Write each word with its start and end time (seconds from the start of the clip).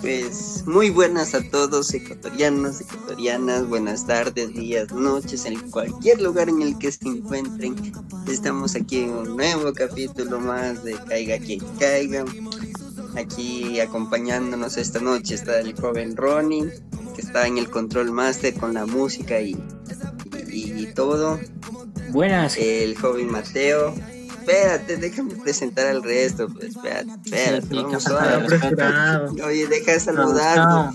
Pues 0.00 0.62
muy 0.64 0.90
buenas 0.90 1.34
a 1.34 1.42
todos 1.50 1.92
ecuatorianos, 1.92 2.80
ecuatorianas, 2.80 3.68
buenas 3.68 4.06
tardes, 4.06 4.54
días, 4.54 4.92
noches, 4.92 5.44
en 5.44 5.58
cualquier 5.70 6.22
lugar 6.22 6.48
en 6.48 6.62
el 6.62 6.78
que 6.78 6.92
se 6.92 7.08
encuentren. 7.08 7.74
Estamos 8.28 8.76
aquí 8.76 9.00
en 9.00 9.10
un 9.10 9.36
nuevo 9.36 9.72
capítulo 9.72 10.38
más 10.38 10.84
de 10.84 10.92
Caiga 11.08 11.38
quien 11.38 11.60
caiga. 11.80 12.24
Aquí 13.16 13.80
acompañándonos 13.80 14.76
esta 14.76 15.00
noche 15.00 15.34
está 15.34 15.58
el 15.58 15.74
joven 15.74 16.16
Ronnie, 16.16 16.70
que 17.16 17.22
está 17.22 17.48
en 17.48 17.58
el 17.58 17.68
control 17.68 18.12
master 18.12 18.54
con 18.54 18.74
la 18.74 18.86
música 18.86 19.40
y, 19.40 19.56
y, 20.48 20.86
todo. 20.94 21.40
Buenas. 22.10 22.56
El 22.56 22.96
joven 22.96 23.32
Mateo, 23.32 23.94
espérate, 24.48 24.96
déjame 24.96 25.34
presentar 25.36 25.86
al 25.86 26.02
resto. 26.02 26.48
Pues, 26.48 26.76
espérate, 26.76 27.10
espérate. 27.24 27.74
vamos 27.74 28.06
Oye, 29.44 29.66
deja 29.66 29.92
de 29.92 30.00
saludar. 30.00 30.90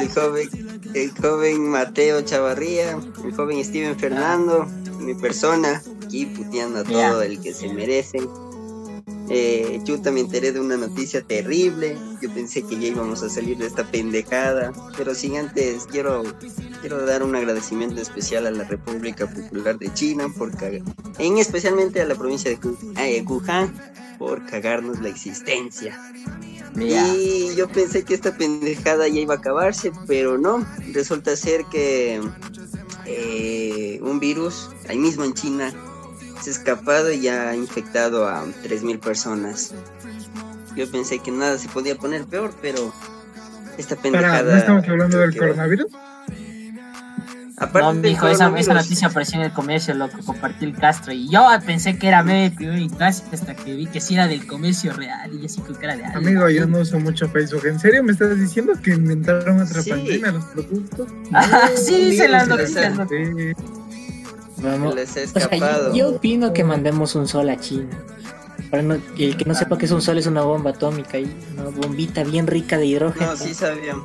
El 0.00 0.08
joven, 0.08 0.48
el 0.94 1.10
joven 1.10 1.68
Mateo 1.68 2.22
Chavarría, 2.22 2.98
el 3.24 3.34
joven 3.34 3.62
Steven 3.64 3.98
Fernando, 3.98 4.66
mi 5.00 5.14
persona, 5.14 5.82
aquí 6.04 6.26
puteando 6.26 6.80
a 6.80 6.84
todo 6.84 7.22
el 7.22 7.40
que 7.40 7.52
se 7.52 7.68
merece. 7.72 8.18
Eh, 9.28 9.80
yo 9.84 10.00
también 10.00 10.26
enteré 10.26 10.52
de 10.52 10.60
una 10.60 10.76
noticia 10.76 11.22
terrible. 11.22 11.98
Yo 12.22 12.32
pensé 12.32 12.62
que 12.62 12.78
ya 12.78 12.88
íbamos 12.88 13.22
a 13.22 13.28
salir 13.28 13.58
de 13.58 13.66
esta 13.66 13.84
pendejada. 13.90 14.72
Pero 14.96 15.14
sin 15.14 15.36
antes, 15.36 15.86
quiero, 15.86 16.22
quiero 16.80 17.04
dar 17.04 17.22
un 17.22 17.34
agradecimiento 17.34 18.00
especial 18.00 18.46
a 18.46 18.50
la 18.50 18.64
República 18.64 19.26
Popular 19.26 19.78
de 19.78 19.92
China, 19.94 20.28
por 20.36 20.52
en 21.18 21.38
especialmente 21.38 22.00
a 22.00 22.06
la 22.06 22.14
provincia 22.14 22.50
de 22.50 23.24
Wuhan, 23.26 23.74
por 24.18 24.46
cagarnos 24.46 25.00
la 25.00 25.08
existencia. 25.08 25.98
Y 26.78 27.54
yo 27.56 27.68
pensé 27.68 28.04
que 28.04 28.14
esta 28.14 28.36
pendejada 28.36 29.08
ya 29.08 29.20
iba 29.20 29.34
a 29.34 29.38
acabarse, 29.38 29.92
pero 30.06 30.38
no. 30.38 30.66
Resulta 30.92 31.36
ser 31.36 31.64
que 31.66 32.20
eh, 33.06 33.98
un 34.02 34.20
virus, 34.20 34.70
ahí 34.88 34.98
mismo 34.98 35.24
en 35.24 35.34
China, 35.34 35.72
se 36.40 36.50
ha 36.50 36.52
escapado 36.52 37.12
y 37.12 37.20
ya 37.20 37.50
ha 37.50 37.56
infectado 37.56 38.28
a 38.28 38.44
3.000 38.44 39.00
personas. 39.00 39.74
Yo 40.74 40.90
pensé 40.90 41.18
que 41.18 41.30
nada 41.30 41.58
se 41.58 41.68
podía 41.68 41.96
poner 41.96 42.24
peor, 42.26 42.54
pero 42.60 42.92
esta 43.78 43.96
pendejada... 43.96 44.42
¿No 44.42 44.58
estamos 44.58 44.88
hablando 44.88 45.18
del 45.18 45.36
coronavirus? 45.36 45.92
Aparte 47.58 47.80
no, 47.80 47.94
mijo, 47.94 48.28
esa, 48.28 48.52
esa, 48.58 48.74
noticia 48.74 49.08
apareció 49.08 49.38
en 49.40 49.46
el 49.46 49.52
comercio, 49.52 49.94
loco, 49.94 50.18
compartió 50.26 50.68
el 50.68 50.76
Castro. 50.76 51.14
Y 51.14 51.30
yo 51.30 51.48
pensé 51.64 51.98
que 51.98 52.06
era 52.06 52.22
medio 52.22 52.54
primero 52.54 52.76
y 52.76 52.88
clásico 52.90 53.30
hasta 53.32 53.54
que 53.54 53.74
vi 53.74 53.86
que 53.86 53.98
sí 53.98 54.12
era 54.12 54.28
del 54.28 54.46
comercio 54.46 54.92
real. 54.92 55.32
Y 55.42 55.48
sí 55.48 55.62
creo 55.62 55.78
que 55.78 55.86
era 55.86 55.96
de 55.96 56.04
algo. 56.04 56.18
Amigo, 56.18 56.50
yo 56.50 56.66
no 56.66 56.80
uso 56.80 57.00
mucho 57.00 57.30
Facebook. 57.30 57.64
¿En 57.64 57.80
serio 57.80 58.02
me 58.02 58.12
estás 58.12 58.38
diciendo 58.38 58.74
que 58.82 58.90
inventaron 58.90 59.58
otra 59.62 59.82
pandemia 59.82 60.32
los 60.32 60.44
productos? 60.44 61.08
Ah, 61.32 61.70
sí, 61.74 62.16
se 62.16 62.28
las 62.28 62.46
noticias. 62.46 62.94
Yo, 65.94 66.08
opino 66.10 66.52
que 66.52 66.64
mandemos 66.64 67.14
un 67.14 67.28
sol 67.28 67.48
a 67.50 67.58
China. 67.58 67.90
Para 68.70 68.82
no, 68.82 68.94
el 69.18 69.36
que 69.36 69.44
no 69.44 69.54
sepa 69.54 69.78
que 69.78 69.86
es 69.86 69.92
un 69.92 70.02
sol 70.02 70.18
es 70.18 70.26
una 70.26 70.42
bomba 70.42 70.70
atómica 70.70 71.18
y 71.18 71.24
una 71.54 71.64
bombita 71.70 72.24
bien 72.24 72.46
rica 72.46 72.78
de 72.78 72.86
hidrógeno. 72.86 73.30
No, 73.30 73.36
sí 73.36 73.54
sabían. 73.54 74.02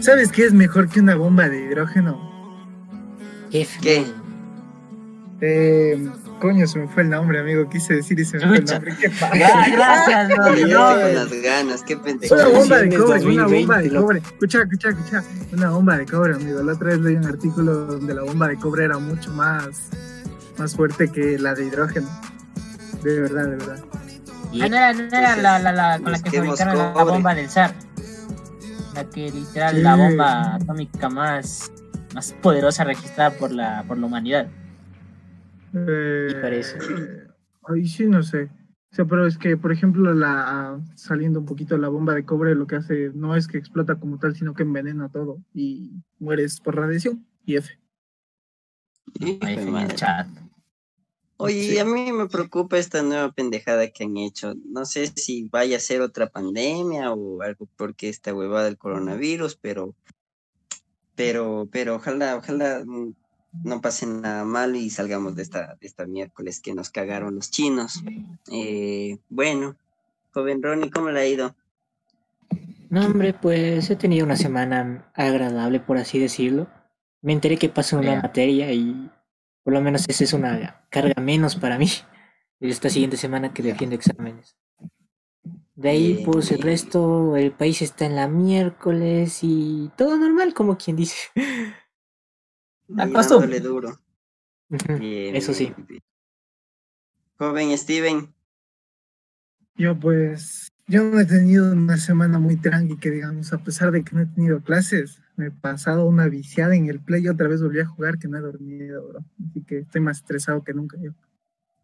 ¿Sabes 0.00 0.32
qué 0.32 0.44
es 0.44 0.52
mejor 0.52 0.88
que 0.88 1.00
una 1.00 1.14
bomba 1.14 1.48
de 1.48 1.60
hidrógeno? 1.64 2.30
¿Qué? 3.50 4.04
Eh, 5.40 6.10
coño, 6.42 6.66
se 6.66 6.80
me 6.80 6.88
fue 6.88 7.04
el 7.04 7.10
nombre, 7.10 7.38
amigo. 7.38 7.68
Quise 7.68 7.94
decir 7.94 8.18
y 8.18 8.24
se 8.24 8.36
me 8.38 8.48
fue 8.48 8.56
el 8.58 8.64
nombre. 8.64 8.96
¿Qué 9.00 9.08
pasa? 9.10 9.28
Gracias, 9.36 10.28
no, 10.30 10.36
no, 10.36 11.00
con 11.00 11.14
las 11.14 11.32
ganas, 11.40 11.82
qué 11.84 11.96
pendejo. 11.96 12.34
Una 12.34 12.48
bomba 12.48 12.78
de 12.78 12.96
cobre, 12.96 13.26
una 13.26 13.46
bomba 13.46 13.78
de 13.78 13.90
cobre. 13.90 14.18
Escucha, 14.18 14.62
escucha, 14.62 14.88
escucha. 14.88 15.24
Una 15.52 15.70
bomba 15.70 15.96
de 15.98 16.06
cobre, 16.06 16.34
amigo. 16.34 16.60
La 16.64 16.72
otra 16.72 16.88
vez 16.88 16.98
leí 16.98 17.14
un 17.14 17.26
artículo 17.26 17.86
donde 17.86 18.12
la 18.12 18.22
bomba 18.22 18.48
de 18.48 18.56
cobre 18.56 18.86
era 18.86 18.98
mucho 18.98 19.30
más, 19.30 19.90
más 20.58 20.74
fuerte 20.74 21.12
que 21.12 21.38
la 21.38 21.54
de 21.54 21.66
hidrógeno. 21.66 22.08
De 23.04 23.20
verdad, 23.20 23.44
de 23.44 23.56
verdad. 23.56 23.84
Ah, 23.94 24.68
no 24.68 24.76
era, 24.76 24.92
no 24.92 25.02
era 25.02 25.36
la, 25.36 25.58
la, 25.60 25.72
la, 25.72 26.00
con 26.00 26.10
la 26.10 26.18
que 26.18 26.30
fabricaron 26.30 26.76
la 26.76 27.04
bomba 27.04 27.36
del 27.36 27.48
SAR. 27.48 27.72
La 28.96 29.04
que 29.04 29.30
literal 29.30 29.80
la 29.80 29.94
bomba 29.94 30.56
atómica 30.56 31.08
más, 31.08 31.70
más 32.14 32.32
poderosa 32.42 32.82
registrada 32.82 33.30
por 33.30 33.52
la, 33.52 33.84
por 33.86 33.96
la 33.96 34.06
humanidad. 34.06 34.48
Eh, 35.74 36.38
parece. 36.40 36.78
Ay, 37.68 37.86
sí, 37.86 38.06
no 38.06 38.22
sé. 38.22 38.50
O 38.92 38.94
sea, 38.94 39.06
pero 39.06 39.26
es 39.26 39.38
que, 39.38 39.56
por 39.56 39.72
ejemplo, 39.72 40.12
la 40.12 40.78
saliendo 40.96 41.40
un 41.40 41.46
poquito 41.46 41.78
la 41.78 41.88
bomba 41.88 42.14
de 42.14 42.26
cobre, 42.26 42.54
lo 42.54 42.66
que 42.66 42.76
hace 42.76 43.10
no 43.14 43.34
es 43.34 43.48
que 43.48 43.56
explota 43.56 43.94
como 43.94 44.18
tal, 44.18 44.36
sino 44.36 44.52
que 44.52 44.64
envenena 44.64 45.08
todo 45.08 45.42
y 45.54 45.92
mueres 46.18 46.60
por 46.60 46.76
radiación 46.76 47.26
y 47.46 47.56
F. 47.56 47.78
Oye, 51.38 51.80
a 51.80 51.84
mí 51.84 52.12
me 52.12 52.28
preocupa 52.28 52.78
esta 52.78 53.02
nueva 53.02 53.32
pendejada 53.32 53.90
que 53.90 54.04
han 54.04 54.16
hecho. 54.16 54.54
No 54.66 54.84
sé 54.84 55.06
si 55.16 55.48
vaya 55.48 55.78
a 55.78 55.80
ser 55.80 56.02
otra 56.02 56.28
pandemia 56.28 57.12
o 57.12 57.42
algo 57.42 57.66
porque 57.76 58.08
esta 58.08 58.34
huevada 58.34 58.66
del 58.66 58.78
coronavirus, 58.78 59.56
pero, 59.56 59.96
pero, 61.14 61.66
pero 61.72 61.96
ojalá, 61.96 62.36
ojalá 62.36 62.84
no 63.64 63.80
pase 63.80 64.06
nada 64.06 64.44
malo 64.44 64.76
y 64.76 64.90
salgamos 64.90 65.36
de 65.36 65.42
esta, 65.42 65.76
de 65.80 65.86
esta 65.86 66.06
miércoles 66.06 66.60
que 66.60 66.74
nos 66.74 66.90
cagaron 66.90 67.34
los 67.34 67.50
chinos. 67.50 68.02
Eh, 68.50 69.18
bueno, 69.28 69.76
joven 70.32 70.62
Ronnie, 70.62 70.90
¿cómo 70.90 71.10
le 71.10 71.20
ha 71.20 71.26
ido? 71.26 71.54
No, 72.88 73.06
hombre, 73.06 73.34
pues 73.34 73.88
he 73.90 73.96
tenido 73.96 74.24
una 74.24 74.36
semana 74.36 75.10
agradable, 75.14 75.80
por 75.80 75.98
así 75.98 76.18
decirlo. 76.18 76.68
Me 77.20 77.32
enteré 77.32 77.56
que 77.56 77.68
pasó 77.68 77.98
una 77.98 78.20
materia 78.20 78.72
y 78.72 79.10
por 79.62 79.72
lo 79.72 79.80
menos 79.80 80.08
esa 80.08 80.24
es 80.24 80.32
una 80.32 80.84
carga 80.90 81.20
menos 81.22 81.56
para 81.56 81.78
mí 81.78 81.88
esta 82.60 82.90
siguiente 82.90 83.16
semana 83.16 83.52
que 83.52 83.62
defiendo 83.62 83.96
exámenes. 83.96 84.56
De 85.74 85.88
ahí, 85.88 86.22
pues 86.24 86.52
el 86.52 86.60
resto, 86.60 87.36
el 87.36 87.50
país 87.52 87.80
está 87.80 88.04
en 88.04 88.14
la 88.14 88.28
miércoles 88.28 89.38
y 89.42 89.90
todo 89.96 90.18
normal, 90.18 90.52
como 90.52 90.76
quien 90.76 90.96
dice. 90.96 91.16
Dándole 92.94 93.60
duro. 93.60 93.98
Eso 94.70 95.52
sí. 95.52 95.72
Joven 97.38 97.76
Steven. 97.76 98.34
Yo 99.74 99.98
pues, 99.98 100.68
yo 100.86 101.02
no 101.04 101.18
he 101.18 101.24
tenido 101.24 101.72
una 101.72 101.96
semana 101.96 102.38
muy 102.38 102.56
tranqui 102.56 102.98
que 102.98 103.10
digamos, 103.10 103.52
a 103.52 103.64
pesar 103.64 103.90
de 103.90 104.04
que 104.04 104.14
no 104.14 104.22
he 104.22 104.26
tenido 104.26 104.62
clases, 104.62 105.20
me 105.36 105.46
he 105.46 105.50
pasado 105.50 106.06
una 106.06 106.28
viciada 106.28 106.76
en 106.76 106.88
el 106.88 107.00
play 107.00 107.24
y 107.24 107.28
otra 107.28 107.48
vez 107.48 107.62
volví 107.62 107.80
a 107.80 107.86
jugar 107.86 108.18
que 108.18 108.28
no 108.28 108.38
he 108.38 108.40
dormido, 108.40 109.08
bro. 109.08 109.24
Así 109.48 109.62
que 109.64 109.78
estoy 109.78 110.00
más 110.00 110.18
estresado 110.18 110.62
que 110.62 110.74
nunca 110.74 110.98
yo. 111.00 111.12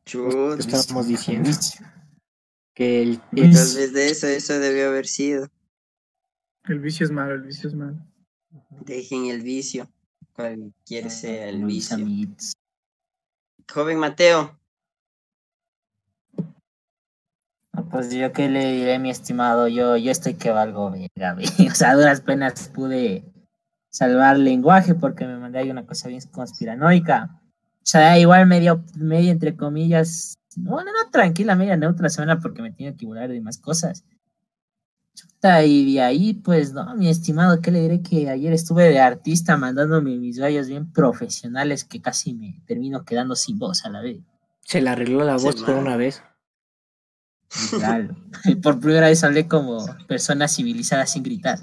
Chut. 0.04 0.60
Estamos 0.60 1.08
diciendo 1.08 1.50
que 2.74 3.02
el, 3.02 3.18
Tal 3.18 3.32
vez 3.34 3.92
de 3.92 4.10
eso, 4.10 4.26
eso 4.26 4.58
debió 4.58 4.88
haber 4.88 5.06
sido. 5.06 5.48
El 6.64 6.80
vicio 6.80 7.04
es 7.04 7.10
malo, 7.10 7.34
el 7.34 7.42
vicio 7.42 7.68
es 7.68 7.74
malo. 7.74 7.98
Dejen 8.84 9.26
el 9.26 9.42
vicio 9.42 9.88
cualquier 10.38 11.10
sea 11.10 11.48
el 11.48 11.64
vicio. 11.64 11.98
Joven 13.72 13.98
Mateo. 13.98 14.56
Pues 17.90 18.12
yo 18.12 18.32
qué 18.32 18.48
le 18.48 18.72
diré, 18.72 18.98
mi 19.00 19.10
estimado, 19.10 19.66
yo, 19.66 19.96
yo 19.96 20.12
estoy 20.12 20.34
que 20.34 20.50
valgo, 20.50 20.90
verga, 20.90 21.36
o 21.72 21.74
sea, 21.74 21.90
a 21.90 21.94
duras 21.94 22.20
penas 22.20 22.68
pude 22.68 23.24
salvar 23.90 24.36
el 24.36 24.44
lenguaje 24.44 24.94
porque 24.94 25.26
me 25.26 25.38
mandé 25.38 25.58
ahí 25.58 25.70
una 25.70 25.86
cosa 25.86 26.08
bien 26.08 26.20
conspiranoica. 26.30 27.40
O 27.76 27.86
sea, 27.90 28.18
igual 28.18 28.46
medio, 28.46 28.84
medio 28.96 29.32
entre 29.32 29.56
comillas, 29.56 30.34
no, 30.56 30.76
no, 30.76 30.84
no, 30.84 31.10
tranquila, 31.10 31.56
media 31.56 31.76
neutra 31.76 32.08
semana 32.10 32.38
porque 32.38 32.62
me 32.62 32.72
tengo 32.72 32.96
que 32.96 33.06
volar 33.06 33.28
de 33.28 33.40
más 33.40 33.58
cosas 33.58 34.04
y 35.64 35.94
de 35.94 36.00
ahí, 36.02 36.34
pues, 36.34 36.72
no, 36.72 36.94
mi 36.96 37.08
estimado, 37.08 37.60
¿qué 37.60 37.70
le 37.70 37.80
diré? 37.80 38.02
Que 38.02 38.28
ayer 38.28 38.52
estuve 38.52 38.88
de 38.88 38.98
artista 38.98 39.56
mandándome 39.56 40.16
mis 40.16 40.40
vallas 40.40 40.68
bien 40.68 40.92
profesionales 40.92 41.84
que 41.84 42.00
casi 42.00 42.34
me 42.34 42.60
termino 42.66 43.04
quedando 43.04 43.36
sin 43.36 43.58
voz 43.58 43.84
a 43.84 43.90
la 43.90 44.00
vez. 44.00 44.18
Se 44.62 44.80
le 44.80 44.90
arregló 44.90 45.24
la 45.24 45.36
voz 45.36 45.62
por 45.62 45.74
una 45.74 45.96
vez. 45.96 46.22
Claro. 47.70 48.16
por 48.62 48.80
primera 48.80 49.08
vez 49.08 49.24
hablé 49.24 49.48
como 49.48 49.86
persona 50.06 50.48
civilizada 50.48 51.06
sin 51.06 51.22
gritar. 51.22 51.58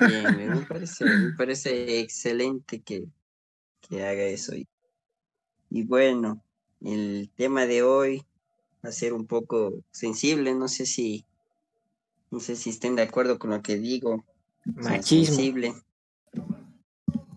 Bien, 0.00 0.50
me 0.50 0.66
parece, 0.66 1.04
me 1.04 1.32
parece 1.36 2.00
excelente 2.00 2.82
que, 2.82 3.06
que 3.80 4.04
haga 4.04 4.24
eso. 4.24 4.54
Y, 4.54 4.68
y 5.70 5.84
bueno, 5.84 6.42
el 6.80 7.30
tema 7.36 7.64
de 7.66 7.82
hoy 7.82 8.26
a 8.84 8.92
ser 8.92 9.12
un 9.12 9.26
poco 9.26 9.82
sensible, 9.90 10.54
no 10.54 10.68
sé 10.68 10.86
si 10.86 11.24
no 12.30 12.40
sé 12.40 12.56
si 12.56 12.70
estén 12.70 12.96
de 12.96 13.02
acuerdo 13.02 13.38
con 13.38 13.50
lo 13.50 13.62
que 13.62 13.76
digo. 13.78 14.24
Machismo. 14.64 15.36
Sensible. 15.36 15.74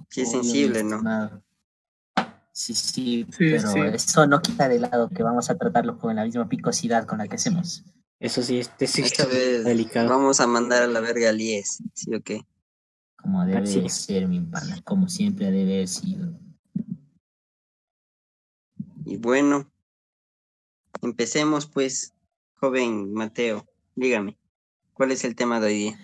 Sí, 0.10 0.22
es 0.22 0.32
sensible, 0.32 0.84
¿no? 0.84 1.02
Sí, 2.52 2.74
sí, 2.74 3.28
pero 3.38 3.84
eso 3.86 4.26
no 4.26 4.42
quita 4.42 4.68
de 4.68 4.80
lado 4.80 5.10
que 5.10 5.22
vamos 5.22 5.52
a 5.52 5.58
tratarlo 5.58 6.00
con 6.00 6.16
la 6.16 6.24
misma 6.26 6.50
picosidad 6.50 7.06
con 7.06 7.20
la 7.20 7.28
que 7.28 7.36
hacemos. 7.36 7.84
Eso 8.20 8.42
sí, 8.42 8.58
este 8.58 8.88
sí 8.88 9.02
Esta 9.04 9.28
vez 9.28 9.64
delicado. 9.64 10.10
vamos 10.10 10.40
a 10.40 10.48
mandar 10.48 10.82
a 10.82 10.88
la 10.88 11.00
verga 11.00 11.30
al 11.30 11.40
IES, 11.40 11.84
¿sí 11.94 12.16
o 12.16 12.24
qué? 12.24 12.42
Como 13.16 13.46
debe 13.46 13.60
Así 13.60 13.82
de 13.82 13.86
es. 13.86 13.94
ser, 13.94 14.28
mi 14.28 14.42
pana, 14.42 14.82
como 14.84 15.08
siempre 15.08 15.52
debe 15.52 15.76
haber 15.76 15.88
sido. 15.88 16.34
Y 19.06 19.18
bueno, 19.18 19.72
empecemos 21.02 21.66
pues, 21.66 22.14
joven 22.56 23.14
Mateo, 23.14 23.66
dígame, 23.96 24.38
¿cuál 24.94 25.12
es 25.12 25.24
el 25.24 25.36
tema 25.36 25.60
de 25.60 25.68
hoy 25.68 25.74
día? 25.74 26.00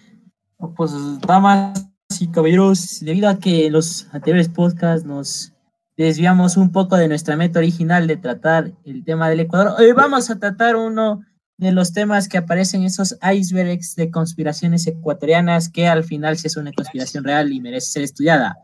Pues, 0.76 0.92
damas 1.22 1.88
y 2.20 2.28
caballeros, 2.28 3.00
debido 3.02 3.30
a 3.30 3.40
que 3.40 3.68
en 3.68 3.74
los 3.74 4.08
anteriores 4.12 4.50
podcasts 4.50 5.06
nos 5.06 5.54
desviamos 5.98 6.58
un 6.58 6.72
poco 6.72 6.96
de 6.96 7.08
nuestra 7.08 7.36
meta 7.36 7.60
original 7.60 8.08
de 8.08 8.18
tratar 8.18 8.72
el 8.86 9.04
tema 9.04 9.30
del 9.30 9.42
Ecuador, 9.42 9.76
hoy 9.80 9.92
vamos 9.92 10.30
a 10.30 10.40
tratar 10.40 10.76
uno 10.76 11.22
de 11.58 11.72
los 11.72 11.94
temas 11.94 12.28
que 12.28 12.38
aparecen 12.38 12.82
en 12.82 12.88
esos 12.88 13.18
icebergs 13.22 13.96
de 13.96 14.10
conspiraciones 14.10 14.88
ecuatorianas 14.88 15.70
que 15.70 15.88
al 15.88 16.04
final 16.04 16.38
sí 16.38 16.48
es 16.48 16.58
una 16.58 16.72
conspiración 16.74 17.24
real 17.24 17.52
y 17.52 17.62
merece 17.62 17.88
ser 17.88 18.04
estudiada. 18.04 18.58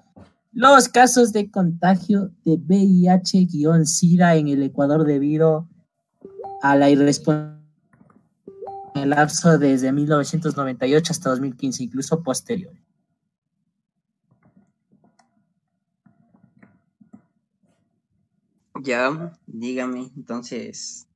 Los 0.52 0.90
casos 0.90 1.32
de 1.32 1.52
contagio 1.52 2.32
de 2.44 2.58
VIH-Sida 2.58 4.36
en 4.36 4.48
el 4.48 4.64
Ecuador 4.64 5.06
debido 5.06 5.68
a 6.62 6.76
la 6.76 6.90
irresponsabilidad 6.90 7.60
en 8.96 9.04
el 9.04 9.10
lapso 9.12 9.58
desde 9.58 9.92
1998 9.92 11.12
hasta 11.14 11.30
2015, 11.30 11.84
incluso 11.84 12.22
posterior. 12.24 12.74
Ya, 18.82 19.34
dígame, 19.46 20.10
entonces, 20.16 21.08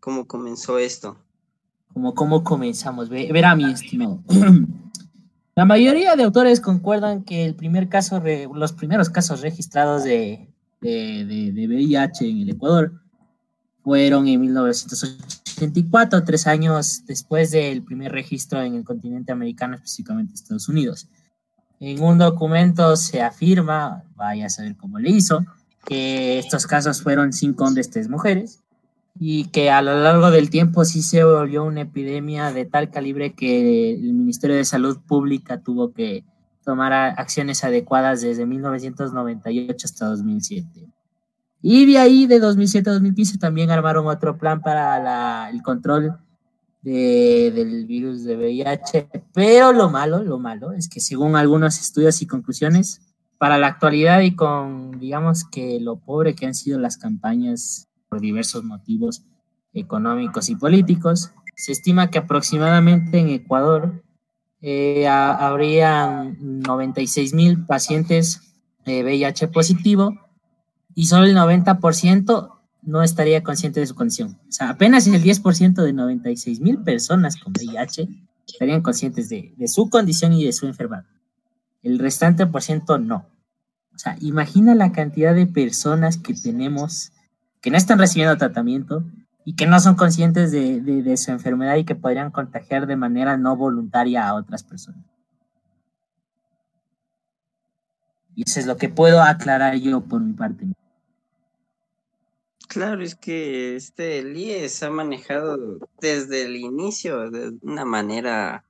¿cómo 0.00 0.26
comenzó 0.26 0.78
esto? 0.78 1.18
Como 1.92 2.14
cómo 2.14 2.42
comenzamos. 2.44 3.08
Ve- 3.08 3.30
Verá, 3.32 3.54
mi 3.54 3.70
estimado. 3.70 4.22
La 5.54 5.64
mayoría 5.66 6.16
de 6.16 6.22
autores 6.22 6.60
concuerdan 6.60 7.24
que 7.24 7.44
el 7.44 7.54
primer 7.54 7.88
caso, 7.88 8.22
los 8.54 8.72
primeros 8.72 9.10
casos 9.10 9.42
registrados 9.42 10.04
de, 10.04 10.48
de, 10.80 11.24
de- 11.26 11.52
de 11.52 11.66
VIH 11.68 12.30
en 12.30 12.38
el 12.38 12.50
Ecuador 12.50 13.02
fueron 13.82 14.28
en 14.28 14.40
1984, 14.40 16.24
tres 16.24 16.46
años 16.46 17.04
después 17.06 17.50
del 17.50 17.82
primer 17.82 18.12
registro 18.12 18.62
en 18.62 18.74
el 18.74 18.84
continente 18.84 19.32
americano, 19.32 19.74
específicamente 19.74 20.34
Estados 20.34 20.68
Unidos. 20.68 21.08
En 21.78 22.02
un 22.02 22.18
documento 22.18 22.94
se 22.96 23.22
afirma, 23.22 24.04
vaya 24.14 24.46
a 24.46 24.50
saber 24.50 24.76
cómo 24.76 24.98
le 24.98 25.10
hizo, 25.10 25.44
que 25.86 26.38
estos 26.38 26.66
casos 26.66 27.02
fueron 27.02 27.32
cinco 27.32 27.64
hombres, 27.64 27.90
tres 27.90 28.08
mujeres, 28.08 28.62
y 29.18 29.46
que 29.46 29.70
a 29.70 29.82
lo 29.82 29.98
largo 30.00 30.30
del 30.30 30.50
tiempo 30.50 30.84
sí 30.84 31.02
se 31.02 31.24
volvió 31.24 31.64
una 31.64 31.82
epidemia 31.82 32.52
de 32.52 32.64
tal 32.64 32.90
calibre 32.90 33.34
que 33.34 33.92
el 33.92 34.12
Ministerio 34.12 34.56
de 34.56 34.64
Salud 34.64 34.98
Pública 35.06 35.60
tuvo 35.60 35.92
que 35.92 36.24
tomar 36.64 36.92
acciones 36.92 37.64
adecuadas 37.64 38.20
desde 38.20 38.46
1998 38.46 39.84
hasta 39.84 40.06
2007. 40.06 40.86
Y 41.62 41.86
de 41.86 41.98
ahí, 41.98 42.26
de 42.26 42.38
2007 42.40 42.88
a 42.90 42.92
2015, 42.94 43.38
también 43.38 43.70
armaron 43.70 44.06
otro 44.06 44.38
plan 44.38 44.60
para 44.62 44.98
la- 45.02 45.50
el 45.52 45.62
control 45.62 46.16
de- 46.82 47.52
del 47.54 47.84
virus 47.86 48.24
de 48.24 48.36
VIH. 48.36 49.08
Pero 49.34 49.72
lo 49.72 49.90
malo, 49.90 50.22
lo 50.24 50.38
malo, 50.38 50.72
es 50.72 50.88
que 50.88 51.00
según 51.00 51.36
algunos 51.36 51.78
estudios 51.78 52.22
y 52.22 52.26
conclusiones, 52.26 53.02
para 53.38 53.58
la 53.58 53.68
actualidad 53.68 54.20
y 54.20 54.34
con, 54.34 54.98
digamos 54.98 55.44
que 55.44 55.80
lo 55.80 55.96
pobre 55.96 56.34
que 56.34 56.46
han 56.46 56.54
sido 56.54 56.78
las 56.78 56.96
campañas 56.98 57.88
por 58.08 58.20
diversos 58.20 58.64
motivos 58.64 59.22
económicos 59.72 60.48
y 60.50 60.56
políticos, 60.56 61.32
se 61.56 61.72
estima 61.72 62.10
que 62.10 62.18
aproximadamente 62.18 63.18
en 63.18 63.28
Ecuador 63.30 64.02
eh, 64.62 65.06
ha- 65.08 65.46
habrían 65.46 66.36
96 66.62 67.32
mil 67.32 67.64
pacientes 67.64 68.54
eh, 68.84 69.02
VIH 69.02 69.48
positivo 69.48 70.18
y 70.94 71.06
solo 71.06 71.26
el 71.26 71.36
90% 71.36 72.56
no 72.82 73.02
estaría 73.02 73.42
consciente 73.42 73.80
de 73.80 73.86
su 73.86 73.94
condición. 73.94 74.38
O 74.48 74.52
sea, 74.52 74.70
apenas 74.70 75.06
el 75.06 75.22
10% 75.22 75.82
de 75.82 75.92
96 75.92 76.60
mil 76.60 76.78
personas 76.78 77.36
con 77.36 77.52
VIH 77.52 78.08
estarían 78.46 78.82
conscientes 78.82 79.28
de, 79.28 79.54
de 79.56 79.68
su 79.68 79.88
condición 79.90 80.32
y 80.32 80.44
de 80.44 80.52
su 80.52 80.66
enfermedad. 80.66 81.04
El 81.82 81.98
restante 81.98 82.46
por 82.46 82.62
ciento 82.62 82.98
no. 82.98 83.26
O 83.94 83.98
sea, 83.98 84.16
imagina 84.20 84.74
la 84.74 84.92
cantidad 84.92 85.34
de 85.34 85.46
personas 85.46 86.16
que 86.16 86.34
tenemos 86.34 87.12
que 87.60 87.70
no 87.70 87.76
están 87.76 87.98
recibiendo 87.98 88.36
tratamiento 88.38 89.04
y 89.44 89.54
que 89.54 89.66
no 89.66 89.78
son 89.80 89.94
conscientes 89.94 90.50
de, 90.52 90.80
de- 90.80 91.02
de 91.02 91.16
su 91.18 91.30
enfermedad 91.30 91.76
y 91.76 91.84
que 91.84 91.94
podrían 91.94 92.30
contagiar 92.30 92.86
de 92.86 92.96
manera 92.96 93.36
no 93.36 93.56
voluntaria 93.56 94.26
a 94.26 94.34
otras 94.34 94.62
personas. 94.64 95.04
Y 98.34 98.42
eso 98.48 98.60
es 98.60 98.66
lo 98.66 98.76
que 98.76 98.88
puedo 98.88 99.22
aclarar 99.22 99.76
yo 99.76 100.00
por 100.02 100.20
mi 100.22 100.32
parte. 100.32 100.66
Claro, 102.70 103.02
es 103.02 103.16
que 103.16 103.74
este 103.74 104.20
Elías 104.20 104.80
ha 104.84 104.90
manejado 104.90 105.80
desde 106.00 106.44
el 106.44 106.54
inicio 106.54 107.28
de 107.28 107.58
una 107.62 107.84
manera 107.84 108.64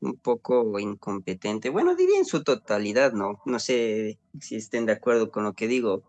un 0.00 0.16
poco 0.16 0.78
incompetente. 0.78 1.68
Bueno, 1.68 1.94
diría 1.94 2.16
en 2.16 2.24
su 2.24 2.42
totalidad, 2.42 3.12
¿no? 3.12 3.42
No 3.44 3.58
sé 3.58 4.18
si 4.40 4.56
estén 4.56 4.86
de 4.86 4.92
acuerdo 4.92 5.30
con 5.30 5.44
lo 5.44 5.52
que 5.52 5.68
digo. 5.68 6.02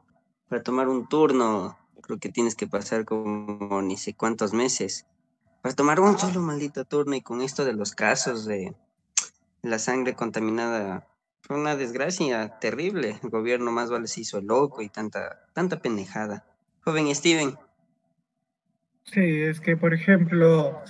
Para 0.47 0.63
tomar 0.63 0.87
un 0.87 1.09
turno, 1.09 1.77
creo 1.99 2.19
que 2.19 2.29
tienes 2.29 2.55
que 2.55 2.67
pasar 2.67 3.03
como 3.03 3.81
ni 3.81 3.97
sé 3.97 4.13
cuántos 4.13 4.53
meses. 4.53 5.05
Para 5.61 5.75
tomar 5.75 5.99
un 5.99 6.17
solo 6.17 6.39
maldito 6.39 6.85
turno 6.85 7.17
y 7.17 7.21
con 7.21 7.41
esto 7.41 7.65
de 7.65 7.73
los 7.73 7.91
casos 7.91 8.45
de 8.45 8.73
la 9.61 9.79
sangre 9.79 10.15
contaminada, 10.15 11.05
fue 11.41 11.57
una 11.57 11.75
desgracia 11.75 12.59
terrible. 12.59 13.19
El 13.21 13.29
gobierno 13.29 13.73
más 13.73 13.89
vale 13.89 14.07
se 14.07 14.21
hizo 14.21 14.39
loco 14.39 14.81
y 14.81 14.87
tanta, 14.87 15.45
tanta 15.53 15.81
pendejada. 15.81 16.45
Joven 16.85 17.13
Steven, 17.15 17.55
Sí, 19.05 19.21
es 19.21 19.59
que, 19.59 19.77
por 19.77 19.93
ejemplo, 19.93 20.81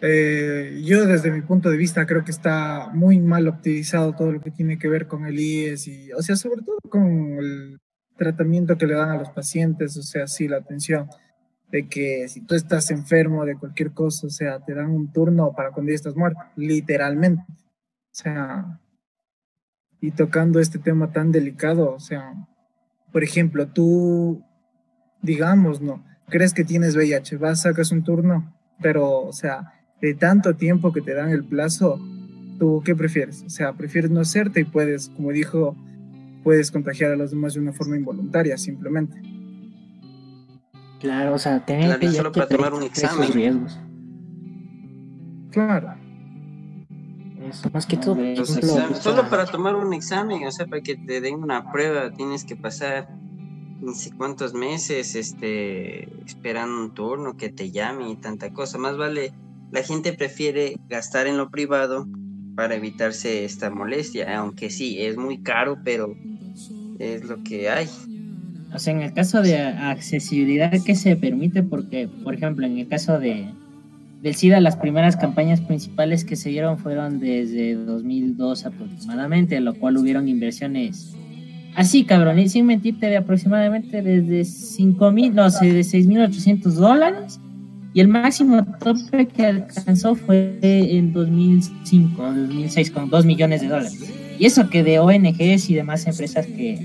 eh, 0.00 0.82
yo 0.84 1.06
desde 1.06 1.30
mi 1.30 1.40
punto 1.40 1.70
de 1.70 1.78
vista 1.78 2.06
creo 2.06 2.24
que 2.24 2.30
está 2.30 2.90
muy 2.92 3.20
mal 3.20 3.48
optimizado 3.48 4.14
todo 4.14 4.32
lo 4.32 4.40
que 4.40 4.50
tiene 4.50 4.78
que 4.78 4.88
ver 4.88 5.06
con 5.06 5.26
el 5.26 5.38
IES 5.38 5.88
y, 5.88 6.12
o 6.12 6.22
sea, 6.22 6.36
sobre 6.36 6.62
todo 6.62 6.78
con 6.90 7.38
el 7.38 7.80
tratamiento 8.16 8.76
que 8.76 8.86
le 8.86 8.94
dan 8.94 9.10
a 9.10 9.18
los 9.18 9.30
pacientes, 9.30 9.96
o 9.96 10.02
sea, 10.02 10.26
sí, 10.26 10.46
la 10.46 10.58
atención 10.58 11.08
de 11.70 11.88
que 11.88 12.28
si 12.28 12.42
tú 12.42 12.54
estás 12.54 12.90
enfermo 12.90 13.44
de 13.44 13.56
cualquier 13.56 13.92
cosa, 13.92 14.26
o 14.26 14.30
sea, 14.30 14.60
te 14.64 14.74
dan 14.74 14.90
un 14.90 15.10
turno 15.12 15.52
para 15.56 15.72
cuando 15.72 15.90
ya 15.90 15.96
estás 15.96 16.16
muerto, 16.16 16.40
literalmente. 16.56 17.42
O 17.48 18.16
sea, 18.16 18.80
y 20.00 20.10
tocando 20.10 20.60
este 20.60 20.78
tema 20.78 21.10
tan 21.10 21.32
delicado, 21.32 21.94
o 21.94 21.98
sea, 21.98 22.34
por 23.10 23.24
ejemplo, 23.24 23.66
tú, 23.68 24.44
digamos, 25.24 25.80
¿no? 25.80 26.02
crees 26.28 26.54
que 26.54 26.64
tienes 26.64 26.96
VIH, 26.96 27.36
vas, 27.36 27.62
sacas 27.62 27.92
un 27.92 28.02
turno, 28.02 28.52
pero, 28.80 29.20
o 29.20 29.32
sea, 29.32 29.74
de 30.00 30.14
tanto 30.14 30.54
tiempo 30.54 30.92
que 30.92 31.00
te 31.00 31.14
dan 31.14 31.30
el 31.30 31.44
plazo, 31.44 32.00
¿tú 32.58 32.82
qué 32.84 32.94
prefieres? 32.94 33.42
O 33.44 33.50
sea, 33.50 33.72
prefieres 33.74 34.10
no 34.10 34.20
hacerte 34.20 34.60
y 34.60 34.64
puedes, 34.64 35.08
como 35.10 35.30
dijo, 35.30 35.76
puedes 36.42 36.70
contagiar 36.70 37.12
a 37.12 37.16
los 37.16 37.30
demás 37.30 37.54
de 37.54 37.60
una 37.60 37.72
forma 37.72 37.96
involuntaria, 37.96 38.56
simplemente. 38.58 39.20
Claro, 41.00 41.34
o 41.34 41.38
sea, 41.38 41.64
tener 41.64 41.86
Claro, 41.86 42.00
VIH 42.00 42.16
solo 42.16 42.32
para 42.32 42.48
tomar 42.48 42.74
un 42.74 42.82
examen. 42.82 43.32
riesgos. 43.32 43.78
Claro, 45.50 45.94
Eso, 47.48 47.70
más 47.72 47.86
que 47.86 47.96
todo, 47.96 48.16
los 48.16 48.24
ejemplo, 48.24 48.42
O 48.42 48.46
sea, 48.46 48.58
exámenes, 48.58 48.98
solo 48.98 49.30
para 49.30 49.46
tomar 49.46 49.76
un 49.76 49.92
examen, 49.92 50.44
o 50.44 50.50
sea, 50.50 50.66
para 50.66 50.82
que 50.82 50.96
te 50.96 51.20
den 51.20 51.36
una 51.36 51.70
prueba, 51.70 52.10
tienes 52.10 52.44
que 52.44 52.56
pasar 52.56 53.08
ni 53.84 53.94
sé 53.94 54.10
cuántos 54.16 54.54
meses 54.54 55.14
este, 55.14 56.08
esperando 56.24 56.80
un 56.80 56.94
turno, 56.94 57.36
que 57.36 57.50
te 57.50 57.70
llame 57.70 58.10
y 58.10 58.16
tanta 58.16 58.52
cosa. 58.52 58.78
Más 58.78 58.96
vale, 58.96 59.32
la 59.70 59.82
gente 59.82 60.12
prefiere 60.12 60.76
gastar 60.88 61.26
en 61.26 61.36
lo 61.36 61.50
privado 61.50 62.06
para 62.56 62.76
evitarse 62.76 63.44
esta 63.44 63.70
molestia, 63.70 64.38
aunque 64.38 64.70
sí, 64.70 65.00
es 65.00 65.16
muy 65.16 65.38
caro, 65.38 65.78
pero 65.84 66.14
es 66.98 67.24
lo 67.24 67.42
que 67.42 67.68
hay. 67.68 67.88
O 68.72 68.78
sea, 68.78 68.92
en 68.92 69.02
el 69.02 69.12
caso 69.12 69.42
de 69.42 69.58
accesibilidad 69.58 70.72
que 70.84 70.94
se 70.94 71.16
permite, 71.16 71.62
porque, 71.62 72.08
por 72.08 72.34
ejemplo, 72.34 72.66
en 72.66 72.78
el 72.78 72.88
caso 72.88 73.18
de 73.18 73.48
del 74.24 74.34
SIDA, 74.34 74.58
las 74.60 74.76
primeras 74.76 75.18
campañas 75.18 75.60
principales 75.60 76.24
que 76.24 76.34
se 76.34 76.48
dieron 76.48 76.78
fueron 76.78 77.20
desde 77.20 77.74
2002 77.74 78.64
aproximadamente, 78.64 79.60
lo 79.60 79.74
cual 79.74 79.98
hubieron 79.98 80.28
inversiones 80.28 81.14
así, 81.74 82.04
cabrón, 82.04 82.38
y 82.38 82.48
sin 82.48 82.66
mentirte, 82.66 83.06
de 83.06 83.16
aproximadamente 83.16 84.02
desde 84.02 84.44
5 84.44 85.10
mil, 85.12 85.34
no 85.34 85.50
sé, 85.50 85.72
de 85.72 85.80
6.800 85.80 86.60
dólares, 86.72 87.40
y 87.92 88.00
el 88.00 88.08
máximo 88.08 88.64
tope 88.80 89.26
que 89.28 89.46
alcanzó 89.46 90.16
fue 90.16 90.58
en 90.62 91.12
2005, 91.12 92.22
2006, 92.22 92.90
con 92.90 93.08
2 93.08 93.24
millones 93.24 93.60
de 93.60 93.68
dólares. 93.68 94.12
Y 94.38 94.46
eso 94.46 94.68
que 94.68 94.82
de 94.82 94.98
ONGs 94.98 95.70
y 95.70 95.74
demás 95.74 96.06
empresas 96.06 96.46
que, 96.46 96.84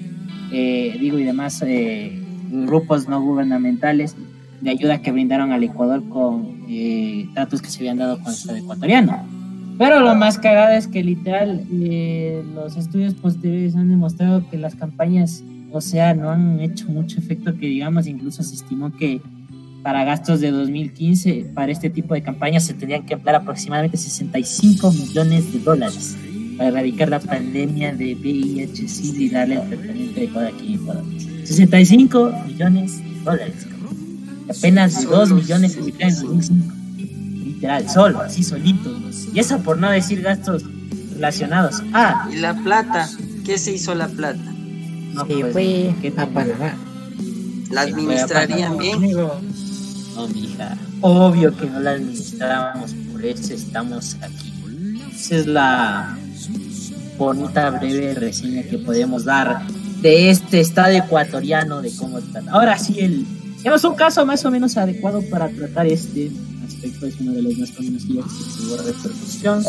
eh, 0.51 0.97
digo, 0.99 1.17
y 1.17 1.23
demás 1.23 1.63
eh, 1.65 2.19
grupos 2.51 3.07
no 3.07 3.21
gubernamentales 3.21 4.15
de 4.61 4.69
ayuda 4.69 5.01
que 5.01 5.11
brindaron 5.11 5.51
al 5.51 5.63
Ecuador 5.63 6.07
con 6.09 6.63
eh, 6.69 7.27
tratos 7.33 7.61
que 7.61 7.69
se 7.69 7.79
habían 7.79 7.97
dado 7.97 8.17
con 8.17 8.27
el 8.27 8.33
Estado 8.33 8.57
ecuatoriano. 8.57 9.38
Pero 9.79 10.01
lo 10.01 10.13
más 10.13 10.37
cagado 10.37 10.73
es 10.73 10.87
que 10.87 11.01
literal 11.01 11.65
eh, 11.71 12.43
los 12.53 12.75
estudios 12.75 13.13
posteriores 13.13 13.77
han 13.77 13.89
demostrado 13.89 14.43
que 14.49 14.57
las 14.57 14.75
campañas, 14.75 15.41
o 15.71 15.79
sea, 15.79 16.13
no 16.13 16.29
han 16.31 16.59
hecho 16.59 16.89
mucho 16.89 17.17
efecto 17.17 17.57
que 17.57 17.67
digamos, 17.67 18.05
incluso 18.05 18.43
se 18.43 18.55
estimó 18.55 18.91
que 18.91 19.21
para 19.81 20.03
gastos 20.03 20.41
de 20.41 20.51
2015, 20.51 21.51
para 21.53 21.71
este 21.71 21.89
tipo 21.89 22.13
de 22.13 22.21
campañas 22.21 22.65
se 22.65 22.73
tendrían 22.73 23.05
que 23.05 23.13
emplear 23.13 23.37
aproximadamente 23.37 23.95
65 23.95 24.91
millones 24.91 25.53
de 25.53 25.59
dólares 25.59 26.17
para 26.57 26.71
erradicar 26.71 27.07
la 27.07 27.21
pandemia 27.21 27.95
de 27.95 28.15
VIH, 28.15 28.85
y 29.01 29.29
darle 29.29 29.55
el 29.61 29.69
tratamiento 29.69 30.41
de 30.41 30.47
aquí 30.49 30.73
en 30.73 30.81
Ecuador. 30.81 31.03
65 31.45 32.33
millones 32.47 32.97
de 32.97 33.23
dólares. 33.23 33.67
Apenas 34.49 35.09
2 35.09 35.31
millones 35.31 35.71
se 35.71 35.79
en 35.79 36.15
2005. 36.21 36.78
Literal, 37.59 37.89
solo, 37.89 38.21
así 38.21 38.41
solito. 38.41 38.97
Y 39.33 39.39
eso 39.39 39.59
por 39.59 39.77
no 39.77 39.91
decir 39.91 40.21
gastos 40.21 40.63
relacionados. 41.13 41.83
Ah, 41.91 42.29
¿y 42.31 42.37
la 42.37 42.53
plata? 42.53 43.09
¿Qué 43.45 43.57
se 43.57 43.73
hizo 43.73 43.93
la 43.95 44.07
plata? 44.07 44.39
No, 45.13 45.25
sí, 45.25 45.39
pues, 45.41 45.51
fue 45.51 46.13
a 46.15 46.25
Panamá. 46.27 46.77
¿La 47.69 47.81
administrarían 47.81 48.77
bien? 48.77 49.11
No, 49.11 50.27
mija. 50.33 50.77
Obvio 51.01 51.55
que 51.55 51.65
no 51.65 51.81
la 51.81 51.91
administrábamos, 51.91 52.95
por 53.11 53.25
eso 53.25 53.53
estamos 53.53 54.15
aquí. 54.21 54.53
Esa 55.13 55.35
es 55.35 55.45
la 55.45 56.17
bonita, 57.17 57.71
breve 57.71 58.13
reseña 58.13 58.63
que 58.63 58.77
podemos 58.77 59.25
dar 59.25 59.67
de 60.01 60.29
este 60.29 60.61
estado 60.61 60.93
ecuatoriano 60.93 61.81
de 61.81 61.93
cómo 61.97 62.19
está. 62.19 62.41
Ahora 62.51 62.77
sí, 62.77 63.01
el, 63.01 63.25
tenemos 63.61 63.83
un 63.83 63.95
caso 63.95 64.25
más 64.25 64.43
o 64.45 64.51
menos 64.51 64.77
adecuado 64.77 65.21
para 65.29 65.49
tratar 65.49 65.87
este 65.87 66.31
aspecto, 66.65 67.05
es 67.07 67.19
uno 67.19 67.33
de 67.33 67.41
los 67.41 67.57
más 67.57 67.71
conocidos 67.71 68.25
que 68.33 68.61
tuvo 68.61 68.77
repercusión, 68.77 69.63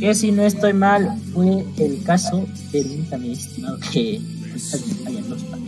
que 0.00 0.14
si 0.14 0.32
no 0.32 0.42
estoy 0.42 0.72
mal 0.72 1.18
fue 1.34 1.64
el 1.78 2.02
caso, 2.02 2.46
permítame 2.72 3.32
estimado 3.32 3.78
que 3.92 4.20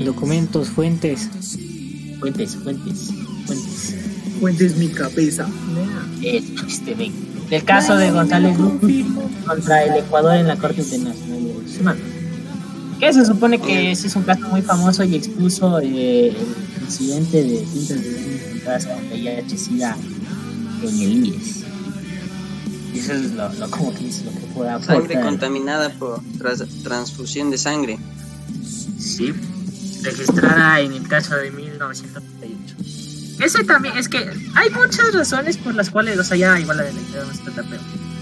documentos, 0.04 0.68
fuentes. 0.68 1.28
Fuentes, 2.18 2.56
fuentes, 2.56 3.12
fuentes. 3.46 3.94
Fuentes 4.40 4.76
mi 4.76 4.88
cabeza. 4.88 5.46
Este, 6.22 6.94
del 7.50 7.64
caso 7.64 7.96
de 7.96 8.10
González 8.10 8.56
contra 9.46 9.84
el 9.84 9.96
Ecuador 10.04 10.36
en 10.36 10.48
la 10.48 10.56
Corte 10.56 10.82
Internacional 10.82 11.42
de 11.44 11.80
Humanos. 11.80 12.02
Que 12.98 13.12
se 13.12 13.24
supone 13.24 13.58
que 13.58 13.92
ese 13.92 14.08
es 14.08 14.16
un 14.16 14.24
caso 14.24 14.46
muy 14.48 14.62
famoso 14.62 15.04
y 15.04 15.14
expuso 15.14 15.80
eh, 15.80 16.28
el 16.28 16.36
incidente 16.90 17.44
de 17.44 17.58
pintas 17.72 18.02
de 18.02 18.46
encontradas 18.46 18.86
con 18.86 19.10
VIH-Sida 19.10 19.96
en 20.82 21.00
el 21.00 21.26
IES. 21.26 21.64
Y 22.92 22.98
eso 22.98 23.12
es 23.12 23.32
lo, 23.32 23.52
lo, 23.52 23.70
como 23.70 23.94
que 23.94 24.04
dice 24.04 24.24
lo 24.24 24.32
que 24.32 24.46
pueda 24.54 24.82
Sangre 24.82 25.20
contaminada 25.20 25.90
por 25.90 26.20
transfusión 26.82 27.50
de 27.50 27.58
sangre. 27.58 27.98
Sí, 28.98 29.32
registrada 30.02 30.80
en 30.80 30.92
el 30.92 31.06
caso 31.06 31.36
de 31.36 31.52
1998. 31.52 32.74
Ese 33.38 33.64
también, 33.64 33.96
es 33.96 34.08
que 34.08 34.18
hay 34.54 34.70
muchas 34.70 35.12
razones 35.14 35.56
por 35.58 35.74
las 35.74 35.90
cuales, 35.90 36.18
o 36.18 36.24
sea, 36.24 36.36
ya 36.36 36.58
igual 36.58 36.78
la 36.78 36.82
de 36.82 36.92
la 36.92 37.00
no 37.24 37.30
está 37.32 37.62
pero 37.62 37.80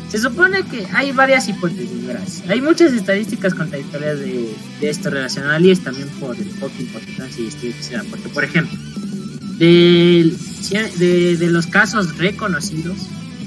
se 0.08 0.18
supone 0.18 0.62
que 0.64 0.86
hay 0.94 1.12
varias 1.12 1.48
hipótesis, 1.48 2.42
hay 2.48 2.60
muchas 2.60 2.92
estadísticas 2.92 3.54
contradictorias 3.54 4.18
de, 4.18 4.54
de 4.80 4.88
esto 4.88 5.10
relacionado 5.10 5.60
y 5.60 5.70
es 5.70 5.80
también 5.80 6.08
por 6.20 6.36
el 6.36 6.48
poco 6.60 6.72
importancia 6.78 7.44
y 7.44 7.48
estudio 7.48 7.74
porque 8.10 8.28
por 8.30 8.44
ejemplo, 8.44 8.78
de, 9.58 10.34
de, 10.98 11.36
de 11.36 11.46
los 11.50 11.66
casos 11.66 12.16
reconocidos, 12.16 12.96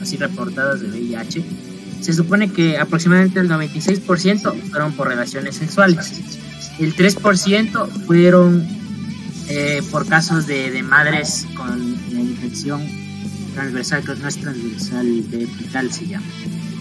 así 0.01 0.17
reportados 0.17 0.81
de 0.81 0.87
VIH, 0.87 1.43
se 2.01 2.13
supone 2.13 2.51
que 2.51 2.77
aproximadamente 2.77 3.39
el 3.39 3.49
96% 3.49 4.61
fueron 4.69 4.93
por 4.93 5.07
relaciones 5.07 5.55
sexuales. 5.55 6.13
El 6.79 6.95
3% 6.95 7.87
fueron 8.07 8.67
eh, 9.47 9.81
por 9.91 10.07
casos 10.07 10.47
de, 10.47 10.71
de, 10.71 10.81
madres 10.81 11.45
con 11.55 11.95
la 12.11 12.19
infección 12.19 13.00
transversal, 13.53 14.03
que 14.03 14.15
no 14.15 14.27
es 14.27 14.37
transversal, 14.37 15.31
de 15.31 15.37
vital 15.45 15.91
se 15.91 16.07
llama. 16.07 16.25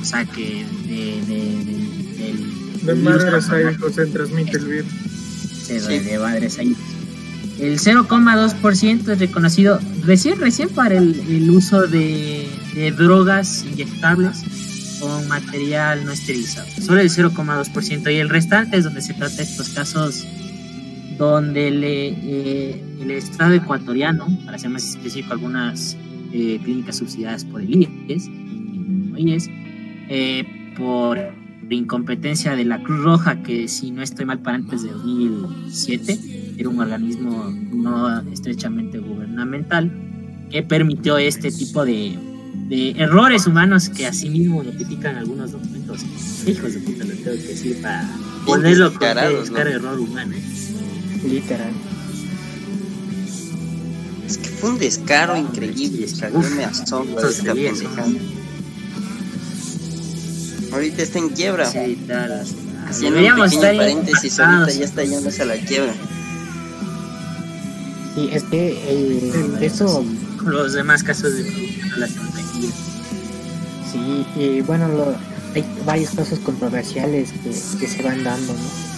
O 0.00 0.04
sea 0.04 0.24
que 0.24 0.64
de, 0.86 1.22
de, 1.26 2.86
de 2.86 2.94
madres 2.94 3.50
a 3.50 3.70
hijos 3.70 3.94
se 3.94 4.06
transmite 4.06 4.56
el 4.56 4.64
virus. 4.64 4.92
Sí, 5.66 5.78
de, 5.78 6.18
madres 6.18 6.58
a 6.58 6.62
hijos. 6.62 6.82
El 7.58 7.78
0,2% 7.78 9.08
es 9.12 9.18
reconocido 9.18 9.78
recién, 10.02 10.40
recién 10.40 10.70
para 10.70 10.96
el, 10.96 11.20
el 11.28 11.50
uso 11.50 11.86
de, 11.86 12.48
de 12.74 12.90
drogas 12.92 13.64
inyectables 13.70 14.42
con 15.00 15.28
material 15.28 16.04
no 16.04 16.12
esterilizado. 16.12 16.68
Solo 16.80 17.00
el 17.00 17.10
0,2% 17.10 18.12
y 18.12 18.16
el 18.16 18.28
restante 18.28 18.76
es 18.76 18.84
donde 18.84 19.02
se 19.02 19.14
trata 19.14 19.42
estos 19.42 19.70
casos 19.70 20.26
donde 21.18 21.68
eh, 21.68 22.84
el 23.00 23.10
Estado 23.10 23.52
ecuatoriano, 23.52 24.26
para 24.46 24.58
ser 24.58 24.70
más 24.70 24.84
específico, 24.84 25.34
algunas 25.34 25.96
eh, 26.32 26.60
clínicas 26.62 26.96
subsidiadas 26.96 27.44
por 27.44 27.60
el 27.60 27.70
IES, 27.74 29.50
eh, 30.08 30.44
por 30.76 31.18
incompetencia 31.70 32.56
de 32.56 32.64
la 32.64 32.82
Cruz 32.82 33.02
Roja, 33.02 33.42
que 33.42 33.68
si 33.68 33.90
no 33.90 34.02
estoy 34.02 34.24
mal 34.24 34.40
para 34.40 34.56
antes 34.56 34.82
de 34.82 34.90
2007, 34.90 36.18
era 36.58 36.68
un 36.68 36.80
organismo 36.80 37.50
no 37.72 38.20
estrechamente 38.32 38.98
gubernamental, 38.98 39.90
que 40.50 40.62
permitió 40.62 41.16
este 41.18 41.50
tipo 41.52 41.84
de, 41.84 42.18
de 42.68 42.90
errores 42.92 43.46
humanos 43.46 43.88
que 43.88 44.06
asimismo 44.06 44.62
notifican 44.62 45.16
algunos 45.16 45.52
documentos. 45.52 46.04
Hijos 46.46 46.74
de 46.74 46.80
puta, 46.80 47.04
lo 47.04 47.14
tengo 47.14 47.24
que 47.24 47.48
decir 47.48 47.80
para 47.80 48.08
ponerlo 48.44 48.92
con 48.94 49.66
error 49.66 49.98
humano. 50.00 50.34
Literal. 51.28 51.89
Es 54.30 54.38
que 54.38 54.48
fue 54.48 54.70
un 54.70 54.78
descaro 54.78 55.36
increíble, 55.36 56.06
yo 56.06 56.40
me 56.54 56.64
asombro 56.64 57.20
de 57.20 57.30
esta 57.30 57.52
pendejada. 57.52 58.08
Ahorita 60.72 61.02
está 61.02 61.18
en 61.18 61.30
quiebra. 61.30 61.66
Sí, 61.66 61.98
tal. 62.06 62.46
Haciendo 62.86 63.16
Deberíamos 63.16 63.52
un 63.54 63.60
pequeño 63.60 63.78
paréntesis, 63.78 64.38
ahorita 64.38 64.78
ya 64.78 64.84
está 64.84 65.02
yéndose 65.02 65.42
a 65.42 65.46
la 65.46 65.56
quiebra. 65.56 65.92
Sí, 68.14 68.30
es 68.32 68.44
que 68.44 68.78
eh, 68.86 69.58
eso... 69.62 70.04
Los 70.44 70.74
demás 70.74 71.02
casos 71.02 71.34
de 71.34 71.42
Sí, 73.92 74.26
y 74.36 74.60
bueno, 74.60 74.86
lo, 74.86 75.14
hay 75.54 75.64
varios 75.84 76.10
casos 76.10 76.38
controversiales 76.38 77.32
que, 77.32 77.50
que 77.80 77.88
se 77.88 78.02
van 78.04 78.22
dando, 78.22 78.52
¿no? 78.52 78.90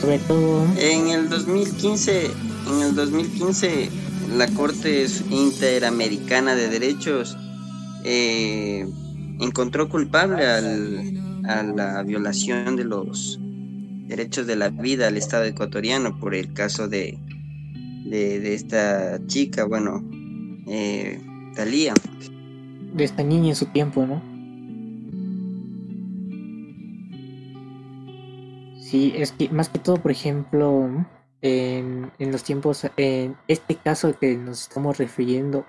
sobre 0.00 0.18
todo 0.20 0.66
en 0.78 1.08
el 1.08 1.28
2015 1.28 2.30
en 2.70 2.82
el 2.82 2.94
2015 2.94 3.90
la 4.36 4.46
Corte 4.48 5.06
Interamericana 5.30 6.54
de 6.54 6.68
Derechos 6.68 7.36
eh, 8.04 8.86
encontró 9.40 9.88
culpable 9.88 10.46
al, 10.46 11.44
a 11.48 11.62
la 11.62 12.02
violación 12.02 12.76
de 12.76 12.84
los 12.84 13.38
derechos 14.06 14.46
de 14.46 14.56
la 14.56 14.70
vida 14.70 15.08
al 15.08 15.16
Estado 15.16 15.44
ecuatoriano 15.44 16.18
por 16.18 16.34
el 16.34 16.52
caso 16.52 16.88
de, 16.88 17.18
de, 18.04 18.54
esta 18.54 19.24
chica, 19.26 19.64
bueno, 19.64 20.02
eh, 20.66 21.20
Talía. 21.54 21.94
De 22.94 23.04
esta 23.04 23.22
niña 23.22 23.50
en 23.50 23.56
su 23.56 23.66
tiempo, 23.66 24.06
¿no? 24.06 24.22
Sí, 28.80 29.12
es 29.16 29.32
que 29.32 29.48
más 29.50 29.68
que 29.68 29.78
todo, 29.78 29.96
por 29.98 30.10
ejemplo, 30.10 31.06
en, 31.42 32.12
en 32.18 32.32
los 32.32 32.44
tiempos, 32.44 32.86
en 32.96 33.36
este 33.48 33.76
caso 33.76 34.16
que 34.18 34.36
nos 34.36 34.62
estamos 34.62 34.98
refiriendo, 34.98 35.66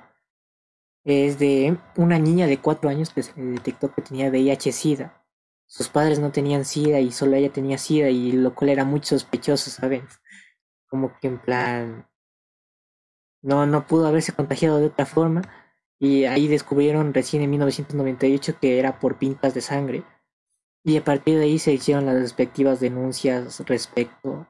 es 1.04 1.40
de 1.40 1.78
una 1.98 2.20
niña 2.20 2.48
de 2.48 2.60
cuatro 2.60 2.90
años 2.90 3.10
que 3.10 3.24
se 3.24 3.34
detectó 3.42 3.94
que 3.94 4.02
tenía 4.02 4.30
VIH-Sida. 4.30 5.26
Sus 5.66 5.88
padres 5.88 6.20
no 6.20 6.32
tenían 6.32 6.66
SIDA 6.66 7.00
y 7.00 7.12
solo 7.12 7.36
ella 7.38 7.52
tenía 7.52 7.78
SIDA 7.78 8.10
y 8.10 8.34
lo 8.34 8.54
cual 8.54 8.70
era 8.70 8.86
muy 8.86 9.02
sospechoso, 9.04 9.72
¿saben? 9.72 10.08
Como 10.88 11.18
que 11.20 11.28
en 11.28 11.40
plan... 11.40 12.08
No, 13.42 13.66
no 13.66 13.88
pudo 13.88 14.06
haberse 14.08 14.34
contagiado 14.34 14.78
de 14.80 14.88
otra 14.88 15.06
forma 15.06 15.42
y 15.98 16.26
ahí 16.26 16.48
descubrieron 16.48 17.14
recién 17.14 17.42
en 17.42 17.50
1998 17.52 18.58
que 18.62 18.78
era 18.78 19.00
por 19.00 19.18
pintas 19.18 19.54
de 19.56 19.62
sangre 19.62 20.04
y 20.84 20.98
a 20.98 21.04
partir 21.04 21.38
de 21.38 21.46
ahí 21.46 21.60
se 21.60 21.74
hicieron 21.74 22.06
las 22.06 22.20
respectivas 22.20 22.80
denuncias 22.80 23.60
respecto 23.66 24.48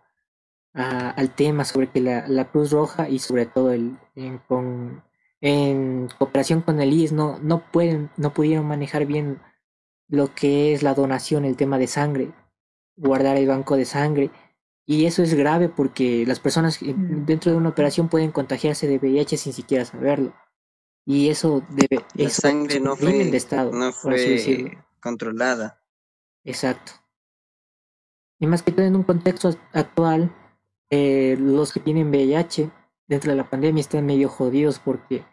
a, 0.73 1.09
al 1.09 1.33
tema 1.35 1.65
sobre 1.65 1.87
que 1.87 2.01
la, 2.01 2.27
la, 2.27 2.49
Cruz 2.49 2.71
Roja 2.71 3.09
y 3.09 3.19
sobre 3.19 3.45
todo 3.45 3.71
el, 3.71 3.97
en, 4.15 4.39
con, 4.39 5.03
en 5.41 6.09
cooperación 6.17 6.61
con 6.61 6.79
el 6.79 6.93
IES 6.93 7.11
no, 7.11 7.39
no, 7.39 7.71
pueden, 7.71 8.09
no 8.17 8.33
pudieron 8.33 8.67
manejar 8.67 9.05
bien 9.05 9.41
lo 10.07 10.33
que 10.33 10.73
es 10.73 10.83
la 10.83 10.93
donación, 10.93 11.45
el 11.45 11.55
tema 11.55 11.77
de 11.77 11.87
sangre, 11.87 12.31
guardar 12.95 13.37
el 13.37 13.47
banco 13.47 13.75
de 13.77 13.85
sangre. 13.85 14.31
Y 14.85 15.05
eso 15.05 15.23
es 15.23 15.33
grave 15.33 15.69
porque 15.69 16.25
las 16.25 16.39
personas 16.39 16.81
mm. 16.81 17.25
dentro 17.25 17.51
de 17.51 17.57
una 17.57 17.69
operación 17.69 18.09
pueden 18.09 18.31
contagiarse 18.31 18.87
de 18.87 18.97
VIH 18.97 19.37
sin 19.37 19.53
siquiera 19.53 19.85
saberlo. 19.85 20.33
Y 21.05 21.29
eso 21.29 21.63
debe. 21.69 22.03
La 22.13 22.27
eso 22.27 22.41
sangre 22.41 22.75
es 22.75 22.81
no 22.81 22.93
un 22.93 22.97
crimen 22.97 23.21
fue, 23.21 23.31
de 23.31 23.37
Estado, 23.37 23.71
no 23.71 23.91
fue 23.91 24.77
controlada. 24.99 25.81
Exacto. 26.43 26.93
Y 28.39 28.47
más 28.47 28.63
que 28.63 28.71
todo 28.71 28.85
en 28.85 28.95
un 28.95 29.03
contexto 29.03 29.55
actual, 29.71 30.35
eh, 30.91 31.37
los 31.39 31.73
que 31.73 31.79
tienen 31.79 32.09
VIH 32.09 32.69
dentro 33.07 33.31
de 33.31 33.37
la 33.37 33.49
pandemia 33.49 33.81
están 33.81 34.05
medio 34.05 34.29
jodidos 34.29 34.79
porque 34.79 35.25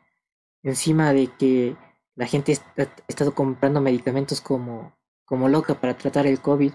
encima 0.63 1.13
de 1.13 1.27
que 1.27 1.77
la 2.15 2.27
gente 2.27 2.57
ha 2.77 2.89
estado 3.09 3.35
comprando 3.35 3.81
medicamentos 3.81 4.41
como, 4.41 4.97
como 5.25 5.49
loca 5.49 5.81
para 5.81 5.97
tratar 5.97 6.27
el 6.27 6.41
COVID, 6.41 6.73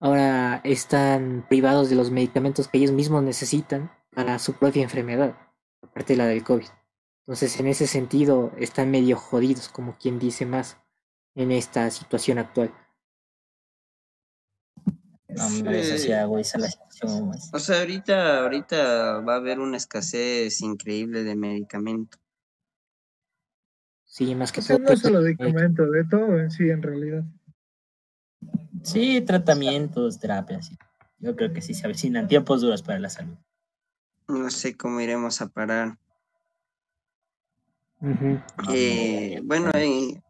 ahora 0.00 0.60
están 0.64 1.46
privados 1.48 1.90
de 1.90 1.96
los 1.96 2.10
medicamentos 2.10 2.68
que 2.68 2.78
ellos 2.78 2.92
mismos 2.92 3.22
necesitan 3.22 3.92
para 4.14 4.38
su 4.38 4.54
propia 4.54 4.82
enfermedad, 4.82 5.36
aparte 5.82 6.14
de 6.14 6.18
la 6.18 6.26
del 6.26 6.44
COVID. 6.44 6.66
Entonces, 7.26 7.60
en 7.60 7.66
ese 7.66 7.86
sentido, 7.86 8.52
están 8.56 8.90
medio 8.90 9.16
jodidos, 9.16 9.68
como 9.68 9.96
quien 9.98 10.18
dice 10.18 10.46
más, 10.46 10.78
en 11.34 11.52
esta 11.52 11.90
situación 11.90 12.38
actual. 12.38 12.72
No, 15.28 15.46
hombre, 15.46 15.80
eso 15.80 15.98
sí 15.98 16.10
agudiza 16.10 16.58
la 16.58 16.68
situación 16.68 17.28
más. 17.28 17.50
O 17.52 17.58
sea, 17.58 17.80
ahorita, 17.80 18.40
ahorita 18.40 19.20
va 19.20 19.34
a 19.34 19.36
haber 19.36 19.60
una 19.60 19.76
escasez 19.76 20.60
increíble 20.62 21.22
de 21.22 21.36
medicamentos. 21.36 22.18
Sí, 24.04 24.34
más 24.34 24.52
que 24.52 24.60
O 24.60 24.62
sea, 24.62 24.76
todo. 24.76 24.84
no 24.84 24.88
pues, 24.88 25.00
solo 25.00 25.20
de 25.20 25.36
comento, 25.36 25.90
de 25.90 26.04
todo 26.04 26.38
en 26.40 26.50
sí, 26.50 26.70
en 26.70 26.82
realidad. 26.82 27.24
Sí, 28.82 29.20
tratamientos, 29.20 30.18
terapias. 30.18 30.66
sí. 30.66 30.78
Yo 31.18 31.36
creo 31.36 31.52
que 31.52 31.60
sí 31.60 31.74
se 31.74 31.84
avecinan 31.84 32.26
tiempos 32.26 32.62
duros 32.62 32.82
para 32.82 32.98
la 32.98 33.10
salud. 33.10 33.36
No 34.28 34.48
sé 34.50 34.76
cómo 34.76 35.00
iremos 35.00 35.42
a 35.42 35.48
parar. 35.48 35.98
ujú. 38.00 38.40
Eh, 38.72 39.40
bueno, 39.44 39.70
eh, 39.74 40.22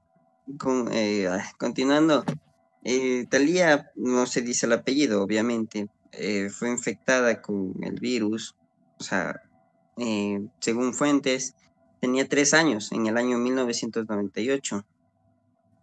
con, 0.58 0.88
eh, 0.92 1.28
ah, 1.28 1.44
continuando, 1.58 2.24
eh, 2.84 3.26
Talía, 3.28 3.90
no 3.96 4.26
se 4.26 4.42
dice 4.42 4.66
el 4.66 4.72
apellido, 4.72 5.22
obviamente, 5.22 5.88
eh, 6.12 6.48
fue 6.50 6.70
infectada 6.70 7.42
con 7.42 7.74
el 7.82 8.00
virus, 8.00 8.54
o 8.98 9.04
sea, 9.04 9.42
eh, 9.96 10.40
según 10.60 10.94
fuentes, 10.94 11.54
tenía 12.00 12.28
tres 12.28 12.54
años 12.54 12.92
en 12.92 13.06
el 13.06 13.16
año 13.16 13.38
1998 13.38 14.84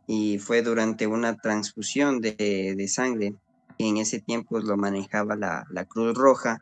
y 0.08 0.40
fue 0.40 0.62
durante 0.62 1.08
una 1.08 1.36
transfusión 1.38 2.22
de, 2.22 2.76
de 2.78 2.88
sangre 2.88 3.36
que 3.78 3.88
en 3.88 3.98
ese 3.98 4.20
tiempo 4.20 4.60
lo 4.60 4.78
manejaba 4.78 5.36
la, 5.36 5.66
la 5.70 5.86
Cruz 5.86 6.16
Roja 6.16 6.62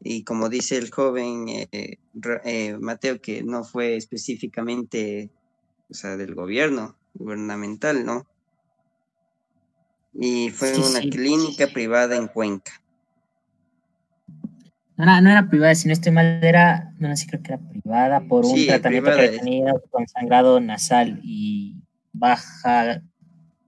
y 0.00 0.22
como 0.24 0.48
dice 0.48 0.76
el 0.76 0.90
joven 0.90 1.48
eh, 1.48 1.98
eh, 2.44 2.76
Mateo, 2.80 3.20
que 3.20 3.42
no 3.42 3.64
fue 3.64 3.96
específicamente, 3.96 5.30
o 5.90 5.94
sea, 5.94 6.16
del 6.16 6.34
gobierno, 6.34 6.96
gubernamental, 7.14 8.04
¿no? 8.04 8.26
Y 10.12 10.50
fue 10.50 10.74
Sí, 10.74 10.80
una 10.80 11.00
sí. 11.00 11.10
clínica 11.10 11.66
privada 11.68 12.16
en 12.16 12.28
Cuenca. 12.28 12.72
No 14.96 15.04
era, 15.04 15.20
no 15.20 15.30
era 15.30 15.48
privada, 15.48 15.74
sino 15.74 15.92
este 15.92 16.10
mal 16.10 16.40
era, 16.42 16.92
no, 16.98 17.08
no 17.08 17.16
sí 17.16 17.26
creo 17.28 17.40
que 17.42 17.52
era 17.52 17.62
privada 17.62 18.20
por 18.22 18.44
un 18.44 18.56
Sí, 18.56 18.66
tratamiento 18.66 19.10
que 19.12 19.72
con 19.90 20.08
sangrado 20.08 20.58
nasal 20.60 21.20
y 21.22 21.76
baja, 22.12 23.00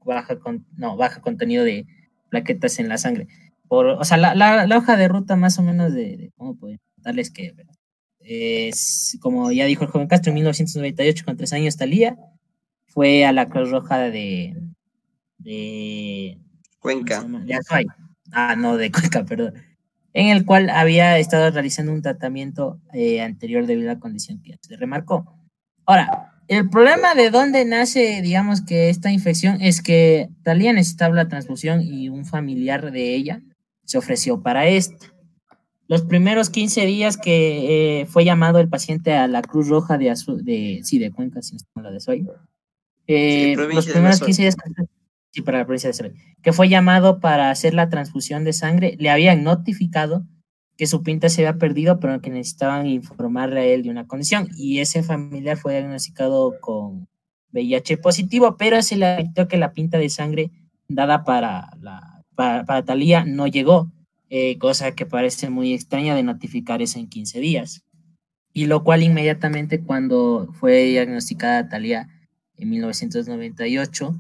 baja 0.05 0.39
con, 0.41 0.67
no, 0.77 0.97
baja 0.97 1.21
contenido 1.21 1.65
de 1.65 1.87
plaquetas 2.31 2.81
en 2.81 2.89
la 2.89 2.99
sangre. 2.99 3.29
Por, 3.69 3.87
o 3.87 4.05
sea, 4.05 4.17
la, 4.17 4.35
la, 4.35 4.67
la 4.67 4.77
hoja 4.77 4.97
de 4.97 5.07
ruta 5.07 5.37
más 5.37 5.57
o 5.61 5.63
menos 5.63 5.93
de, 5.95 6.17
de 6.17 6.33
cómo 6.37 6.57
puedo 6.57 6.77
darles 6.97 7.31
que 7.31 7.55
es, 8.21 9.17
como 9.21 9.51
ya 9.53 9.67
dijo 9.67 9.85
el 9.85 9.91
joven 9.91 10.09
Castro, 10.09 10.31
en 10.31 10.35
1998 10.37 11.25
con 11.25 11.37
tres 11.37 11.53
años 11.53 11.77
Talía, 11.77 12.17
fue 12.87 13.25
a 13.25 13.33
la 13.33 13.47
Cruz 13.49 13.71
Roja 13.71 13.99
de, 14.11 14.57
de 15.41 16.39
¿cómo 16.39 16.63
se 16.63 16.79
Cuenca. 16.79 17.25
De 17.45 17.55
Azuay. 17.55 17.87
Ah, 18.33 18.55
no, 18.57 18.77
de 18.77 18.91
Cuenca, 18.93 19.25
perdón. 19.25 19.55
En 20.13 20.29
el 20.29 20.45
cual 20.45 20.71
había 20.71 21.19
estado 21.19 21.51
realizando 21.51 21.93
un 21.93 22.03
tratamiento 22.03 22.81
eh, 22.93 23.21
anterior 23.21 23.67
debido 23.67 23.91
a 23.91 23.95
la 23.95 24.01
condición 24.01 24.43
que 24.43 24.57
se 24.61 24.77
remarcó. 24.77 25.25
Ahora, 25.87 26.33
el 26.49 26.69
problema 26.69 27.15
de 27.15 27.31
dónde 27.31 27.65
nace, 27.65 28.21
digamos, 28.23 28.61
que 28.61 28.89
esta 28.91 29.13
infección 29.13 29.61
es 29.61 29.83
que 29.83 30.29
Talía 30.43 30.73
necesitaba 30.73 31.15
la 31.15 31.29
transfusión 31.29 31.81
y 31.83 32.09
un 32.09 32.25
familiar 32.25 32.91
de 32.91 33.15
ella 33.15 33.41
se 33.85 33.99
ofreció 33.99 34.43
para 34.43 34.67
esto. 34.67 35.07
Los 35.87 36.03
primeros 36.03 36.51
15 36.51 36.87
días 36.87 37.17
que 37.17 38.01
eh, 38.03 38.07
fue 38.07 38.25
llamado 38.25 38.59
el 38.61 38.69
paciente 38.69 39.13
a 39.15 39.27
la 39.29 39.43
Cruz 39.43 39.69
Roja 39.69 39.97
de, 39.99 40.07
Azu- 40.11 40.41
de 40.43 40.81
sí, 40.85 40.99
de 40.99 41.11
Cuenca, 41.13 41.43
si 41.43 41.57
no 41.75 41.83
la 41.83 41.91
de 41.91 41.97
Azuay, 41.99 42.25
eh, 43.09 43.55
los 43.57 43.87
primeros 43.87 44.17
Azuay. 44.17 44.27
15 44.27 44.43
días 44.43 44.57
sí, 45.31 45.43
para 45.43 45.59
la 45.59 45.65
provincia 45.65 45.89
de 45.89 45.93
Azuay, 45.93 46.13
que 46.43 46.53
fue 46.53 46.69
llamado 46.69 47.21
para 47.21 47.51
hacer 47.51 47.75
la 47.75 47.89
transfusión 47.89 48.45
de 48.45 48.53
sangre, 48.53 48.97
le 48.99 49.11
habían 49.11 49.43
notificado 49.45 50.27
que 50.77 50.87
su 50.87 51.03
pinta 51.03 51.29
se 51.29 51.47
había 51.47 51.59
perdido, 51.59 52.01
pero 52.01 52.21
que 52.23 52.31
necesitaban 52.31 52.87
informarle 52.87 53.61
a 53.61 53.65
él 53.65 53.83
de 53.83 53.91
una 53.91 54.07
condición. 54.07 54.49
Y 54.57 54.79
ese 54.79 55.03
familiar 55.03 55.59
fue 55.59 55.75
diagnosticado 55.75 56.59
con 56.61 57.07
VIH 57.53 57.99
positivo, 57.99 58.57
pero 58.57 58.81
se 58.81 58.97
le 58.97 59.07
advirtió 59.07 59.47
que 59.47 59.59
la 59.59 59.73
pinta 59.73 59.99
de 59.99 60.09
sangre 60.09 60.51
dada 60.89 61.25
para, 61.25 61.71
la, 61.81 62.25
para, 62.35 62.65
para 62.65 62.85
Talía 62.85 63.25
no 63.27 63.47
llegó, 63.47 63.93
eh, 64.31 64.57
cosa 64.59 64.93
que 64.93 65.05
parece 65.05 65.51
muy 65.51 65.75
extraña 65.75 66.15
de 66.15 66.23
notificar 66.23 66.81
eso 66.81 66.99
en 66.99 67.09
15 67.09 67.41
días. 67.41 67.83
Y 68.55 68.65
lo 68.65 68.83
cual 68.83 69.03
inmediatamente 69.03 69.83
cuando 69.83 70.49
fue 70.59 70.85
diagnosticada 70.85 71.69
Talía 71.69 72.09
en 72.57 72.71
1998, 72.71 74.15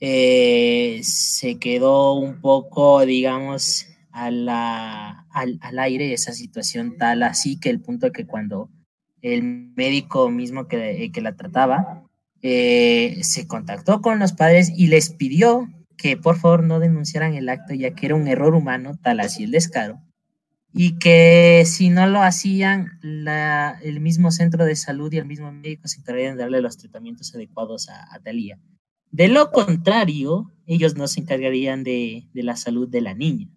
eh, 0.00 1.00
se 1.02 1.58
quedó 1.58 2.14
un 2.14 2.40
poco, 2.40 3.04
digamos, 3.04 3.86
a 4.12 4.26
al, 5.30 5.58
al, 5.60 5.78
aire 5.78 6.14
esa 6.14 6.32
situación 6.32 6.96
tal 6.96 7.22
así 7.22 7.60
que 7.60 7.68
el 7.68 7.80
punto 7.80 8.12
que 8.12 8.26
cuando 8.26 8.70
el 9.20 9.42
médico 9.42 10.30
mismo 10.30 10.68
que, 10.68 11.10
que 11.12 11.20
la 11.20 11.36
trataba 11.36 12.06
eh, 12.40 13.18
se 13.22 13.46
contactó 13.46 14.00
con 14.00 14.18
los 14.18 14.32
padres 14.32 14.72
y 14.74 14.86
les 14.86 15.10
pidió 15.10 15.68
que 15.96 16.16
por 16.16 16.36
favor 16.38 16.62
no 16.62 16.80
denunciaran 16.80 17.34
el 17.34 17.48
acto 17.48 17.74
ya 17.74 17.94
que 17.94 18.06
era 18.06 18.14
un 18.14 18.28
error 18.28 18.54
humano, 18.54 18.96
tal 19.02 19.20
así 19.20 19.44
el 19.44 19.50
descaro, 19.50 20.00
y 20.72 20.98
que 20.98 21.64
si 21.66 21.90
no 21.90 22.06
lo 22.06 22.22
hacían, 22.22 22.98
la, 23.02 23.78
el 23.82 24.00
mismo 24.00 24.30
centro 24.30 24.64
de 24.64 24.76
salud 24.76 25.12
y 25.12 25.18
el 25.18 25.26
mismo 25.26 25.50
médico 25.50 25.88
se 25.88 26.00
encargarían 26.00 26.36
de 26.36 26.42
darle 26.42 26.60
los 26.60 26.76
tratamientos 26.76 27.34
adecuados 27.34 27.88
a, 27.88 28.14
a 28.14 28.20
Talía. 28.20 28.58
De 29.10 29.28
lo 29.28 29.50
contrario, 29.50 30.52
ellos 30.66 30.96
no 30.96 31.08
se 31.08 31.20
encargarían 31.20 31.84
de, 31.84 32.26
de 32.32 32.42
la 32.42 32.56
salud 32.56 32.88
de 32.88 33.00
la 33.00 33.14
niña. 33.14 33.48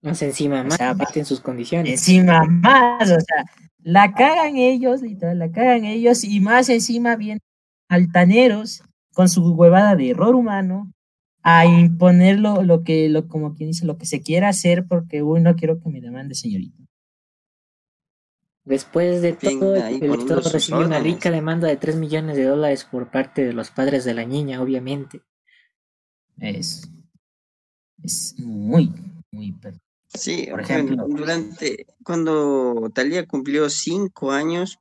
Más 0.00 0.22
encima, 0.22 0.62
más 0.62 0.74
O 0.74 0.76
sea, 0.76 0.96
en 1.14 1.24
sus 1.24 1.40
condiciones. 1.40 1.92
Encima 1.92 2.44
más, 2.44 3.10
o 3.10 3.20
sea, 3.20 3.44
la 3.82 4.12
cagan 4.12 4.56
ellos, 4.56 5.02
literal, 5.02 5.38
la 5.38 5.50
cagan 5.50 5.84
ellos, 5.84 6.24
y 6.24 6.40
más 6.40 6.68
encima 6.68 7.16
vienen 7.16 7.40
altaneros 7.88 8.82
con 9.12 9.28
su 9.28 9.54
huevada 9.54 9.96
de 9.96 10.10
error 10.10 10.34
humano 10.34 10.92
a 11.42 11.66
imponerlo 11.66 12.62
lo 12.62 12.84
que, 12.84 13.08
lo, 13.08 13.26
como 13.26 13.54
quien 13.54 13.70
dice, 13.70 13.86
lo 13.86 13.96
que 13.96 14.06
se 14.06 14.20
quiera 14.20 14.48
hacer 14.48 14.86
porque 14.86 15.22
uy, 15.22 15.40
no 15.40 15.56
quiero 15.56 15.80
que 15.80 15.88
me 15.88 16.00
demande, 16.00 16.34
señorita. 16.34 16.84
Después 18.68 19.22
de 19.22 19.32
todo, 19.32 19.76
el 19.76 20.12
Estado 20.12 20.42
recibió 20.52 20.84
una 20.84 20.98
rica 20.98 21.30
demanda 21.30 21.66
de 21.68 21.78
3 21.78 21.96
millones 21.96 22.36
de 22.36 22.44
dólares 22.44 22.84
por 22.84 23.10
parte 23.10 23.42
de 23.42 23.54
los 23.54 23.70
padres 23.70 24.04
de 24.04 24.12
la 24.12 24.26
niña, 24.26 24.60
obviamente. 24.60 25.22
Es, 26.38 26.86
es 28.04 28.34
muy, 28.38 28.92
muy 29.30 29.56
Sí, 30.12 30.48
por 30.50 30.60
ejemplo, 30.60 31.06
durante 31.08 31.86
cuando 32.04 32.90
Talía 32.94 33.24
cumplió 33.26 33.70
cinco 33.70 34.32
años, 34.32 34.78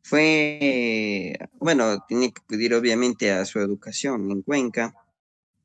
fue, 0.00 1.38
bueno, 1.58 2.02
tenía 2.08 2.30
que 2.30 2.40
acudir 2.40 2.72
obviamente 2.72 3.32
a 3.32 3.44
su 3.44 3.58
educación 3.58 4.30
en 4.30 4.40
Cuenca, 4.40 4.94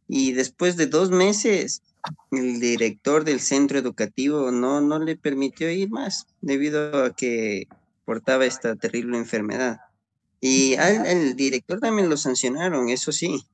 y 0.10 0.34
después 0.34 0.76
de 0.76 0.88
dos 0.88 1.10
meses, 1.10 1.84
el 2.32 2.60
director 2.60 3.24
del 3.24 3.40
centro 3.40 3.80
educativo 3.80 4.52
no, 4.52 4.82
no 4.82 5.00
le 5.00 5.16
permitió 5.16 5.70
ir 5.70 5.90
más, 5.90 6.28
debido 6.42 7.06
a 7.06 7.16
que 7.16 7.68
portaba 8.06 8.46
esta 8.46 8.76
terrible 8.76 9.18
enfermedad. 9.18 9.80
Y 10.42 10.76
al 10.76 11.06
el 11.06 11.36
director 11.36 11.80
también 11.80 12.10
lo 12.10 12.18
sancionaron, 12.18 12.90
eso 12.90 13.12
sí. 13.12 13.46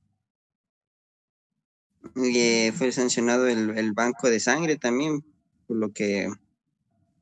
Y, 2.15 2.71
fue 2.71 2.91
sancionado 2.91 3.47
el, 3.47 3.77
el, 3.77 3.93
banco 3.93 4.29
de 4.29 4.39
sangre 4.39 4.77
también, 4.77 5.23
por 5.67 5.77
lo 5.77 5.91
que 5.91 6.29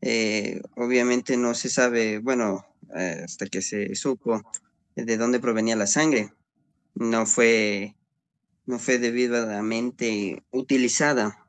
eh, 0.01 0.61
obviamente 0.75 1.35
no 1.35 1.53
se 1.53 1.69
sabe, 1.69 2.19
bueno, 2.19 2.65
hasta 2.93 3.47
que 3.47 3.61
se 3.61 3.95
supo 3.95 4.41
de 4.95 5.17
dónde 5.17 5.39
provenía 5.39 5.75
la 5.75 5.87
sangre. 5.87 6.31
No 6.95 7.25
fue, 7.25 7.95
no 8.67 8.77
fue 8.77 8.99
debidamente 8.99 10.43
utilizada 10.51 11.47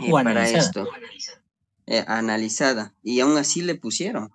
eh, 0.00 0.10
para 0.10 0.30
analizada. 0.30 0.58
esto, 0.58 0.88
analizada, 2.06 2.94
y 3.02 3.18
aún 3.20 3.36
así 3.36 3.62
le 3.62 3.74
pusieron. 3.74 4.30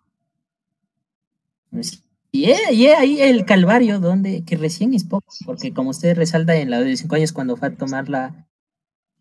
Y, 2.31 2.51
ahí 2.51 3.21
el 3.21 3.45
calvario 3.45 3.99
donde, 3.99 4.43
que 4.43 4.57
recién 4.57 4.93
es 4.93 5.03
poco, 5.03 5.33
porque 5.45 5.73
como 5.73 5.91
usted 5.91 6.15
resalta 6.15 6.55
en 6.55 6.69
la 6.69 6.81
de 6.81 6.97
cinco 6.97 7.15
años 7.15 7.31
cuando 7.31 7.55
fue 7.55 7.69
a 7.69 7.75
tomar 7.75 8.09
la 8.09 8.47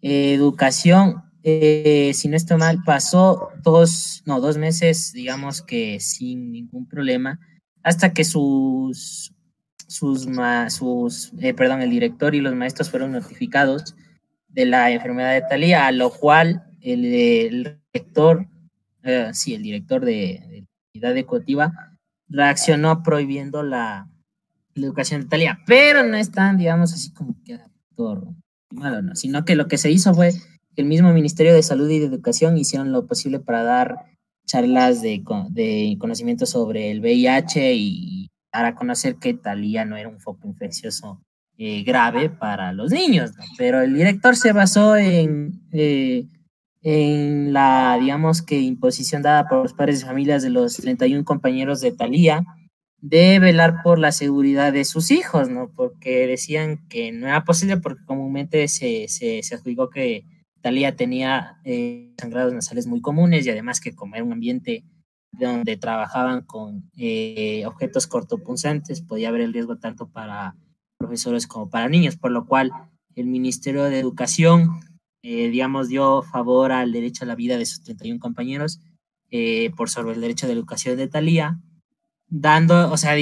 educación, 0.02 1.22
eh, 1.42 2.12
si 2.14 2.28
no 2.28 2.36
estoy 2.36 2.58
mal, 2.58 2.82
pasó 2.84 3.50
dos, 3.62 4.22
no, 4.26 4.40
dos 4.40 4.58
meses, 4.58 5.12
digamos 5.12 5.62
que 5.62 6.00
sin 6.00 6.52
ningún 6.52 6.86
problema, 6.86 7.40
hasta 7.82 8.12
que 8.12 8.24
sus, 8.24 9.32
sus, 9.88 10.28
sus 10.68 11.32
eh, 11.40 11.54
perdón, 11.54 11.82
el 11.82 11.90
director 11.90 12.34
y 12.34 12.40
los 12.40 12.54
maestros 12.54 12.90
fueron 12.90 13.12
notificados 13.12 13.96
de 14.48 14.66
la 14.66 14.90
enfermedad 14.90 15.32
de 15.32 15.42
Talía, 15.42 15.86
a 15.86 15.92
lo 15.92 16.10
cual 16.10 16.62
el, 16.80 17.04
el 17.04 17.80
rector, 17.92 18.46
eh, 19.02 19.30
sí, 19.32 19.54
el 19.54 19.62
director 19.62 20.04
de, 20.04 20.40
la 20.50 20.66
unidad 20.94 21.16
educativa 21.16 21.96
reaccionó 22.28 23.02
prohibiendo 23.02 23.62
la, 23.62 24.08
educación 24.74 25.22
de 25.22 25.28
Talía, 25.28 25.58
pero 25.66 26.04
no 26.04 26.16
están, 26.16 26.56
digamos, 26.56 26.92
así 26.92 27.12
como 27.12 27.34
que 27.44 27.58
malo, 28.70 29.02
¿no? 29.02 29.16
sino 29.16 29.44
que 29.44 29.56
lo 29.56 29.66
que 29.66 29.78
se 29.78 29.90
hizo 29.90 30.14
fue 30.14 30.32
que 30.76 30.82
el 30.82 30.86
mismo 30.86 31.12
Ministerio 31.12 31.52
de 31.52 31.64
Salud 31.64 31.90
y 31.90 31.98
de 31.98 32.06
Educación 32.06 32.56
hicieron 32.56 32.92
lo 32.92 33.06
posible 33.06 33.40
para 33.40 33.64
dar 33.64 33.96
charlas 34.46 35.02
de, 35.02 35.22
de 35.50 35.96
conocimiento 35.98 36.46
sobre 36.46 36.92
el 36.92 37.00
VIH 37.00 37.74
y 37.74 38.17
dar 38.52 38.64
a 38.64 38.74
conocer 38.74 39.16
que 39.16 39.34
Talía 39.34 39.84
no 39.84 39.96
era 39.96 40.08
un 40.08 40.20
foco 40.20 40.48
infeccioso 40.48 41.20
eh, 41.56 41.82
grave 41.82 42.30
para 42.30 42.72
los 42.72 42.92
niños, 42.92 43.36
¿no? 43.36 43.44
pero 43.56 43.82
el 43.82 43.94
director 43.94 44.36
se 44.36 44.52
basó 44.52 44.96
en, 44.96 45.60
eh, 45.72 46.26
en 46.82 47.52
la, 47.52 47.98
digamos 48.00 48.42
que, 48.42 48.60
imposición 48.60 49.22
dada 49.22 49.48
por 49.48 49.62
los 49.62 49.74
padres 49.74 50.00
de 50.00 50.06
familias 50.06 50.42
de 50.42 50.50
los 50.50 50.76
31 50.76 51.24
compañeros 51.24 51.80
de 51.80 51.92
Talía 51.92 52.44
de 53.00 53.38
velar 53.38 53.82
por 53.82 53.98
la 53.98 54.12
seguridad 54.12 54.72
de 54.72 54.84
sus 54.84 55.10
hijos, 55.10 55.48
¿no? 55.48 55.70
Porque 55.74 56.26
decían 56.26 56.86
que 56.88 57.12
no 57.12 57.28
era 57.28 57.44
posible 57.44 57.76
porque 57.76 58.04
comúnmente 58.04 58.66
se, 58.68 59.06
se, 59.08 59.42
se 59.42 59.54
adjudicó 59.54 59.88
que 59.88 60.24
Talía 60.60 60.96
tenía 60.96 61.58
eh, 61.64 62.12
sangrados 62.18 62.52
nasales 62.52 62.86
muy 62.86 63.00
comunes 63.00 63.46
y 63.46 63.50
además 63.50 63.80
que 63.80 63.94
como 63.94 64.16
era 64.16 64.24
un 64.24 64.32
ambiente 64.32 64.84
donde 65.38 65.76
trabajaban 65.76 66.42
con 66.42 66.90
eh, 66.96 67.64
objetos 67.66 68.06
cortopunzantes, 68.06 69.00
podía 69.02 69.28
haber 69.28 69.42
el 69.42 69.52
riesgo 69.52 69.76
tanto 69.76 70.08
para 70.08 70.56
profesores 70.98 71.46
como 71.46 71.70
para 71.70 71.88
niños, 71.88 72.16
por 72.16 72.30
lo 72.30 72.46
cual 72.46 72.72
el 73.14 73.26
Ministerio 73.26 73.84
de 73.84 73.98
Educación, 73.98 74.80
eh, 75.22 75.48
digamos, 75.48 75.88
dio 75.88 76.22
favor 76.22 76.72
al 76.72 76.92
derecho 76.92 77.24
a 77.24 77.28
la 77.28 77.34
vida 77.34 77.56
de 77.56 77.66
sus 77.66 77.82
31 77.82 78.20
compañeros 78.20 78.80
eh, 79.30 79.70
por 79.76 79.90
sobre 79.90 80.14
el 80.14 80.20
derecho 80.20 80.46
de 80.46 80.54
educación 80.54 80.96
de 80.96 81.08
Talía, 81.08 81.58
dando, 82.28 82.90
o 82.90 82.96
sea, 82.96 83.14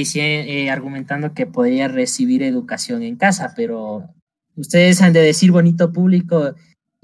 argumentando 0.71 1.35
que 1.35 1.47
podría 1.47 1.89
recibir 1.89 2.43
educación 2.43 3.03
en 3.03 3.17
casa, 3.17 3.53
pero 3.55 4.09
ustedes 4.57 5.03
han 5.03 5.13
de 5.13 5.21
decir 5.21 5.53
bonito 5.53 5.93
público, 5.93 6.55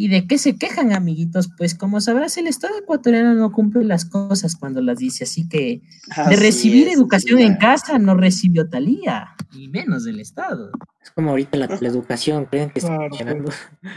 ¿Y 0.02 0.08
de 0.08 0.26
qué 0.26 0.36
se 0.36 0.56
quejan, 0.56 0.92
amiguitos? 0.92 1.48
Pues 1.56 1.76
como 1.76 2.00
sabrás, 2.00 2.36
el 2.36 2.48
Estado 2.48 2.76
ecuatoriano 2.76 3.36
no 3.36 3.52
cumple 3.52 3.84
las 3.84 4.04
cosas 4.04 4.56
cuando 4.56 4.80
las 4.80 4.98
dice, 4.98 5.22
así 5.22 5.48
que 5.48 5.80
de 6.28 6.34
recibir 6.34 6.88
educación 6.88 7.38
en 7.38 7.54
casa 7.54 8.00
no 8.00 8.16
recibió 8.16 8.68
Talía, 8.68 9.36
ni 9.54 9.68
menos 9.68 10.02
del 10.02 10.18
Estado. 10.18 10.72
Es 11.00 11.12
como 11.12 11.30
ahorita 11.30 11.56
la, 11.56 11.66
educación, 11.66 12.46
creen 12.46 12.70
que 12.70 12.80
está 12.80 12.98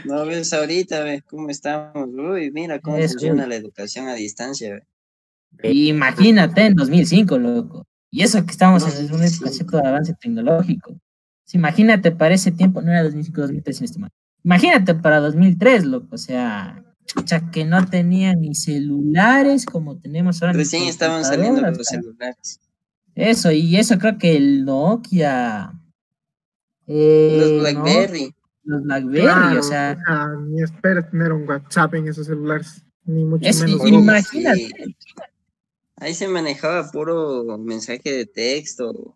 No 0.04 0.24
ves 0.26 0.52
ahorita, 0.52 1.02
ves 1.02 1.24
cómo 1.28 1.50
estamos, 1.50 2.08
uy, 2.16 2.52
mira 2.52 2.78
cómo 2.78 2.98
funciona 2.98 3.44
la 3.48 3.56
educación 3.56 4.06
a 4.06 4.14
distancia. 4.14 4.86
Imagínate 5.64 6.66
en 6.66 6.76
2005, 6.76 7.36
loco. 7.36 7.84
Y 8.12 8.22
eso 8.22 8.46
que 8.46 8.52
estamos 8.52 8.84
en 8.96 9.12
un 9.12 9.18
concepto 9.18 9.78
de 9.78 9.88
avance 9.88 10.14
tecnológico. 10.20 10.96
Imagínate, 11.52 12.12
para 12.12 12.36
ese 12.36 12.52
tiempo, 12.52 12.80
no 12.80 12.92
era 12.92 13.02
2005, 13.02 13.40
2003, 13.40 13.76
sin 13.76 13.84
estimado 13.86 14.12
Imagínate 14.46 14.94
para 14.94 15.18
2003, 15.18 15.86
loco, 15.86 16.06
o 16.12 16.18
sea, 16.18 16.80
chucha, 17.04 17.50
que 17.50 17.64
no 17.64 17.84
tenía 17.84 18.32
ni 18.36 18.54
celulares 18.54 19.66
como 19.66 19.98
tenemos 19.98 20.40
ahora. 20.40 20.52
Recién 20.52 20.84
estaban 20.84 21.24
saliendo 21.24 21.62
los 21.62 21.84
celulares. 21.84 22.60
Eso, 23.16 23.50
y 23.50 23.76
eso 23.76 23.98
creo 23.98 24.18
que 24.18 24.36
el 24.36 24.64
Nokia. 24.64 25.72
Eh, 26.86 27.38
los 27.40 27.60
Blackberry. 27.60 28.34
los 28.62 28.82
Blackberry, 28.84 29.56
o 29.56 29.62
sea. 29.64 29.98
ni 30.46 30.62
espera 30.62 31.10
tener 31.10 31.32
un 31.32 31.48
WhatsApp 31.48 31.94
en 31.94 32.06
esos 32.06 32.28
celulares, 32.28 32.84
ni 33.02 33.24
mucho 33.24 33.52
menos. 33.52 33.84
Imagínate. 33.84 34.96
Ahí 35.96 36.14
se 36.14 36.28
manejaba 36.28 36.88
puro 36.92 37.58
mensaje 37.58 38.12
de 38.12 38.26
texto, 38.26 39.12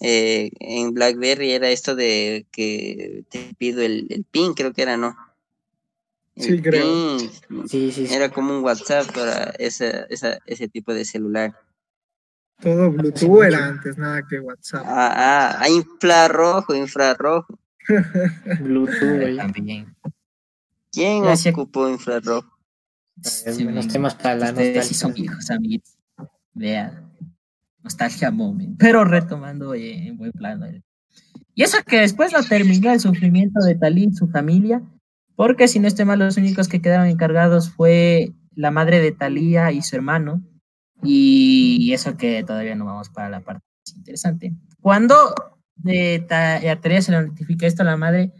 eh, 0.00 0.50
en 0.60 0.94
BlackBerry 0.94 1.52
era 1.52 1.70
esto 1.70 1.94
de 1.94 2.46
que 2.50 3.24
te 3.30 3.54
pido 3.58 3.82
el, 3.82 4.06
el 4.10 4.24
PIN, 4.24 4.54
creo 4.54 4.72
que 4.72 4.82
era, 4.82 4.96
¿no? 4.96 5.16
sí, 6.36 6.60
creo. 6.62 7.18
sí, 7.66 7.92
sí, 7.92 8.06
Era 8.10 8.30
como 8.30 8.56
un 8.56 8.64
WhatsApp 8.64 9.12
para 9.12 9.50
esa, 9.58 10.06
esa, 10.08 10.38
ese 10.46 10.68
tipo 10.68 10.94
de 10.94 11.04
celular. 11.04 11.54
Todo 12.60 12.90
Bluetooth 12.90 13.42
era 13.44 13.66
antes, 13.66 13.96
nada 13.96 14.22
que 14.28 14.38
WhatsApp. 14.38 14.84
Ah, 14.86 15.56
ah, 15.60 15.68
infrarrojo, 15.68 16.74
infrarrojo. 16.74 17.58
Bluetooth 18.60 19.36
también. 19.36 19.96
¿Quién 20.92 21.22
Gracias. 21.22 21.54
ocupó 21.54 21.88
infrarrojo? 21.88 22.58
Sí, 23.22 23.64
los 23.64 23.88
temas 23.88 24.14
para 24.14 24.34
la. 24.34 24.82
Sí 24.82 24.94
son 24.94 25.14
viejos, 25.14 25.50
amiguitos. 25.50 25.96
Vean 26.54 27.10
nostalgia 27.82 28.30
moment, 28.30 28.76
pero 28.78 29.04
retomando 29.04 29.74
en 29.74 30.16
buen 30.16 30.32
plano. 30.32 30.66
Y 31.54 31.62
eso 31.62 31.78
que 31.86 32.00
después 32.00 32.32
lo 32.32 32.42
terminó 32.42 32.92
el 32.92 33.00
sufrimiento 33.00 33.60
de 33.60 33.74
Talí 33.74 34.04
y 34.10 34.12
su 34.12 34.28
familia, 34.28 34.82
porque 35.36 35.68
si 35.68 35.78
no 35.78 35.88
estoy 35.88 36.04
mal, 36.04 36.18
los 36.18 36.36
únicos 36.36 36.68
que 36.68 36.80
quedaron 36.80 37.06
encargados 37.06 37.70
fue 37.70 38.32
la 38.54 38.70
madre 38.70 39.00
de 39.00 39.12
Talía 39.12 39.72
y 39.72 39.82
su 39.82 39.96
hermano, 39.96 40.42
y 41.02 41.92
eso 41.92 42.16
que 42.16 42.44
todavía 42.44 42.74
no 42.74 42.84
vamos 42.84 43.08
para 43.08 43.30
la 43.30 43.40
parte 43.40 43.64
más 43.86 43.96
interesante. 43.96 44.54
Cuando 44.80 45.16
de 45.76 46.26
a 46.30 46.80
Talía 46.80 47.02
se 47.02 47.12
le 47.12 47.22
notifica 47.22 47.66
esto, 47.66 47.84
la 47.84 47.96
madre 47.96 48.32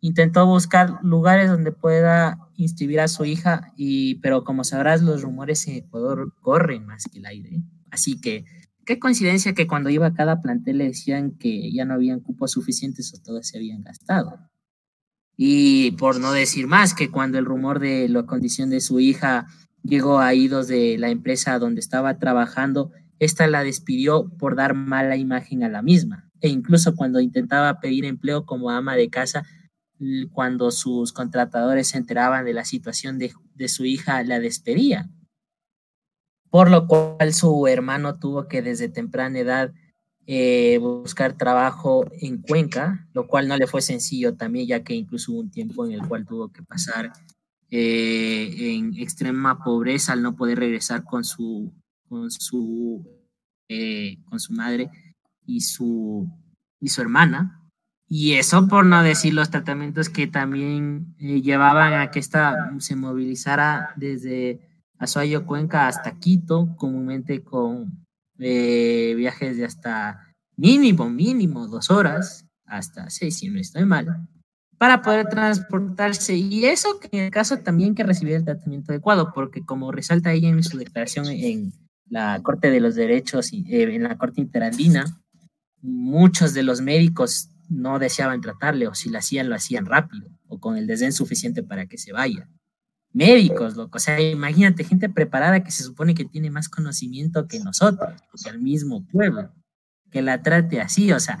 intentó 0.00 0.46
buscar 0.46 0.98
lugares 1.02 1.50
donde 1.50 1.72
pueda 1.72 2.38
inscribir 2.56 3.00
a 3.00 3.08
su 3.08 3.24
hija, 3.24 3.72
y, 3.76 4.16
pero 4.16 4.44
como 4.44 4.64
sabrás, 4.64 5.02
los 5.02 5.22
rumores 5.22 5.66
en 5.68 5.76
Ecuador 5.76 6.32
corren 6.40 6.86
más 6.86 7.04
que 7.04 7.18
el 7.18 7.26
aire. 7.26 7.62
Así 7.90 8.20
que 8.20 8.44
qué 8.86 8.98
coincidencia 8.98 9.52
que 9.52 9.66
cuando 9.66 9.90
iba 9.90 10.06
a 10.06 10.14
cada 10.14 10.40
plantel 10.40 10.78
le 10.78 10.84
decían 10.84 11.32
que 11.32 11.70
ya 11.72 11.84
no 11.84 11.94
habían 11.94 12.20
cupos 12.20 12.52
suficientes 12.52 13.12
o 13.12 13.20
todos 13.20 13.48
se 13.48 13.58
habían 13.58 13.82
gastado. 13.82 14.38
Y 15.36 15.90
por 15.92 16.18
no 16.20 16.32
decir 16.32 16.66
más, 16.66 16.94
que 16.94 17.10
cuando 17.10 17.38
el 17.38 17.44
rumor 17.44 17.80
de 17.80 18.08
la 18.08 18.22
condición 18.22 18.70
de 18.70 18.80
su 18.80 19.00
hija 19.00 19.46
llegó 19.82 20.20
a 20.20 20.28
oídos 20.28 20.68
de 20.68 20.96
la 20.98 21.10
empresa 21.10 21.58
donde 21.58 21.80
estaba 21.80 22.18
trabajando, 22.18 22.92
esta 23.18 23.46
la 23.46 23.62
despidió 23.62 24.30
por 24.38 24.56
dar 24.56 24.74
mala 24.74 25.16
imagen 25.16 25.62
a 25.64 25.68
la 25.68 25.82
misma. 25.82 26.30
E 26.40 26.48
incluso 26.48 26.94
cuando 26.94 27.20
intentaba 27.20 27.80
pedir 27.80 28.04
empleo 28.04 28.46
como 28.46 28.70
ama 28.70 28.94
de 28.94 29.10
casa, 29.10 29.42
cuando 30.30 30.70
sus 30.70 31.12
contratadores 31.12 31.88
se 31.88 31.98
enteraban 31.98 32.44
de 32.44 32.52
la 32.52 32.64
situación 32.64 33.18
de, 33.18 33.32
de 33.54 33.68
su 33.68 33.84
hija, 33.84 34.22
la 34.22 34.38
despedían 34.38 35.15
por 36.56 36.70
lo 36.70 36.86
cual 36.86 37.34
su 37.34 37.66
hermano 37.66 38.18
tuvo 38.18 38.48
que 38.48 38.62
desde 38.62 38.88
temprana 38.88 39.40
edad 39.40 39.74
eh, 40.26 40.78
buscar 40.80 41.34
trabajo 41.34 42.06
en 42.22 42.40
Cuenca, 42.40 43.06
lo 43.12 43.26
cual 43.26 43.46
no 43.46 43.58
le 43.58 43.66
fue 43.66 43.82
sencillo 43.82 44.36
también, 44.36 44.66
ya 44.66 44.82
que 44.82 44.94
incluso 44.94 45.32
hubo 45.32 45.40
un 45.40 45.50
tiempo 45.50 45.84
en 45.84 45.92
el 45.92 46.08
cual 46.08 46.24
tuvo 46.24 46.50
que 46.50 46.62
pasar 46.62 47.12
eh, 47.70 48.54
en 48.58 48.94
extrema 48.98 49.62
pobreza 49.62 50.14
al 50.14 50.22
no 50.22 50.34
poder 50.34 50.60
regresar 50.60 51.04
con 51.04 51.24
su, 51.24 51.74
con 52.08 52.30
su, 52.30 53.06
eh, 53.68 54.16
con 54.24 54.40
su 54.40 54.54
madre 54.54 54.88
y 55.44 55.60
su, 55.60 56.26
y 56.80 56.88
su 56.88 57.02
hermana. 57.02 57.68
Y 58.08 58.32
eso 58.32 58.66
por 58.66 58.86
no 58.86 59.02
decir 59.02 59.34
los 59.34 59.50
tratamientos 59.50 60.08
que 60.08 60.26
también 60.26 61.14
llevaban 61.18 61.92
a 61.92 62.10
que 62.10 62.18
esta 62.18 62.72
se 62.78 62.96
movilizara 62.96 63.92
desde 63.96 64.65
Azuayo 64.98 65.46
Cuenca 65.46 65.88
hasta 65.88 66.18
Quito, 66.18 66.74
comúnmente 66.76 67.42
con 67.42 68.06
eh, 68.38 69.14
viajes 69.16 69.56
de 69.56 69.64
hasta 69.64 70.34
mínimo, 70.56 71.08
mínimo 71.10 71.66
dos 71.68 71.90
horas, 71.90 72.46
hasta 72.64 73.10
seis, 73.10 73.38
si 73.38 73.48
no 73.48 73.60
estoy 73.60 73.84
mal, 73.84 74.26
para 74.78 75.02
poder 75.02 75.28
transportarse. 75.28 76.36
Y 76.36 76.64
eso 76.64 76.98
que 77.00 77.08
en 77.12 77.24
el 77.24 77.30
caso 77.30 77.58
también 77.58 77.94
que 77.94 78.04
recibir 78.04 78.34
el 78.34 78.44
tratamiento 78.44 78.92
adecuado, 78.92 79.32
porque 79.34 79.64
como 79.64 79.92
resalta 79.92 80.32
ella 80.32 80.48
en 80.48 80.62
su 80.62 80.78
declaración 80.78 81.26
en 81.26 81.72
la 82.08 82.40
Corte 82.42 82.70
de 82.70 82.80
los 82.80 82.94
Derechos, 82.94 83.52
eh, 83.52 83.64
en 83.68 84.02
la 84.02 84.16
Corte 84.16 84.40
Interandina, 84.40 85.04
muchos 85.82 86.54
de 86.54 86.62
los 86.62 86.80
médicos 86.80 87.50
no 87.68 87.98
deseaban 87.98 88.40
tratarle 88.40 88.86
o 88.86 88.94
si 88.94 89.10
lo 89.10 89.18
hacían, 89.18 89.48
lo 89.48 89.56
hacían 89.56 89.86
rápido 89.86 90.28
o 90.46 90.60
con 90.60 90.76
el 90.76 90.86
desdén 90.86 91.12
suficiente 91.12 91.62
para 91.62 91.86
que 91.86 91.98
se 91.98 92.12
vaya 92.12 92.48
médicos, 93.16 93.76
loco. 93.76 93.96
O 93.96 94.00
sea, 94.00 94.20
imagínate, 94.20 94.84
gente 94.84 95.08
preparada 95.08 95.64
que 95.64 95.70
se 95.70 95.82
supone 95.82 96.14
que 96.14 96.26
tiene 96.26 96.50
más 96.50 96.68
conocimiento 96.68 97.48
que 97.48 97.58
nosotros, 97.60 98.10
que 98.44 98.50
el 98.50 98.60
mismo 98.60 99.04
pueblo. 99.06 99.50
que 100.10 100.22
la 100.22 100.40
trate 100.40 100.80
así, 100.80 101.12
o 101.12 101.18
sea, 101.18 101.38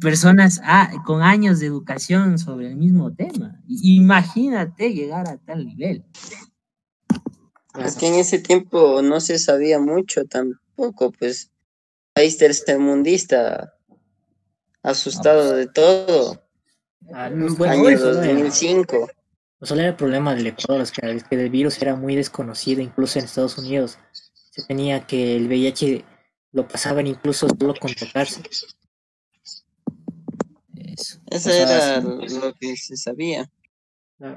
personas 0.00 0.60
ah, 0.62 0.90
con 1.04 1.20
años 1.20 1.58
de 1.58 1.66
educación 1.66 2.38
sobre 2.38 2.68
el 2.68 2.76
mismo 2.76 3.12
tema. 3.12 3.60
Imagínate 3.66 4.94
llegar 4.94 5.28
a 5.28 5.36
tal 5.36 5.66
nivel. 5.66 6.04
Es 7.84 7.96
que 7.96 8.06
en 8.06 8.14
ese 8.14 8.38
tiempo 8.38 9.02
no 9.02 9.20
se 9.20 9.38
sabía 9.38 9.78
mucho 9.78 10.24
tampoco, 10.24 11.12
pues, 11.12 11.50
país 12.14 12.38
tercermundista, 12.38 13.74
asustado 14.82 15.54
de 15.54 15.66
todo. 15.66 16.42
Ah, 17.12 17.30
bueno, 17.30 17.88
Año 17.88 17.98
2005. 17.98 19.08
No 19.60 19.66
solo 19.66 19.80
era 19.80 19.90
el 19.90 19.96
problema 19.96 20.34
del 20.34 20.46
Ecuador, 20.46 20.82
es 20.82 20.92
que 20.92 21.34
el 21.34 21.50
virus 21.50 21.82
era 21.82 21.96
muy 21.96 22.14
desconocido, 22.14 22.80
incluso 22.80 23.18
en 23.18 23.24
Estados 23.24 23.58
Unidos. 23.58 23.98
Se 24.12 24.62
tenía 24.62 25.06
que 25.06 25.36
el 25.36 25.48
VIH 25.48 26.04
lo 26.52 26.68
pasaban 26.68 27.06
incluso 27.06 27.48
solo 27.48 27.74
con 27.74 27.92
tocarse. 27.94 28.42
Eso, 30.74 31.20
Eso 31.30 31.50
era 31.50 32.00
lo 32.00 32.54
que 32.54 32.76
se 32.76 32.96
sabía. 32.96 33.50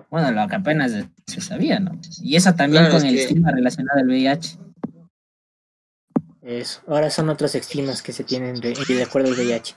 Bueno, 0.10 0.32
lo 0.32 0.48
que 0.48 0.56
apenas 0.56 0.92
se 1.26 1.42
sabía, 1.42 1.80
¿no? 1.80 2.00
Y 2.22 2.36
eso 2.36 2.54
también 2.54 2.90
con 2.90 3.04
el 3.06 3.18
estigma 3.18 3.52
relacionado 3.52 4.00
al 4.00 4.08
VIH. 4.08 4.58
Eso. 6.42 6.82
Ahora 6.88 7.10
son 7.10 7.30
otros 7.30 7.54
estigmas 7.56 8.02
que 8.02 8.14
se 8.14 8.24
tienen 8.24 8.60
de, 8.60 8.74
de 8.74 9.04
acuerdo 9.04 9.30
al 9.30 9.36
VIH. 9.36 9.76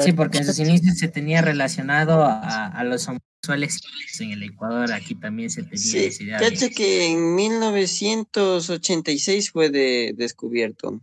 Sí, 0.00 0.12
porque 0.12 0.38
en 0.38 0.46
sus 0.46 0.58
inicios 0.58 0.96
se 0.98 1.08
tenía 1.08 1.42
relacionado 1.42 2.24
a, 2.24 2.68
a, 2.68 2.84
los 2.84 3.06
homosexuales 3.08 3.80
en 4.20 4.30
el 4.32 4.42
Ecuador, 4.42 4.92
aquí 4.92 5.14
también 5.14 5.48
se 5.50 5.62
tenía 5.62 5.78
sí, 5.78 6.04
esa 6.04 6.22
idea. 6.22 6.38
que 6.74 7.06
en 7.06 7.34
1986 7.34 9.50
fue 9.50 9.70
de, 9.70 10.12
descubierto. 10.16 11.00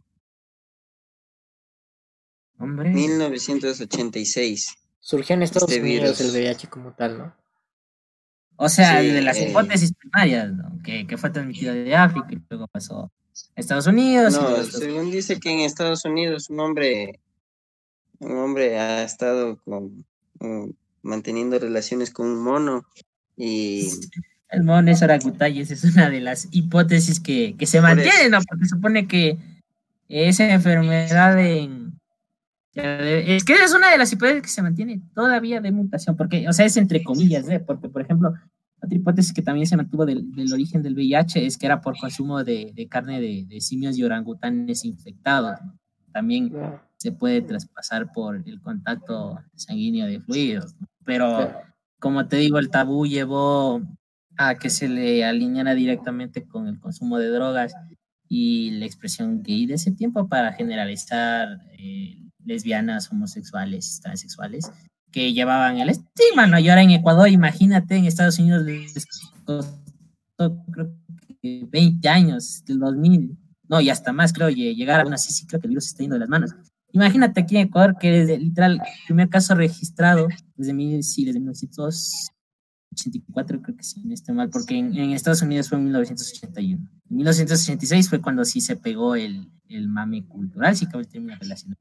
Hombre. 2.57 2.89
1986 2.89 4.77
surgió 4.99 5.33
en 5.33 5.43
Estados 5.43 5.69
este 5.69 5.81
Unidos 5.81 6.19
el 6.21 6.31
VIH 6.31 6.67
como 6.67 6.93
tal, 6.93 7.17
¿no? 7.17 7.33
O 8.61 8.67
sea, 8.67 9.01
de 9.01 9.21
las 9.21 9.37
eh. 9.37 9.49
hipótesis 9.49 9.93
primarias, 9.93 10.51
¿no? 10.51 10.77
que, 10.83 11.07
que, 11.07 11.17
fue 11.17 11.29
transmitido 11.29 11.73
de 11.73 11.95
África 11.95 12.27
y 12.31 12.41
luego 12.49 12.67
pasó 12.67 13.09
a 13.55 13.55
Estados 13.55 13.87
Unidos. 13.87 14.33
No, 14.33 14.63
según 14.65 15.11
dice 15.11 15.39
que 15.39 15.49
en 15.49 15.61
Estados 15.61 16.03
Unidos 16.03 16.49
un 16.49 16.59
hombre, 16.59 17.21
un 18.19 18.37
hombre 18.37 18.79
ha 18.79 19.03
estado 19.03 19.59
con, 19.63 20.05
manteniendo 21.01 21.59
relaciones 21.59 22.11
con 22.11 22.27
un 22.27 22.43
mono 22.43 22.85
y... 23.37 23.89
El 24.49 24.63
mono 24.63 24.89
es 24.89 25.03
esa 25.03 25.15
es 25.73 25.83
una 25.83 26.09
de 26.09 26.21
las 26.21 26.47
hipótesis 26.51 27.19
que, 27.19 27.55
que 27.55 27.67
se 27.67 27.81
mantienen, 27.81 28.31
¿no? 28.31 28.39
Porque 28.49 28.65
supone 28.65 29.07
que 29.07 29.37
esa 30.07 30.51
enfermedad 30.51 31.39
en, 31.39 31.99
es 32.73 33.43
que 33.43 33.53
es 33.53 33.73
una 33.73 33.91
de 33.91 33.97
las 33.97 34.11
hipótesis 34.11 34.41
que 34.41 34.49
se 34.49 34.61
mantiene 34.61 35.01
todavía 35.13 35.61
de 35.61 35.71
mutación, 35.71 36.15
porque, 36.15 36.47
o 36.47 36.53
sea, 36.53 36.65
es 36.65 36.77
entre 36.77 37.03
comillas, 37.03 37.47
¿eh? 37.49 37.59
porque, 37.59 37.89
por 37.89 38.01
ejemplo, 38.01 38.33
otra 38.81 38.95
hipótesis 38.95 39.33
que 39.33 39.41
también 39.41 39.67
se 39.67 39.75
mantuvo 39.75 40.05
del, 40.05 40.25
origen 40.53 40.81
del 40.81 40.95
VIH 40.95 41.45
es 41.45 41.57
que 41.57 41.65
era 41.65 41.81
por 41.81 41.97
consumo 41.97 42.43
de, 42.43 42.87
carne 42.89 43.19
de, 43.19 43.61
simios 43.61 43.97
y 43.97 44.03
orangutanes 44.03 44.85
infectados. 44.85 45.59
También 46.11 46.51
se 46.99 47.13
puede 47.13 47.41
traspasar 47.41 48.11
por 48.11 48.43
el 48.45 48.61
contacto 48.61 49.39
sanguíneo 49.55 50.05
de 50.05 50.19
fluidos. 50.19 50.75
Pero, 51.05 51.53
como 51.99 52.27
te 52.27 52.35
digo, 52.35 52.59
el 52.59 52.69
tabú 52.69 53.07
llevó 53.07 53.81
a 54.37 54.55
que 54.55 54.69
se 54.69 54.89
le 54.89 55.23
alineara 55.23 55.73
directamente 55.73 56.45
con 56.45 56.67
el 56.67 56.79
consumo 56.79 57.17
de 57.17 57.29
drogas 57.29 57.73
y 58.27 58.71
la 58.71 58.85
expresión 58.85 59.41
gay 59.41 59.65
de 59.65 59.75
ese 59.75 59.91
tiempo 59.91 60.27
para 60.27 60.53
generalizar 60.53 61.61
eh, 61.77 62.17
lesbianas, 62.43 63.11
homosexuales, 63.11 64.01
transexuales, 64.01 64.69
que 65.11 65.33
llevaban 65.33 65.77
el 65.77 65.89
estigma, 65.89 66.47
¿no? 66.47 66.59
Y 66.59 66.69
ahora 66.69 66.83
en 66.83 66.91
Ecuador, 66.91 67.29
imagínate, 67.29 67.95
en 67.95 68.05
Estados 68.05 68.37
Unidos 68.39 68.63
les 68.63 69.05
costó, 69.45 70.63
creo 70.71 70.93
que 71.41 71.65
20 71.69 72.07
años, 72.09 72.63
del 72.65 72.79
2000, 72.79 73.37
no, 73.69 73.79
y 73.79 73.89
hasta 73.89 74.11
más, 74.11 74.33
creo, 74.33 74.49
llegar 74.49 74.99
a 74.99 75.05
una 75.05 75.17
sí, 75.17 75.31
sí, 75.31 75.45
creo 75.45 75.61
que 75.61 75.67
el 75.67 75.69
virus 75.69 75.87
está 75.87 75.99
yendo 76.03 76.15
de 76.15 76.21
las 76.21 76.29
manos. 76.29 76.51
Imagínate 76.91 77.41
aquí 77.41 77.57
en 77.57 77.67
Ecuador 77.67 77.95
que 77.99 78.11
desde 78.11 78.37
literal, 78.37 78.73
el 78.73 78.79
primer 79.07 79.29
caso 79.29 79.55
registrado 79.55 80.27
desde, 80.55 80.73
mil, 80.73 81.03
sí, 81.03 81.25
desde 81.25 81.39
1984, 81.39 83.61
creo 83.61 83.77
que 83.77 83.83
sí, 83.83 84.03
no 84.05 84.13
esté 84.13 84.33
mal, 84.33 84.49
porque 84.49 84.77
en, 84.77 84.97
Estados 85.11 85.41
Unidos 85.41 85.69
fue 85.69 85.77
en 85.77 85.85
1981. 85.85 86.89
En 87.09 87.15
1986 87.15 88.09
fue 88.09 88.21
cuando 88.21 88.43
sí 88.45 88.61
se 88.61 88.75
pegó 88.75 89.15
el, 89.15 89.49
el 89.67 89.87
mame 89.87 90.25
cultural, 90.25 90.75
sí 90.75 90.87
que 90.87 90.97
el 90.97 91.07
término 91.07 91.37
relacionado 91.39 91.79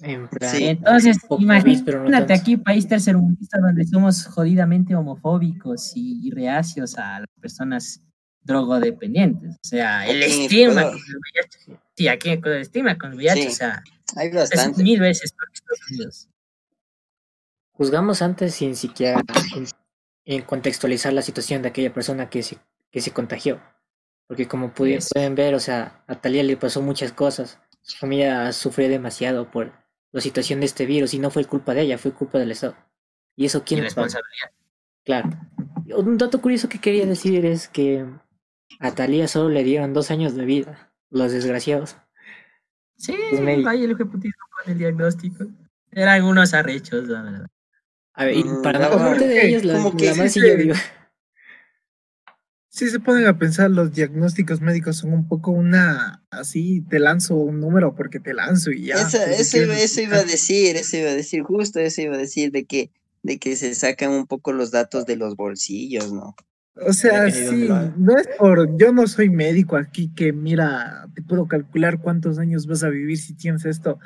entonces, 0.00 1.18
imagínate 1.38 2.34
aquí, 2.34 2.56
país 2.56 2.88
tercermundista, 2.88 3.58
donde 3.60 3.86
somos 3.86 4.26
jodidamente 4.26 4.96
homofóbicos 4.96 5.92
y, 5.94 6.30
reacios 6.30 6.98
a 6.98 7.20
las 7.20 7.28
personas 7.40 8.02
drogodependientes. 8.42 9.54
O 9.54 9.68
sea, 9.68 10.06
el 10.06 10.22
estigma 10.22 10.82
con 10.82 10.94
el 10.94 10.98
VIH. 10.98 11.80
Sí, 11.96 12.08
aquí 12.08 12.30
el 12.30 12.60
estigma 12.60 12.98
con 12.98 13.12
el 13.12 13.18
VIH, 13.18 13.48
o 13.48 13.50
sea, 13.50 13.82
es 14.16 14.78
mil 14.78 15.00
veces 15.00 15.32
por 15.32 15.48
Estados 15.52 15.80
Unidos. 15.90 16.28
Juzgamos 17.72 18.22
antes 18.22 18.54
sin 18.54 18.76
siquiera 18.76 19.20
en 20.24 20.42
contextualizar 20.42 21.12
la 21.12 21.22
situación 21.22 21.62
de 21.62 21.68
aquella 21.68 21.92
persona 21.92 22.30
que 22.30 22.42
se, 22.42 22.58
que 22.90 23.00
se 23.00 23.12
contagió. 23.12 23.60
Porque 24.26 24.46
como 24.46 24.72
pueden 24.72 25.34
ver, 25.34 25.54
o 25.54 25.60
sea, 25.60 26.04
a 26.06 26.20
Talia 26.20 26.42
le 26.42 26.56
pasó 26.56 26.80
muchas 26.80 27.12
cosas. 27.12 27.58
Su 27.82 27.98
familia 27.98 28.52
sufrió 28.52 28.88
demasiado 28.88 29.50
por 29.50 29.72
la 30.12 30.20
situación 30.20 30.60
de 30.60 30.66
este 30.66 30.86
virus 30.86 31.14
y 31.14 31.18
no 31.18 31.30
fue 31.30 31.44
culpa 31.44 31.74
de 31.74 31.82
ella, 31.82 31.98
fue 31.98 32.12
culpa 32.12 32.38
del 32.38 32.52
Estado. 32.52 32.76
¿Y 33.34 33.46
eso 33.46 33.64
quién? 33.64 33.82
responsabilidad. 33.82 34.52
Claro. 35.04 35.30
Un 35.96 36.16
dato 36.18 36.40
curioso 36.40 36.68
que 36.68 36.80
quería 36.80 37.06
decir 37.06 37.44
es 37.44 37.68
que 37.68 38.06
a 38.78 38.94
Talía 38.94 39.26
solo 39.26 39.48
le 39.48 39.64
dieron 39.64 39.92
dos 39.92 40.10
años 40.10 40.34
de 40.34 40.44
vida, 40.44 40.92
los 41.10 41.32
desgraciados. 41.32 41.96
Sí, 43.02 43.16
vaya 43.64 43.84
el 43.84 43.96
putismo 43.96 44.44
con 44.56 44.72
el 44.72 44.78
diagnóstico. 44.78 45.46
Eran 45.90 46.22
unos 46.22 46.54
arrechos, 46.54 47.08
la 47.08 47.22
verdad. 47.22 47.46
A 48.14 48.26
ver, 48.26 48.36
y 48.36 48.44
para 48.62 48.78
la 48.78 48.90
parte 48.90 49.26
de 49.26 49.48
ellos, 49.48 49.64
la, 49.64 49.74
la 49.74 50.14
más 50.14 50.36
sí 52.68 52.88
se 52.88 53.00
ponen 53.00 53.26
a 53.26 53.38
pensar, 53.38 53.70
los 53.70 53.92
diagnósticos 53.92 54.60
médicos 54.60 54.98
son 54.98 55.12
un 55.12 55.26
poco 55.28 55.50
una, 55.50 56.24
así, 56.30 56.80
te 56.88 57.00
lanzo 57.00 57.34
un 57.34 57.60
número 57.60 57.94
porque 57.94 58.20
te 58.20 58.34
lanzo 58.34 58.70
y 58.70 58.86
ya. 58.86 58.94
Eso, 58.94 59.18
eso, 59.18 59.58
iba, 59.58 59.78
eso 59.78 60.00
iba 60.00 60.16
a 60.16 60.24
decir, 60.24 60.76
eso 60.76 60.96
iba 60.96 61.10
a 61.10 61.14
decir, 61.14 61.42
justo 61.42 61.80
eso 61.80 62.02
iba 62.02 62.14
a 62.14 62.18
decir, 62.18 62.52
de 62.52 62.64
que, 62.64 62.90
de 63.22 63.38
que 63.38 63.56
se 63.56 63.74
sacan 63.74 64.12
un 64.12 64.26
poco 64.26 64.52
los 64.52 64.70
datos 64.70 65.06
de 65.06 65.16
los 65.16 65.36
bolsillos, 65.36 66.12
¿no? 66.12 66.34
O 66.74 66.92
sea, 66.92 67.30
sí, 67.30 67.68
no 67.96 68.16
es 68.16 68.28
por, 68.38 68.78
yo 68.78 68.92
no 68.92 69.06
soy 69.06 69.28
médico 69.28 69.76
aquí 69.76 70.10
que 70.14 70.32
mira, 70.32 71.06
te 71.14 71.22
puedo 71.22 71.46
calcular 71.46 72.00
cuántos 72.00 72.38
años 72.38 72.66
vas 72.66 72.82
a 72.82 72.88
vivir 72.88 73.18
si 73.18 73.34
tienes 73.34 73.66
esto, 73.66 73.98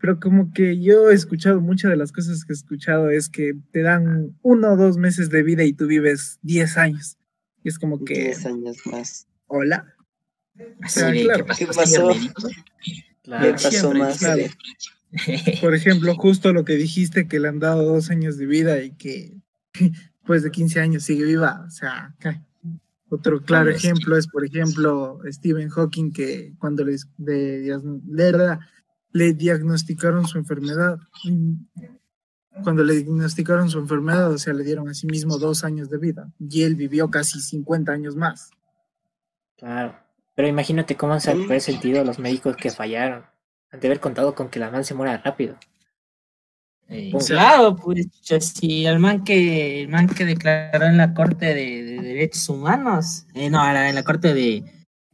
pero 0.00 0.20
como 0.20 0.52
que 0.52 0.80
yo 0.80 1.10
he 1.10 1.14
escuchado, 1.14 1.60
muchas 1.60 1.90
de 1.90 1.96
las 1.96 2.12
cosas 2.12 2.44
que 2.44 2.52
he 2.52 2.56
escuchado 2.56 3.10
es 3.10 3.28
que 3.28 3.54
te 3.72 3.82
dan 3.82 4.36
uno 4.42 4.74
o 4.74 4.76
dos 4.76 4.96
meses 4.96 5.30
de 5.30 5.42
vida 5.42 5.64
y 5.64 5.72
tú 5.72 5.86
vives 5.86 6.38
diez 6.42 6.76
años. 6.76 7.16
Y 7.64 7.70
es 7.70 7.78
como 7.78 8.04
que... 8.04 8.14
10 8.14 8.46
años 8.46 8.76
más. 8.84 9.26
Hola. 9.46 9.94
¿Qué 10.56 10.66
pasó? 10.80 12.10
¿Qué 13.22 13.52
pasó 13.52 13.94
más? 13.94 14.20
Por 15.60 15.74
ejemplo, 15.74 16.14
justo 16.16 16.52
lo 16.52 16.64
que 16.64 16.74
dijiste, 16.74 17.26
que 17.26 17.40
le 17.40 17.48
han 17.48 17.58
dado 17.58 17.84
dos 17.84 18.10
años 18.10 18.36
de 18.36 18.46
vida 18.46 18.82
y 18.82 18.90
que 18.90 19.32
después 20.24 20.42
de 20.42 20.50
15 20.50 20.80
años 20.80 21.02
sigue 21.02 21.24
viva. 21.24 21.62
O 21.66 21.70
sea, 21.70 22.14
otro 23.10 23.42
claro 23.42 23.68
ejemplo 23.68 24.16
es, 24.16 24.26
por 24.26 24.42
ejemplo, 24.42 25.20
Stephen 25.30 25.68
Hawking, 25.68 26.12
que 26.12 26.54
cuando 26.58 26.82
les 26.82 27.06
de, 27.18 28.58
le 29.12 29.34
diagnosticaron 29.34 30.26
su 30.26 30.38
enfermedad, 30.38 30.98
cuando 32.62 32.82
le 32.84 32.94
diagnosticaron 32.94 33.68
su 33.68 33.78
enfermedad, 33.78 34.32
o 34.32 34.38
sea, 34.38 34.54
le 34.54 34.64
dieron 34.64 34.88
a 34.88 34.94
sí 34.94 35.06
mismo 35.06 35.36
dos 35.36 35.62
años 35.62 35.90
de 35.90 35.98
vida 35.98 36.32
y 36.40 36.62
él 36.62 36.74
vivió 36.74 37.10
casi 37.10 37.38
50 37.38 37.92
años 37.92 38.16
más. 38.16 38.50
Claro, 39.58 39.94
pero 40.34 40.48
imagínate 40.48 40.96
cómo 40.96 41.20
se 41.20 41.32
han 41.32 41.60
sentido 41.60 42.02
los 42.02 42.18
médicos 42.18 42.56
que 42.56 42.70
fallaron, 42.70 43.26
han 43.70 43.80
de 43.80 43.88
haber 43.88 44.00
contado 44.00 44.34
con 44.34 44.48
que 44.48 44.58
la 44.58 44.70
man 44.70 44.84
se 44.84 44.94
muera 44.94 45.18
rápido. 45.18 45.58
Claro, 47.26 47.76
pues 47.76 48.08
si 48.22 48.86
el 48.86 48.98
man 48.98 49.24
que 49.24 49.82
el 49.82 49.88
man 49.88 50.08
que 50.08 50.24
declaró 50.24 50.86
en 50.86 50.96
la 50.96 51.14
Corte 51.14 51.54
de, 51.54 52.00
Derechos 52.02 52.48
Humanos, 52.48 53.26
eh, 53.34 53.50
no, 53.50 53.64
en 53.66 53.94
la 53.94 54.02
Corte 54.02 54.34
de, 54.34 54.62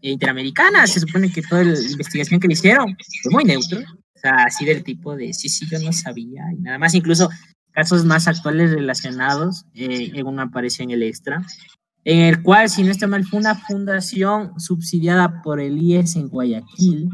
Interamericana, 0.03 0.87
se 0.87 1.01
supone 1.01 1.31
que 1.31 1.43
toda 1.43 1.63
la 1.63 1.79
investigación 1.79 2.41
que 2.41 2.49
le 2.49 2.55
hicieron 2.55 2.97
fue 3.23 3.33
muy 3.33 3.45
neutro. 3.45 3.81
O 3.81 4.19
sea, 4.19 4.45
así 4.47 4.65
del 4.65 4.83
tipo 4.83 5.15
de, 5.15 5.33
sí, 5.35 5.49
sí, 5.49 5.67
yo 5.71 5.79
no 5.79 5.93
sabía 5.93 6.43
y 6.53 6.61
nada 6.61 6.79
más. 6.79 6.95
Incluso 6.95 7.29
casos 7.73 8.05
más 8.05 8.27
actuales 8.27 8.71
relacionados, 8.71 9.67
eh, 9.75 10.11
en 10.15 10.27
uno 10.27 10.43
aparece 10.43 10.83
en 10.83 10.91
el 10.91 11.03
extra, 11.03 11.43
en 12.05 12.21
el 12.21 12.43
cual, 12.43 12.71
si 12.71 12.83
no 12.83 12.91
está 12.91 13.07
mal, 13.07 13.25
fue 13.25 13.39
una 13.39 13.55
fundación 13.55 14.59
subsidiada 14.59 15.43
por 15.43 15.61
el 15.61 15.79
IES 15.79 16.17
en 16.17 16.29
Guayaquil, 16.29 17.11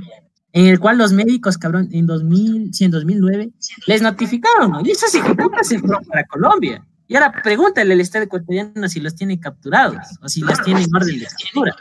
en 0.57 0.65
el 0.69 0.81
cual 0.81 0.97
los 0.97 1.13
médicos, 1.13 1.59
cabrón, 1.59 1.91
en 1.93 2.07
2000, 2.07 2.73
sí, 2.73 2.87
en 2.87 2.91
2009, 2.91 3.51
les 3.87 4.01
notificaron, 4.01 4.71
¿no? 4.71 4.81
Y 4.83 4.91
esos 4.91 5.15
ejecutas 5.15 5.69
se 5.69 5.79
fueron 5.79 6.03
para 6.07 6.25
Colombia. 6.25 6.83
Y 7.07 7.15
ahora 7.15 7.31
pregúntale 7.43 7.93
al 7.93 8.01
Estado 8.01 8.25
ecuatoriano 8.25 8.89
si 8.89 9.01
los 9.01 9.15
tiene 9.15 9.39
capturados 9.39 9.99
o 10.23 10.31
si 10.31 10.41
las 10.41 10.63
tiene 10.63 10.85
en 10.85 10.97
orden 10.97 11.19
de 11.19 11.27
captura. 11.27 11.77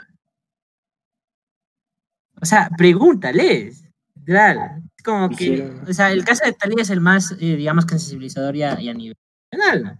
O 2.38 2.44
sea, 2.44 2.68
pregúntales. 2.76 3.82
Claro. 4.26 4.60
Es 4.94 5.02
como 5.02 5.30
que, 5.30 5.72
o 5.88 5.94
sea, 5.94 6.12
el 6.12 6.22
caso 6.22 6.44
de 6.44 6.52
Talía 6.52 6.82
es 6.82 6.90
el 6.90 7.00
más, 7.00 7.32
eh, 7.40 7.56
digamos, 7.56 7.86
sensibilizador 7.88 8.54
ya, 8.56 8.72
a 8.72 8.92
nivel 8.92 9.16
nacional, 9.50 9.84
¿no? 9.84 9.98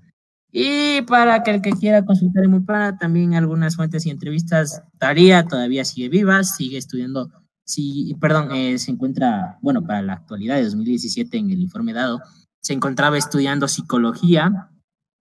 Y 0.52 1.00
para 1.02 1.42
que 1.42 1.50
el 1.52 1.62
que 1.62 1.70
quiera 1.70 2.04
consultar 2.04 2.44
en 2.44 2.50
Mupara, 2.50 2.98
también 2.98 3.32
algunas 3.32 3.74
fuentes 3.74 4.04
y 4.04 4.10
entrevistas, 4.10 4.82
Talía 4.98 5.46
todavía 5.46 5.82
sigue 5.86 6.10
viva, 6.10 6.44
sigue 6.44 6.76
estudiando, 6.76 7.30
sí, 7.66 8.16
perdón, 8.20 8.52
eh, 8.52 8.78
se 8.78 8.90
encuentra, 8.90 9.58
bueno, 9.60 9.84
para 9.86 10.00
la 10.02 10.14
actualidad 10.14 10.56
de 10.56 10.64
2017 10.64 11.36
en 11.36 11.50
el 11.50 11.60
informe 11.60 11.92
dado, 11.92 12.20
se 12.62 12.72
encontraba 12.72 13.18
estudiando 13.18 13.68
psicología 13.68 14.70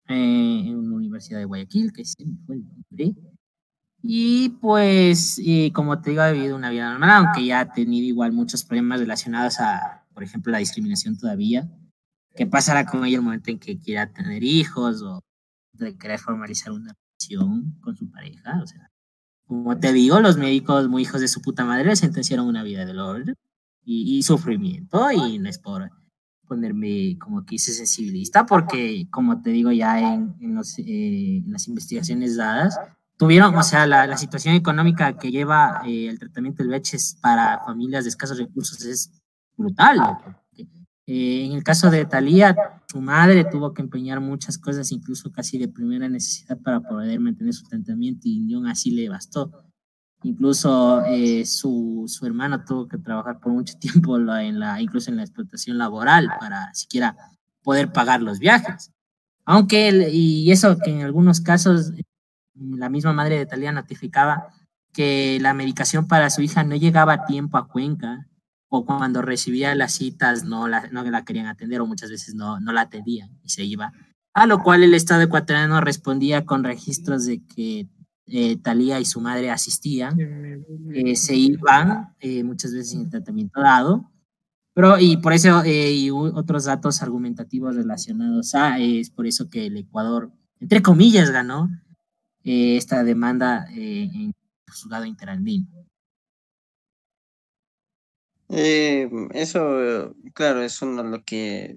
eh, 0.08 0.64
en 0.66 0.90
la 0.90 0.96
Universidad 0.96 1.40
de 1.40 1.46
Guayaquil, 1.46 1.94
que 1.94 2.06
se 2.06 2.26
fue 2.46 2.56
el 2.56 2.64
nombre, 2.66 3.16
y 4.02 4.50
pues, 4.62 5.42
como 5.74 6.02
te 6.02 6.12
digo, 6.12 6.22
ha 6.22 6.32
vivido 6.32 6.56
una 6.56 6.70
vida 6.70 6.90
normal, 6.90 7.26
aunque 7.26 7.46
ya 7.46 7.60
ha 7.60 7.74
tenido 7.74 8.06
igual 8.08 8.32
muchos 8.32 8.64
problemas 8.64 9.00
relacionados 9.00 9.60
a, 9.60 10.06
por 10.14 10.24
ejemplo, 10.24 10.52
la 10.52 10.60
discriminación 10.60 11.18
todavía. 11.18 11.70
¿Qué 12.36 12.46
pasará 12.46 12.86
con 12.86 13.06
ella 13.06 13.18
el 13.18 13.24
momento 13.24 13.52
en 13.52 13.60
que 13.60 13.78
quiera 13.78 14.12
tener 14.12 14.44
hijos 14.44 15.02
o 15.02 15.22
de 15.74 15.98
querer 15.98 16.20
formalizar 16.20 16.72
una 16.72 16.94
relación 16.94 17.78
con 17.82 17.98
su 17.98 18.10
pareja? 18.10 18.62
O 18.62 18.68
sea, 18.68 18.90
como 19.50 19.80
te 19.80 19.92
digo, 19.92 20.20
los 20.20 20.38
médicos 20.38 20.88
muy 20.88 21.02
hijos 21.02 21.22
de 21.22 21.28
su 21.28 21.42
puta 21.42 21.66
madre 21.66 21.96
sentenciaron 21.96 22.46
una 22.46 22.62
vida 22.62 22.86
de 22.86 22.94
dolor 22.94 23.36
y, 23.84 24.22
sufrimiento 24.22 25.10
y 25.12 25.40
no 25.40 25.50
es 25.50 25.58
por 25.58 25.90
ponerme 26.48 27.18
como 27.18 27.44
que 27.44 27.56
hice 27.56 27.74
sensibilista 27.74 28.46
porque, 28.46 29.08
como 29.10 29.42
te 29.42 29.50
digo 29.50 29.72
ya 29.72 30.00
en, 30.00 30.36
en, 30.40 30.56
eh, 30.60 31.42
en 31.44 31.52
las 31.52 31.68
investigaciones 31.68 32.38
dadas, 32.38 32.80
tuvieron, 33.18 33.56
o 33.56 33.64
sea, 33.64 33.88
la, 33.88 34.06
la 34.06 34.18
situación 34.18 34.54
económica 34.54 35.18
que 35.18 35.32
lleva 35.32 35.82
eh, 35.84 36.10
el 36.10 36.20
tratamiento 36.20 36.62
del 36.62 36.70
VIH 36.70 36.98
para 37.20 37.64
familias 37.66 38.04
de 38.04 38.10
escasos 38.10 38.38
recursos 38.38 38.86
es 38.86 39.12
brutal. 39.58 40.00
Eh, 41.12 41.44
en 41.44 41.54
el 41.54 41.64
caso 41.64 41.90
de 41.90 42.06
Talía, 42.06 42.56
su 42.88 43.02
madre 43.02 43.44
tuvo 43.44 43.74
que 43.74 43.82
empeñar 43.82 44.22
muchas 44.22 44.60
cosas, 44.60 44.92
incluso 44.92 45.32
casi 45.32 45.58
de 45.58 45.68
primera 45.68 46.08
necesidad, 46.08 46.60
para 46.60 46.82
poder 46.82 47.20
mantener 47.20 47.52
su 47.52 47.64
tratamiento 47.64 48.22
y 48.26 48.40
ni 48.42 48.54
aún 48.54 48.68
así 48.68 48.92
le 48.92 49.10
bastó. 49.10 49.52
Incluso 50.22 51.04
eh, 51.06 51.48
su, 51.48 52.04
su, 52.06 52.28
hermano 52.28 52.64
tuvo 52.64 52.88
que 52.88 53.00
trabajar 53.00 53.40
por 53.40 53.52
mucho 53.54 53.74
tiempo 53.80 54.18
en 54.18 54.60
la, 54.60 54.80
incluso 54.80 55.10
en 55.10 55.18
la 55.18 55.24
explotación 55.24 55.80
laboral 55.80 56.30
para 56.40 56.72
siquiera 56.76 57.18
poder 57.64 57.92
pagar 57.92 58.22
los 58.22 58.38
viajes. 58.38 58.92
Aunque, 59.46 60.12
y 60.12 60.52
eso 60.52 60.78
que 60.78 60.92
en 60.92 61.02
algunos 61.02 61.42
casos 61.42 61.92
la 62.54 62.88
misma 62.90 63.14
madre 63.14 63.40
de 63.40 63.48
Talía 63.48 63.72
notificaba 63.72 64.50
que 64.94 65.40
la 65.42 65.56
medicación 65.56 66.08
para 66.08 66.30
su 66.30 66.44
hija 66.44 66.64
no 66.64 66.76
llegaba 66.76 67.14
a 67.14 67.26
tiempo 67.26 67.58
a 67.58 67.68
Cuenca 67.68 68.29
o 68.70 68.86
cuando 68.86 69.22
recibía 69.22 69.76
las 69.76 69.94
citas 69.94 70.44
no 70.44 70.68
la, 70.68 70.88
no 70.92 71.04
la 71.04 71.26
querían 71.26 71.48
atender 71.48 71.82
o 71.82 71.88
muchas 71.88 72.10
veces 72.10 72.36
no, 72.36 72.60
no 72.60 72.72
la 72.72 72.82
atendían 72.82 73.30
y 73.44 73.50
se 73.50 73.64
iba. 73.64 73.92
A 74.34 74.46
lo 74.46 74.62
cual 74.62 74.84
el 74.84 74.94
Estado 74.94 75.24
ecuatoriano 75.24 75.82
respondía 75.82 76.46
con 76.46 76.64
registros 76.64 77.26
de 77.26 77.44
que 77.46 77.88
eh, 78.28 78.58
Talía 78.58 79.00
y 79.00 79.06
su 79.06 79.22
madre 79.22 79.50
asistían, 79.50 80.18
eh, 80.94 81.16
se 81.16 81.36
iban 81.36 82.14
eh, 82.20 82.44
muchas 82.44 82.72
veces 82.72 82.92
sin 82.92 83.10
tratamiento 83.10 83.60
dado, 83.60 84.12
pero 84.74 85.00
y 85.00 85.18
por 85.18 85.34
eso 85.34 85.64
y 85.66 86.12
otros 86.12 86.66
datos 86.66 87.02
argumentativos 87.02 87.76
relacionados 87.76 88.54
a, 88.54 88.80
es 88.80 89.10
por 89.10 89.26
eso 89.26 89.50
que 89.50 89.66
el 89.66 89.78
Ecuador, 89.78 90.32
entre 90.60 90.84
comillas, 90.84 91.32
ganó 91.32 91.70
eh, 92.44 92.78
esta 92.78 93.04
demanda 93.04 93.68
eh, 93.76 94.10
en 94.14 94.34
su 94.74 94.90
lado 94.90 95.06
interandino. 95.06 95.68
Eh, 98.50 99.10
eso, 99.34 100.16
claro, 100.34 100.64
eso 100.64 100.86
no 100.88 101.04
es 101.04 101.08
lo 101.08 101.24
que, 101.24 101.76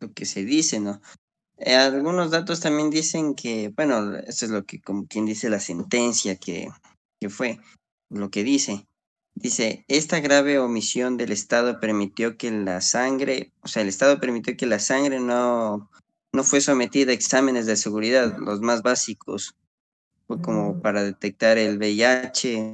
lo 0.00 0.12
que 0.12 0.26
se 0.26 0.44
dice, 0.44 0.80
¿no? 0.80 1.00
algunos 1.66 2.30
datos 2.30 2.60
también 2.60 2.90
dicen 2.90 3.34
que, 3.34 3.72
bueno, 3.74 4.16
eso 4.26 4.44
es 4.44 4.50
lo 4.50 4.64
que, 4.66 4.80
como 4.80 5.06
quien 5.06 5.24
dice 5.24 5.48
la 5.48 5.60
sentencia 5.60 6.36
que, 6.36 6.68
que 7.20 7.30
fue, 7.30 7.58
lo 8.10 8.30
que 8.30 8.44
dice. 8.44 8.86
Dice, 9.34 9.84
esta 9.88 10.20
grave 10.20 10.58
omisión 10.58 11.16
del 11.16 11.32
Estado 11.32 11.80
permitió 11.80 12.36
que 12.36 12.50
la 12.50 12.80
sangre, 12.80 13.52
o 13.62 13.68
sea, 13.68 13.82
el 13.82 13.88
Estado 13.88 14.20
permitió 14.20 14.56
que 14.56 14.66
la 14.66 14.78
sangre 14.78 15.20
no, 15.20 15.90
no 16.32 16.44
fue 16.44 16.60
sometida 16.60 17.12
a 17.12 17.14
exámenes 17.14 17.66
de 17.66 17.76
seguridad, 17.76 18.36
los 18.38 18.60
más 18.60 18.82
básicos, 18.82 19.54
fue 20.26 20.40
como 20.40 20.80
para 20.82 21.02
detectar 21.02 21.56
el 21.56 21.78
VIH 21.78 22.72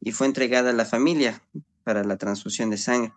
y 0.00 0.12
fue 0.12 0.26
entregada 0.26 0.70
a 0.70 0.74
la 0.74 0.84
familia 0.84 1.42
para 1.90 2.04
la 2.04 2.16
transfusión 2.16 2.70
de 2.70 2.76
sangre. 2.76 3.12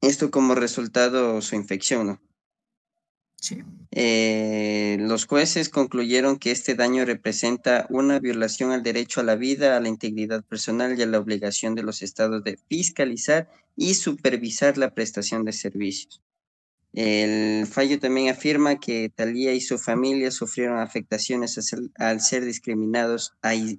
Esto 0.00 0.32
como 0.32 0.56
resultado 0.56 1.40
su 1.40 1.54
infección, 1.54 2.08
¿no? 2.08 2.20
Sí. 3.36 3.62
Eh, 3.92 4.96
los 4.98 5.26
jueces 5.26 5.68
concluyeron 5.68 6.40
que 6.40 6.50
este 6.50 6.74
daño 6.74 7.04
representa 7.04 7.86
una 7.88 8.18
violación 8.18 8.72
al 8.72 8.82
derecho 8.82 9.20
a 9.20 9.22
la 9.22 9.36
vida, 9.36 9.76
a 9.76 9.80
la 9.80 9.86
integridad 9.86 10.42
personal 10.42 10.98
y 10.98 11.02
a 11.02 11.06
la 11.06 11.20
obligación 11.20 11.76
de 11.76 11.84
los 11.84 12.02
estados 12.02 12.42
de 12.42 12.58
fiscalizar 12.68 13.48
y 13.76 13.94
supervisar 13.94 14.76
la 14.76 14.92
prestación 14.92 15.44
de 15.44 15.52
servicios. 15.52 16.20
El 16.92 17.64
fallo 17.68 18.00
también 18.00 18.28
afirma 18.28 18.80
que 18.80 19.08
Talía 19.08 19.54
y 19.54 19.60
su 19.60 19.78
familia 19.78 20.32
sufrieron 20.32 20.80
afectaciones 20.80 21.56
al 21.94 22.20
ser 22.22 22.44
discriminados 22.44 23.34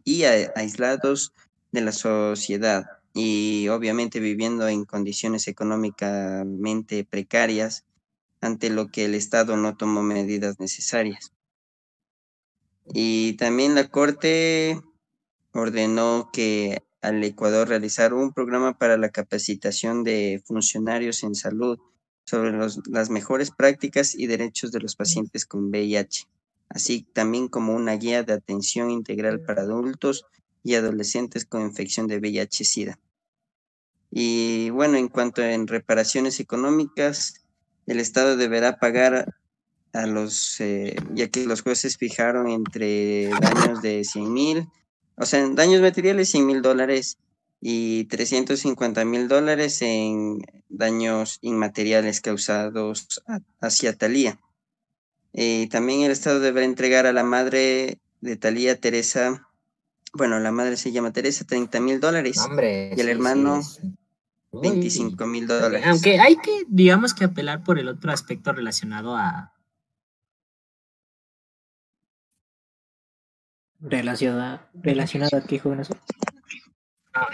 y 0.06 0.24
aislados 0.24 1.34
de 1.74 1.82
la 1.82 1.92
sociedad 1.92 2.99
y 3.22 3.68
obviamente 3.68 4.22
viviendo 4.22 4.70
en 4.70 4.86
condiciones 4.86 5.50
económicamente 5.50 7.04
precarias 7.04 7.84
ante 8.40 8.70
lo 8.70 8.88
que 8.88 9.04
el 9.04 9.14
Estado 9.14 9.58
no 9.58 9.76
tomó 9.76 10.02
medidas 10.04 10.62
necesarias. 10.62 11.34
Y 12.94 13.34
también 13.34 13.76
la 13.76 13.90
Corte 13.90 14.82
ordenó 15.52 16.30
que 16.32 16.82
al 17.02 17.22
Ecuador 17.22 17.68
realizar 17.68 18.14
un 18.14 18.32
programa 18.32 18.78
para 18.78 18.96
la 18.96 19.10
capacitación 19.10 20.06
de 20.06 20.42
funcionarios 20.46 21.24
en 21.24 21.36
salud 21.36 21.78
sobre 22.24 22.54
las 22.54 23.10
mejores 23.10 23.52
prácticas 23.52 24.16
y 24.16 24.28
derechos 24.28 24.72
de 24.72 24.80
los 24.80 24.96
pacientes 24.96 25.46
con 25.46 25.66
VIH, 25.66 26.26
así 26.70 27.02
también 27.02 27.50
como 27.50 27.76
una 27.76 27.98
guía 27.98 28.24
de 28.24 28.32
atención 28.32 28.92
integral 28.92 29.42
para 29.42 29.64
adultos 29.64 30.26
y 30.64 30.76
adolescentes 30.76 31.44
con 31.44 31.64
infección 31.64 32.08
de 32.08 32.20
VIH-Sida. 32.20 32.98
Y 34.12 34.70
bueno, 34.72 34.98
en 34.98 35.08
cuanto 35.08 35.42
a 35.42 35.48
reparaciones 35.66 36.40
económicas, 36.40 37.46
el 37.86 38.00
Estado 38.00 38.38
deberá 38.38 38.78
pagar 38.78 39.36
a 39.94 40.06
los, 40.06 40.60
eh, 40.62 40.96
ya 41.14 41.28
que 41.30 41.46
los 41.46 41.62
jueces 41.62 41.98
fijaron 41.98 42.48
entre 42.50 43.30
daños 43.30 43.82
de 43.82 44.04
100 44.04 44.34
mil, 44.34 44.68
o 45.16 45.26
sea, 45.26 45.48
daños 45.50 45.82
materiales 45.82 46.30
100 46.30 46.46
mil 46.46 46.62
dólares 46.62 47.18
y 47.62 48.06
350 48.06 49.04
mil 49.06 49.28
dólares 49.28 49.82
en 49.82 50.40
daños 50.70 51.40
inmateriales 51.42 52.22
causados 52.22 53.22
hacia 53.60 53.96
Talía. 53.96 54.40
Eh, 55.34 55.68
también 55.70 56.02
el 56.02 56.12
Estado 56.12 56.40
deberá 56.40 56.66
entregar 56.66 57.06
a 57.06 57.14
la 57.14 57.24
madre 57.24 58.00
de 58.22 58.38
Talía, 58.38 58.80
Teresa, 58.80 59.50
bueno, 60.14 60.40
la 60.40 60.52
madre 60.52 60.78
se 60.78 60.92
llama 60.92 61.14
Teresa, 61.14 61.46
30 61.46 61.80
mil 61.80 62.00
dólares. 62.00 62.38
y 62.96 63.00
el 63.00 63.10
hermano, 63.10 63.62
25 64.52 65.26
mil 65.26 65.48
dólares. 65.48 65.84
Aunque 65.86 66.20
hay 66.20 66.36
que, 66.38 66.64
digamos 66.68 67.14
que 67.14 67.26
apelar 67.26 67.64
por 67.64 67.80
el 67.80 67.88
otro 67.88 68.12
aspecto 68.12 68.52
relacionado 68.52 69.16
a... 69.16 69.54
Relacionado, 73.82 74.60
relacionado 74.74 75.38
a 75.38 75.42
qué 75.42 75.60
jóvenes. 75.60 75.90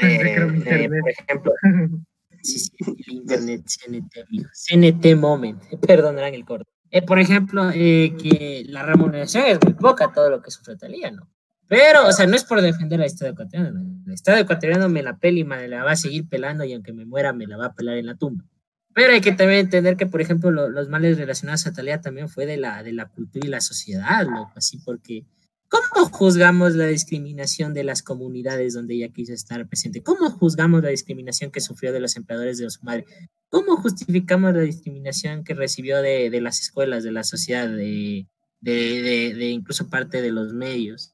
Eh, 0.01 0.35
eh, 0.65 0.89
por 0.89 1.09
ejemplo, 1.09 1.53
sí, 2.41 2.59
sí, 2.59 2.71
el 3.07 3.13
internet, 3.13 3.65
CNT, 3.65 4.17
amigo. 4.27 4.49
CNT 4.53 5.15
Moment, 5.15 5.63
perdonarán 5.87 6.33
el 6.33 6.45
corte. 6.45 6.69
Eh, 6.91 7.01
por 7.01 7.19
ejemplo, 7.19 7.71
que 7.71 8.63
la 8.67 8.83
remuneración 8.83 9.45
es 9.47 9.59
muy 9.63 9.73
poca, 9.73 10.13
todo 10.13 10.29
lo 10.29 10.41
que 10.41 10.51
sufre 10.51 10.77
Talía, 10.77 11.11
¿no? 11.11 11.27
Pero, 11.67 12.07
o 12.07 12.11
sea, 12.11 12.27
no 12.27 12.35
es 12.35 12.43
por 12.43 12.61
defender 12.61 12.99
al 12.99 13.07
Estado 13.07 13.31
ecuatoriano. 13.31 13.81
El 14.05 14.13
Estado 14.13 14.37
ecuatoriano 14.37 14.87
me 14.89 15.01
la 15.01 15.17
pela 15.17 15.39
y 15.39 15.43
me 15.43 15.67
la 15.67 15.83
va 15.83 15.91
a 15.91 15.95
seguir 15.95 16.27
pelando 16.27 16.63
y 16.63 16.73
aunque 16.73 16.93
me 16.93 17.05
muera 17.05 17.33
me 17.33 17.47
la 17.47 17.57
va 17.57 17.67
a 17.67 17.73
pelar 17.73 17.97
en 17.97 18.05
la 18.05 18.15
tumba. 18.15 18.45
Pero 18.93 19.13
hay 19.13 19.21
que 19.21 19.33
también 19.33 19.61
entender 19.61 19.97
que, 19.97 20.05
por 20.05 20.21
ejemplo, 20.21 20.51
los 20.51 20.89
males 20.89 21.17
relacionados 21.17 21.67
a 21.67 21.73
Talía 21.73 21.99
también 21.99 22.29
fue 22.29 22.45
de 22.45 22.57
la, 22.57 22.81
de 22.81 22.93
la 22.93 23.07
cultura 23.07 23.45
y 23.45 23.49
la 23.49 23.59
sociedad, 23.59 24.23
loco, 24.25 24.53
así 24.55 24.77
porque 24.77 25.25
¿Cómo 25.67 26.09
juzgamos 26.09 26.75
la 26.75 26.85
discriminación 26.85 27.73
de 27.73 27.83
las 27.83 28.03
comunidades 28.03 28.73
donde 28.73 28.95
ella 28.95 29.09
quiso 29.09 29.33
estar 29.33 29.67
presente? 29.67 30.03
¿Cómo 30.03 30.29
juzgamos 30.29 30.83
la 30.83 30.89
discriminación 30.89 31.51
que 31.51 31.59
sufrió 31.59 31.91
de 31.91 31.99
los 31.99 32.15
empleadores 32.15 32.59
de 32.59 32.69
su 32.69 32.83
madre? 32.83 33.05
¿Cómo 33.49 33.75
justificamos 33.77 34.53
la 34.53 34.61
discriminación 34.61 35.43
que 35.43 35.53
recibió 35.53 36.01
de, 36.01 36.29
de 36.29 36.41
las 36.41 36.61
escuelas, 36.61 37.03
de 37.03 37.11
la 37.11 37.23
sociedad, 37.23 37.67
de, 37.67 38.27
de, 38.61 39.33
de, 39.35 39.49
incluso 39.49 39.89
parte 39.89 40.21
de 40.21 40.31
los 40.31 40.53
medios? 40.53 41.13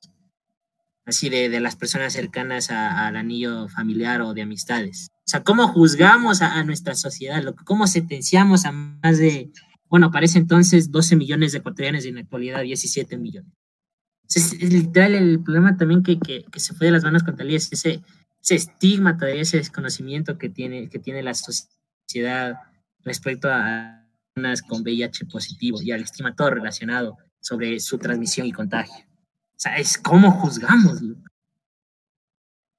Así 1.06 1.30
de, 1.30 1.50
de 1.50 1.60
las 1.60 1.76
personas 1.76 2.14
cercanas 2.14 2.70
al 2.70 3.16
anillo 3.16 3.68
familiar 3.70 4.22
o 4.22 4.34
de 4.34 4.44
amistades. 4.44 5.10
O 5.12 5.30
sea, 5.32 5.44
¿cómo 5.44 5.68
juzgamos 5.68 6.42
a, 6.42 6.54
a 6.54 6.64
nuestra 6.64 6.94
sociedad? 6.94 7.44
¿Cómo 7.66 7.88
sentenciamos 7.88 8.66
a 8.66 8.72
más 8.72 9.18
de, 9.18 9.52
bueno, 9.90 10.12
parece 10.12 10.38
entonces 10.38 10.92
12 10.92 11.16
millones 11.16 11.52
de 11.52 11.58
ecuatorianos 11.58 12.06
y 12.06 12.10
en 12.10 12.16
la 12.16 12.22
actualidad 12.22 12.62
17 12.62 13.18
millones? 13.18 13.52
es, 14.36 14.62
literal 14.62 15.16
el 15.16 15.44
problema 15.44 15.78
también 15.78 16.04
que, 16.04 16.20
que, 16.20 16.46
que, 16.52 16.60
se 16.60 16.74
fue 16.74 16.88
de 16.88 16.94
las 16.94 17.04
manos 17.04 17.24
con 17.24 17.36
Talía, 17.36 17.58
es 17.58 17.72
ese, 17.72 18.02
ese 18.42 18.56
estigma 18.56 19.18
todavía, 19.18 19.42
ese 19.42 19.58
desconocimiento 19.58 20.38
que 20.38 20.50
tiene, 20.50 20.90
que 20.90 21.00
tiene 21.00 21.22
la 21.24 21.34
sociedad 21.34 22.56
respecto 23.04 23.50
a 23.52 24.06
personas 24.34 24.62
con 24.62 24.82
VIH 24.82 25.26
positivo 25.26 25.82
y 25.82 25.92
al 25.92 26.02
estigma 26.02 26.36
todo 26.36 26.52
relacionado 26.52 27.18
sobre 27.40 27.80
su 27.80 27.98
transmisión 27.98 28.48
y 28.48 28.52
contagio. 28.52 29.06
O 29.62 29.64
sea, 29.64 29.78
es 29.78 29.96
cómo 29.96 30.32
juzgamos. 30.32 31.04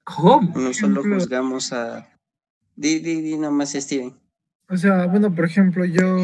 ¿Cómo? 0.02 0.52
No 0.58 0.74
solo 0.74 1.00
juzgamos 1.04 1.72
a... 1.72 2.10
Di, 2.74 2.98
di, 2.98 3.20
di 3.20 3.38
nomás, 3.38 3.70
Steven. 3.74 4.12
O 4.68 4.76
sea, 4.76 5.06
bueno, 5.06 5.32
por 5.32 5.44
ejemplo, 5.44 5.84
yo, 5.84 6.18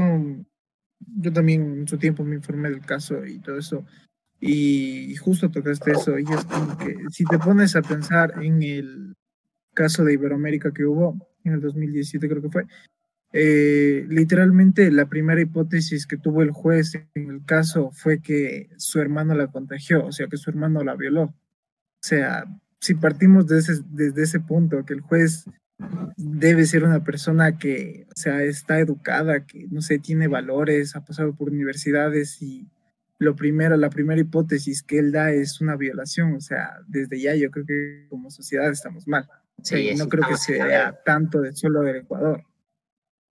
yo 0.99 1.33
también 1.33 1.63
en 1.63 1.87
su 1.87 1.97
tiempo 1.97 2.25
me 2.25 2.35
informé 2.35 2.71
del 2.71 2.85
caso 2.85 3.25
y 3.25 3.39
todo 3.39 3.57
eso. 3.57 3.87
Y 4.41 5.15
justo 5.15 5.49
tocaste 5.49 5.93
eso, 5.93 6.19
y 6.19 6.25
es 6.25 6.45
como 6.47 6.77
que 6.77 6.97
si 7.13 7.25
te 7.25 7.39
pones 7.39 7.77
a 7.77 7.83
pensar 7.83 8.43
en 8.43 8.61
el 8.61 9.15
caso 9.75 10.03
de 10.03 10.15
Iberoamérica 10.15 10.73
que 10.73 10.85
hubo 10.85 11.29
en 11.45 11.53
el 11.53 11.61
2017 11.61 12.29
creo 12.29 12.43
que 12.43 12.51
fue, 12.51 12.67
eh, 13.33 14.07
literalmente 14.09 14.91
la 14.91 15.07
primera 15.07 15.41
hipótesis 15.41 16.07
que 16.07 16.17
tuvo 16.17 16.43
el 16.43 16.51
juez 16.51 16.95
en 17.15 17.31
el 17.31 17.45
caso 17.45 17.91
fue 17.93 18.21
que 18.21 18.71
su 18.77 19.01
hermano 19.01 19.35
la 19.35 19.49
contagió, 19.49 20.07
o 20.07 20.13
sea, 20.13 20.29
que 20.29 20.37
su 20.37 20.51
hermano 20.51 20.83
la 20.83 20.97
violó. 20.97 21.23
O 21.25 22.03
sea, 22.03 22.45
si 22.81 22.95
partimos 22.95 23.47
desde, 23.47 23.83
desde 23.91 24.23
ese 24.23 24.41
punto, 24.41 24.85
que 24.85 24.95
el 24.95 25.01
juez 25.01 25.45
debe 26.17 26.67
ser 26.67 26.85
una 26.85 27.05
persona 27.05 27.59
que, 27.59 28.07
o 28.11 28.17
sea, 28.17 28.43
está 28.43 28.79
educada, 28.79 29.47
que, 29.47 29.67
no 29.71 29.81
sé, 29.81 29.99
tiene 29.99 30.27
valores, 30.27 30.97
ha 30.97 31.05
pasado 31.05 31.35
por 31.35 31.51
universidades 31.51 32.41
y 32.43 32.69
lo 33.19 33.35
primero, 33.35 33.77
la 33.77 33.91
primera 33.91 34.21
hipótesis 34.21 34.83
que 34.83 34.99
él 34.99 35.13
da 35.13 35.33
es 35.33 35.61
una 35.61 35.77
violación, 35.77 36.35
o 36.35 36.41
sea, 36.41 36.79
desde 36.87 37.21
ya 37.21 37.35
yo 37.35 37.51
creo 37.51 37.67
que 37.67 38.07
como 38.09 38.31
sociedad 38.31 38.71
estamos 38.71 39.07
mal. 39.07 39.29
Sí, 39.63 39.93
no 39.97 40.09
creo 40.09 40.27
que 40.29 40.37
sea 40.37 40.97
tanto 41.05 41.41
de 41.41 41.53
solo 41.53 41.81
del 41.81 41.97
Ecuador. 41.97 42.45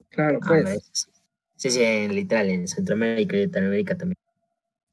Claro, 0.10 0.40
ah, 0.44 0.48
pues. 0.48 1.10
Sí, 1.56 1.72
sí, 1.72 2.08
literal, 2.10 2.50
en 2.50 2.68
Centroamérica 2.68 3.36
y 3.36 3.46
Latinoamérica 3.48 3.98
también. 3.98 4.18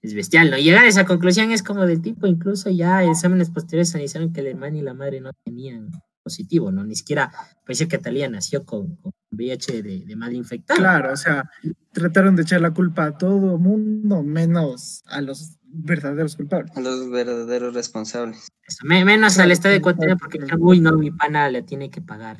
Es 0.03 0.15
bestial, 0.15 0.51
¿no? 0.51 0.59
Llegar 0.59 0.85
a 0.85 0.89
esa 0.89 1.07
conclusión 1.07 1.51
es 1.51 1.63
como 1.63 1.87
del 1.87 2.03
tipo, 2.03 2.27
incluso 2.27 2.69
ya 2.71 3.05
exámenes 3.05 3.51
posteriores 3.51 3.95
analizaron 3.95 4.33
que 4.33 4.41
el 4.41 4.49
hermano 4.49 4.77
y 4.77 4.83
la 4.83 4.93
madre 4.93 5.21
no 5.21 5.33
tenían 5.45 5.91
positivo, 6.23 6.71
¿no? 6.71 6.85
Ni 6.85 6.95
siquiera 6.95 7.31
parece 7.65 7.89
que 7.89 7.99
Talía 7.99 8.29
nació 8.29 8.65
con, 8.65 8.99
VIH 9.31 9.83
de, 9.83 10.17
mal 10.17 10.35
infectado. 10.35 10.79
Claro, 10.79 11.13
o 11.13 11.17
sea, 11.17 11.51
trataron 11.93 12.37
de 12.37 12.43
echar 12.43 12.61
la 12.61 12.73
culpa 12.73 13.07
a 13.07 13.19
todo 13.19 13.59
mundo, 13.59 14.23
menos 14.23 15.03
a 15.07 15.21
los 15.21 15.59
verdaderos 15.65 16.37
culpables. 16.37 16.77
A 16.77 16.81
los 16.81 17.11
verdaderos 17.11 17.75
responsables. 17.75 18.49
menos 18.83 19.39
al 19.39 19.51
Estado 19.51 19.73
de 19.73 19.79
Ecuador, 19.79 20.17
porque, 20.19 20.39
uy, 20.59 20.81
no, 20.81 20.97
mi 20.97 21.11
pana 21.11 21.49
le 21.51 21.63
tiene 21.63 21.91
que 21.91 22.01
pagar. 22.01 22.39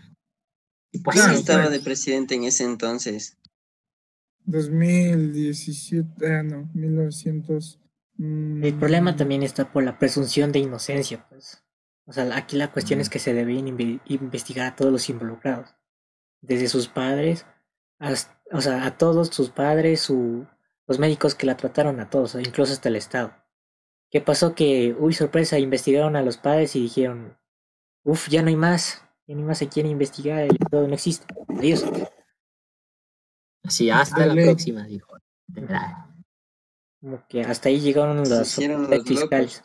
Y 0.95 1.01
pues 1.01 1.17
estaba 1.27 1.71
de 1.71 1.81
presidente 1.81 2.37
en 2.37 2.45
ese 2.45 2.63
entonces? 2.63 3.37
2017, 4.45 6.33
ah, 6.33 6.45
no, 6.45 6.71
1900. 6.73 7.81
El 8.17 8.75
problema 8.79 9.17
también 9.17 9.43
está 9.43 9.73
por 9.73 9.83
la 9.83 9.99
presunción 9.99 10.53
de 10.53 10.61
inocencia, 10.61 11.27
pues. 11.29 11.65
O 12.07 12.13
sea, 12.13 12.37
aquí 12.37 12.57
la 12.57 12.71
cuestión 12.71 13.01
es 13.01 13.11
que 13.11 13.19
se 13.19 13.35
deben 13.35 13.67
investigar 13.67 14.69
a 14.69 14.77
todos 14.77 14.93
los 14.93 15.11
involucrados, 15.11 15.75
desde 16.41 16.69
sus 16.69 16.87
padres, 16.87 17.45
o 18.53 18.61
sea, 18.61 18.87
a 18.87 18.97
todos 18.97 19.31
sus 19.31 19.51
padres, 19.51 20.01
su, 20.01 20.47
los 20.87 21.01
médicos 21.01 21.35
que 21.35 21.47
la 21.47 21.57
trataron, 21.57 21.99
a 21.99 22.09
todos, 22.09 22.37
incluso 22.37 22.73
hasta 22.73 22.89
el 22.89 22.95
Estado. 22.95 23.35
¿Qué 24.13 24.21
pasó? 24.21 24.55
Que, 24.55 24.95
uy, 24.97 25.13
sorpresa, 25.13 25.59
investigaron 25.59 26.15
a 26.15 26.23
los 26.23 26.37
padres 26.37 26.77
y 26.77 26.83
dijeron, 26.83 27.37
uff, 28.05 28.29
ya 28.29 28.43
no 28.43 28.49
hay 28.49 28.57
más, 28.57 29.05
hay 29.27 29.35
más 29.37 29.59
se 29.59 29.69
quiere 29.69 29.89
investigar, 29.89 30.49
ya 30.49 30.67
todo 30.71 30.87
no 30.87 30.95
existe. 30.95 31.27
Adiós. 31.49 31.85
Así, 33.63 33.91
hasta 33.91 34.27
la 34.27 34.35
próxima, 34.35 34.85
dijo. 34.87 35.17
Como 37.01 37.27
que 37.29 37.43
hasta 37.43 37.69
ahí 37.69 37.81
llegaron 37.81 38.19
los, 38.19 38.29
los 38.31 39.05
fiscales. 39.05 39.63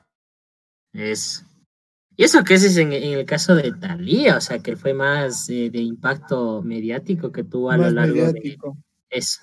Es. 0.94 1.46
Y 2.16 2.24
eso 2.24 2.44
que 2.44 2.56
ese 2.56 2.68
es 2.68 2.78
en, 2.78 2.92
el 2.92 3.26
caso 3.26 3.56
de 3.56 3.72
Talía, 3.72 4.38
o 4.38 4.42
sea, 4.42 4.60
que 4.60 4.76
fue 4.76 4.94
más 4.94 5.50
eh, 5.50 5.70
de 5.70 5.80
impacto 5.80 6.62
mediático 6.62 7.32
que 7.32 7.46
tuvo 7.46 7.72
a 7.72 7.78
lo 7.78 7.90
largo 7.90 8.34
de, 8.34 8.58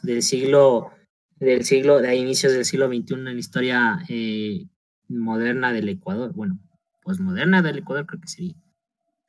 del 0.02 0.22
siglo, 0.22 0.90
del 1.36 1.64
siglo, 1.64 2.00
de 2.00 2.16
inicios 2.16 2.52
del 2.52 2.66
siglo 2.66 2.88
XXI 2.88 3.14
en 3.14 3.24
la 3.24 3.32
historia 3.32 3.98
eh, 4.08 4.66
moderna 5.08 5.72
del 5.72 5.88
Ecuador. 5.88 6.34
Bueno, 6.34 6.58
pues 7.02 7.18
moderna 7.18 7.62
del 7.62 7.78
Ecuador 7.78 8.06
creo 8.06 8.20
que 8.20 8.28
sería. 8.28 8.54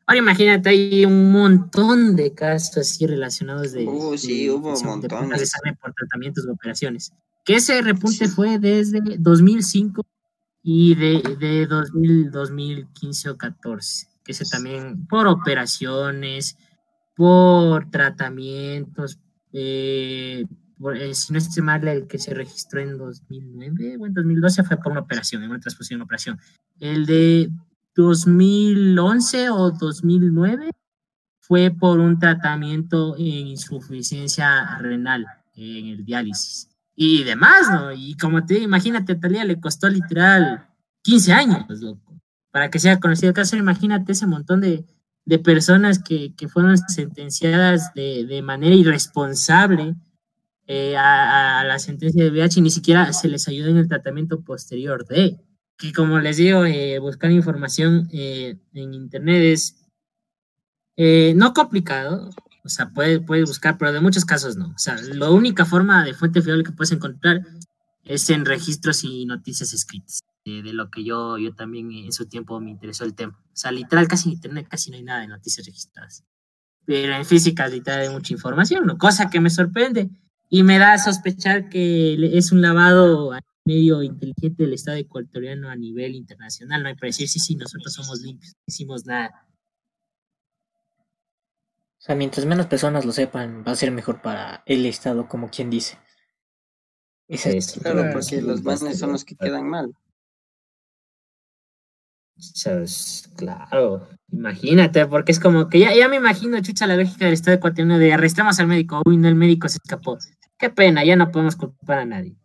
Ahora 0.08 0.20
imagínate, 0.20 0.70
hay 0.70 1.06
un 1.06 1.34
montón 1.34 2.16
de 2.16 2.34
casos 2.34 2.78
así 2.78 3.06
relacionados 3.06 3.74
de... 3.74 3.86
Uh, 3.86 4.18
sí, 4.18 4.50
hubo 4.50 4.74
un 4.74 4.86
montón. 4.86 5.30
De 5.30 5.78
por 5.82 5.94
tratamientos 5.94 6.46
de 6.46 6.52
operaciones. 6.54 7.12
Que 7.44 7.56
ese 7.56 7.82
repunte 7.82 8.30
fue 8.30 8.58
desde 8.58 9.02
2005 9.20 10.02
y 10.64 10.96
de, 10.96 11.36
de 11.38 11.66
2000, 11.68 12.32
2015 12.32 13.30
o 13.32 13.38
14, 13.38 14.08
que 14.24 14.34
se 14.34 14.46
también 14.46 15.06
por 15.08 15.28
operaciones, 15.28 16.58
por 17.14 17.90
tratamientos, 17.90 19.20
eh, 19.52 20.46
eh, 20.96 21.14
si 21.14 21.34
no 21.34 21.40
estoy 21.40 21.64
mal, 21.64 21.86
el 21.88 22.08
que 22.08 22.20
se 22.20 22.34
registró 22.34 22.80
en 22.80 22.98
2009 22.98 23.98
o 24.00 24.06
en 24.06 24.14
2012 24.14 24.64
fue 24.64 24.78
por 24.78 24.92
una 24.92 25.02
operación, 25.02 25.44
en 25.44 25.50
una 25.50 25.60
transfusión, 25.60 26.02
operación. 26.02 26.40
El 26.80 27.06
de 27.06 27.50
2011 27.98 29.50
o 29.50 29.72
2009 29.72 30.70
fue 31.40 31.72
por 31.72 32.00
un 32.00 32.20
tratamiento 32.20 33.16
en 33.18 33.48
insuficiencia 33.48 34.78
renal, 34.78 35.26
en 35.56 35.88
el 35.88 36.06
diálisis 36.06 36.70
y 36.96 37.24
demás, 37.24 37.72
¿no? 37.72 37.92
Y 37.92 38.16
como 38.18 38.46
te 38.46 38.60
imagínate, 38.60 39.14
a 39.14 39.20
Talía 39.20 39.46
le 39.46 39.60
costó 39.60 39.90
literal 39.90 40.68
15 41.02 41.34
años, 41.34 41.60
pues, 41.66 41.82
loco, 41.82 42.20
para 42.52 42.70
que 42.70 42.80
sea 42.80 43.00
conocido 43.00 43.30
el 43.30 43.36
caso. 43.36 43.56
Imagínate 43.56 44.12
ese 44.12 44.28
montón 44.28 44.62
de, 44.62 44.86
de 45.26 45.40
personas 45.40 46.00
que, 46.00 46.36
que, 46.36 46.48
fueron 46.48 46.78
sentenciadas 46.78 47.94
de, 47.94 48.26
de 48.26 48.42
manera 48.42 48.76
irresponsable 48.76 49.96
eh, 50.68 50.98
a, 50.98 51.62
a, 51.62 51.64
la 51.64 51.80
sentencia 51.80 52.24
de 52.24 52.30
VIH 52.30 52.60
y 52.60 52.64
ni 52.64 52.72
siquiera 52.72 53.14
se 53.14 53.28
les 53.28 53.48
ayudó 53.48 53.70
en 53.70 53.78
el 53.78 53.88
tratamiento 53.88 54.42
posterior 54.42 55.06
de, 55.06 55.40
que 55.78 55.94
como 55.94 56.20
les 56.20 56.38
digo, 56.38 56.66
eh, 56.66 57.00
buscar 57.00 57.32
información 57.32 58.10
eh, 58.12 58.58
en 58.74 58.94
internet 58.94 59.42
es 59.44 59.76
no 61.36 61.54
complicado, 61.54 62.32
o 62.66 62.70
sea, 62.70 62.90
puedes 62.90 63.20
puede 63.20 63.44
buscar, 63.46 63.78
pero 63.78 63.94
de 63.94 64.02
muchos 64.02 64.26
casos 64.26 64.58
no. 64.58 64.68
O 64.70 64.78
sea, 64.78 64.98
la 65.14 65.30
única 65.30 65.64
forma 65.64 66.04
de 66.04 66.14
fuente 66.14 66.42
fiable 66.42 66.64
que 66.64 66.72
puedes 66.72 66.92
encontrar 66.92 67.42
es 68.04 68.30
en 68.30 68.46
registros 68.46 69.04
y 69.04 69.26
noticias 69.26 69.74
escritas, 69.74 70.22
de, 70.46 70.62
lo 70.74 70.90
que 70.90 71.04
yo, 71.04 71.38
yo 71.38 71.54
también 71.54 71.92
en 71.92 72.12
su 72.12 72.28
tiempo 72.28 72.60
me 72.60 72.72
interesó 72.72 73.04
el 73.04 73.14
tema. 73.14 73.38
O 73.54 73.56
sea, 73.56 73.72
literal, 73.72 74.08
casi 74.08 74.30
en 74.30 74.36
internet 74.36 74.68
casi 74.70 74.92
no 74.92 74.98
hay 74.98 75.04
nada 75.04 75.22
de 75.22 75.28
noticias 75.28 75.66
registradas. 75.66 76.24
Pero 76.86 77.14
en 77.14 77.26
física, 77.26 77.68
literal, 77.68 78.02
hay 78.02 78.10
mucha 78.10 78.34
información, 78.34 78.86
¿no? 78.86 78.98
cosa 78.98 79.30
que 79.30 79.42
me 79.42 79.50
sorprende 79.50 80.10
y 80.50 80.64
me 80.64 80.78
da 80.78 80.94
a 80.94 80.98
sospechar 80.98 81.70
que 81.70 82.38
es 82.38 82.52
un 82.54 82.62
lavado 82.62 83.34
medio 83.68 84.02
inteligente 84.02 84.64
del 84.64 84.74
Estado 84.74 84.98
ecuatoriano 84.98 85.70
a 85.70 85.76
nivel 85.76 86.16
internacional. 86.16 86.82
No 86.82 86.90
hay 86.90 86.96
para 86.96 87.10
decir, 87.10 87.28
sí, 87.28 87.40
sí, 87.40 87.56
nosotros 87.56 87.94
somos 87.94 88.22
limpios, 88.22 88.54
no 88.56 88.64
hicimos 88.66 89.06
nada 89.06 89.48
sea, 92.08 92.16
mientras 92.16 92.46
menos 92.46 92.68
personas 92.68 93.06
lo 93.06 93.12
sepan, 93.12 93.64
va 93.68 93.74
a 93.74 93.76
ser 93.76 93.92
mejor 93.92 94.22
para 94.22 94.64
el 94.66 94.86
Estado, 94.86 95.28
como 95.28 95.50
quien 95.50 95.70
dice. 95.70 96.00
es, 97.28 97.80
claro, 97.82 98.06
porque 98.14 98.42
los 98.42 98.64
manes 98.64 99.00
son 99.00 99.12
los 99.12 99.26
que 99.26 99.36
quedan 99.36 99.68
mal. 99.68 99.94
Claro, 103.36 104.08
imagínate, 104.32 105.06
porque 105.08 105.34
es 105.34 105.40
como 105.40 105.68
que 105.70 105.80
ya, 105.80 105.94
ya 105.94 106.08
me 106.08 106.16
imagino, 106.16 106.62
chucha, 106.62 106.88
la 106.88 106.96
lógica 106.96 107.26
del 107.26 107.34
Estado 107.34 107.58
ecuatoriano 107.58 108.00
de 108.00 108.14
arrestamos 108.14 108.60
al 108.60 108.68
médico, 108.68 109.02
uy, 109.06 109.18
no, 109.18 109.28
el 109.28 109.36
médico 109.36 109.68
se 109.68 109.80
escapó. 109.84 110.18
Qué 110.58 110.70
pena, 110.70 111.04
ya 111.04 111.16
no 111.16 111.30
podemos 111.32 111.56
culpar 111.56 112.00
a 112.00 112.06
nadie. 112.06 112.38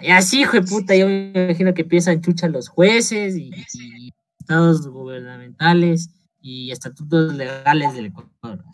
Y 0.00 0.10
así, 0.10 0.40
hijo 0.40 0.52
de 0.52 0.62
puta, 0.62 0.94
yo 0.96 1.06
me 1.06 1.32
imagino 1.34 1.74
que 1.74 1.84
piensan 1.84 2.20
chucha 2.20 2.48
los 2.48 2.68
jueces 2.68 3.36
y, 3.36 3.50
estados 4.38 4.86
gubernamentales 4.88 6.10
y 6.40 6.70
estatutos 6.72 7.34
legales 7.34 7.94
del 7.94 8.06
Ecuador. 8.06 8.64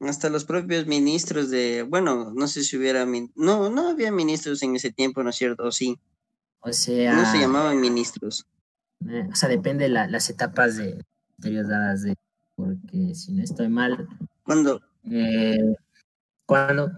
Hasta 0.00 0.30
los 0.30 0.44
propios 0.44 0.86
ministros 0.86 1.50
de, 1.50 1.82
bueno, 1.82 2.32
no 2.34 2.46
sé 2.46 2.62
si 2.62 2.76
hubiera, 2.76 3.06
no, 3.34 3.70
no 3.70 3.88
había 3.88 4.10
ministros 4.10 4.62
en 4.62 4.76
ese 4.76 4.92
tiempo, 4.92 5.22
¿no 5.22 5.30
es 5.30 5.36
cierto? 5.36 5.64
¿O 5.64 5.72
sí? 5.72 5.98
O 6.60 6.72
sea... 6.72 7.14
No 7.14 7.30
se 7.30 7.38
llamaban 7.38 7.80
ministros. 7.80 8.46
Eh, 9.08 9.28
o 9.30 9.34
sea, 9.34 9.48
depende 9.48 9.84
de 9.84 9.90
las 9.90 10.28
etapas 10.30 10.76
de 10.76 11.04
dadas 11.38 12.02
de, 12.02 12.16
porque 12.54 13.14
si 13.14 13.32
no 13.32 13.42
estoy 13.42 13.68
mal. 13.68 14.08
¿Cuándo? 14.42 14.80
Eh, 15.10 15.74
¿Cuándo? 16.46 16.90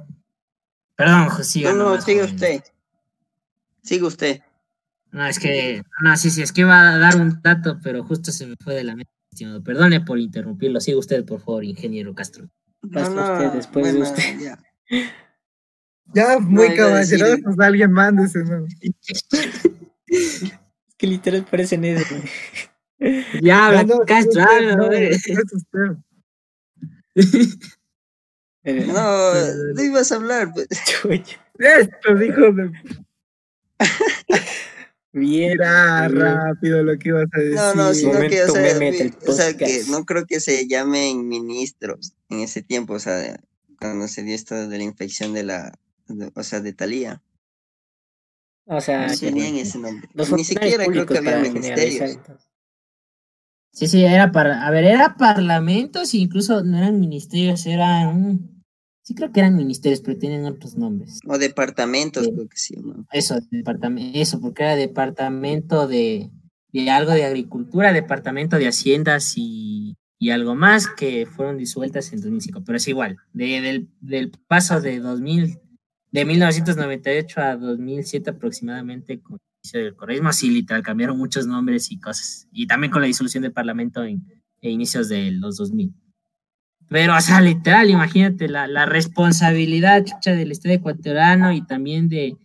Perdón, 1.02 1.28
José. 1.30 1.62
No, 1.62 1.72
no, 1.74 2.00
sigue 2.00 2.22
usted. 2.22 2.62
Sigue 3.82 4.04
usted. 4.04 4.40
No, 5.10 5.26
es 5.26 5.40
que, 5.40 5.82
no, 6.00 6.16
sí, 6.16 6.30
sí, 6.30 6.42
es 6.42 6.52
que 6.52 6.60
iba 6.60 6.78
a 6.78 6.96
dar 6.96 7.16
un 7.16 7.42
dato, 7.42 7.80
pero 7.82 8.04
justo 8.04 8.30
se 8.30 8.46
me 8.46 8.54
fue 8.62 8.74
de 8.74 8.84
la 8.84 8.94
mente, 8.94 9.10
estimado. 9.32 9.64
Perdone 9.64 10.00
por 10.02 10.20
interrumpirlo. 10.20 10.80
Sigue 10.80 10.96
usted, 10.96 11.24
por 11.24 11.40
favor, 11.40 11.64
ingeniero 11.64 12.14
Castro. 12.14 12.48
No, 12.82 13.10
no, 13.10 13.32
usted 13.32 13.50
después 13.50 13.92
de 13.92 14.00
usted. 14.00 14.38
Ya, 14.38 14.58
ya 16.14 16.38
muy 16.38 16.72
caballeroso, 16.76 17.36
pues, 17.42 17.58
alguien 17.58 17.90
mándese, 17.90 18.44
¿no? 18.44 18.64
es 20.06 20.54
que 20.96 21.06
literal 21.08 21.44
parecen 21.50 21.84
eso. 21.84 22.14
Ya, 23.40 23.66
habla, 23.66 24.04
Castro, 24.06 24.40
habla, 24.40 24.76
no, 28.64 28.92
no, 28.92 29.34
no 29.74 29.82
ibas 29.82 30.12
a 30.12 30.16
hablar. 30.16 30.52
Pues. 30.52 30.68
Esto, 31.58 32.14
dijo 32.14 32.52
de... 32.52 32.72
Bien. 35.14 35.58
rápido 35.58 36.82
lo 36.82 36.98
que 36.98 37.10
ibas 37.10 37.28
a 37.34 37.38
decir. 37.38 37.54
No, 37.54 37.74
no, 37.74 37.94
sino 37.94 38.18
que, 38.20 38.42
o 38.44 39.32
sea, 39.32 39.54
que 39.56 39.82
no 39.88 40.04
creo 40.04 40.24
que 40.26 40.40
se 40.40 40.66
llamen 40.66 41.28
ministros 41.28 42.14
en 42.30 42.40
ese 42.40 42.62
tiempo, 42.62 42.94
o 42.94 42.98
sea, 42.98 43.38
cuando 43.78 44.08
se 44.08 44.22
dio 44.22 44.34
esto 44.34 44.68
de 44.68 44.78
la 44.78 44.84
infección 44.84 45.34
de 45.34 45.42
la, 45.42 45.78
o 46.34 46.42
sea, 46.42 46.60
de 46.60 46.72
Talía. 46.72 47.22
O 48.64 48.80
sea, 48.80 49.06
no 49.06 49.18
tenían 49.18 49.56
ese 49.56 49.78
nombre. 49.78 50.08
Ni 50.14 50.44
siquiera 50.44 50.86
creo 50.86 51.04
que 51.04 51.18
había 51.18 51.40
ministerios. 51.40 52.18
Sí, 53.72 53.88
sí, 53.88 54.04
era 54.04 54.32
para, 54.32 54.66
a 54.66 54.70
ver, 54.70 54.84
era 54.84 55.16
parlamentos, 55.16 56.14
incluso 56.14 56.62
no 56.62 56.76
eran 56.76 57.00
ministerios, 57.00 57.64
eran 57.66 58.52
Sí, 59.04 59.16
creo 59.16 59.32
que 59.32 59.40
eran 59.40 59.56
ministerios, 59.56 60.00
pero 60.00 60.16
tienen 60.16 60.44
otros 60.44 60.76
nombres. 60.76 61.18
O 61.26 61.36
departamentos, 61.36 62.28
creo 62.28 62.48
que 62.48 62.56
sí. 62.56 62.76
¿no? 62.76 63.04
Eso, 63.10 63.36
departamento, 63.50 64.18
eso, 64.18 64.40
porque 64.40 64.62
era 64.62 64.76
departamento 64.76 65.88
de, 65.88 66.30
de, 66.72 66.90
algo 66.90 67.10
de 67.10 67.24
agricultura, 67.24 67.92
departamento 67.92 68.58
de 68.58 68.68
haciendas 68.68 69.34
y, 69.36 69.96
y, 70.20 70.30
algo 70.30 70.54
más 70.54 70.86
que 70.86 71.26
fueron 71.26 71.58
disueltas 71.58 72.12
en 72.12 72.20
2005. 72.20 72.62
Pero 72.64 72.76
es 72.76 72.86
igual, 72.86 73.16
de, 73.32 73.60
del, 73.60 73.88
del, 74.00 74.30
paso 74.46 74.80
de 74.80 75.00
2000, 75.00 75.58
de 76.12 76.24
1998 76.24 77.40
a 77.40 77.56
2007 77.56 78.30
aproximadamente 78.30 79.20
con 79.20 79.38
del 79.72 79.94
correísmo, 79.94 80.32
sí, 80.32 80.50
literal, 80.50 80.82
cambiaron 80.82 81.16
muchos 81.16 81.46
nombres 81.46 81.90
y 81.90 82.00
cosas. 82.00 82.48
Y 82.52 82.66
también 82.66 82.90
con 82.90 83.00
la 83.00 83.06
disolución 83.06 83.42
del 83.42 83.52
parlamento 83.52 84.02
en, 84.02 84.24
en 84.60 84.70
inicios 84.70 85.08
de 85.08 85.30
los 85.30 85.56
2000. 85.56 85.94
Pero, 86.88 87.16
o 87.16 87.20
sea, 87.20 87.40
literal, 87.40 87.88
imagínate 87.88 88.48
la, 88.48 88.66
la 88.66 88.86
responsabilidad 88.86 90.04
chucha, 90.04 90.32
del 90.32 90.52
Estado 90.52 90.74
ecuatoriano 90.74 91.52
y 91.52 91.64
también 91.64 92.08
de, 92.08 92.36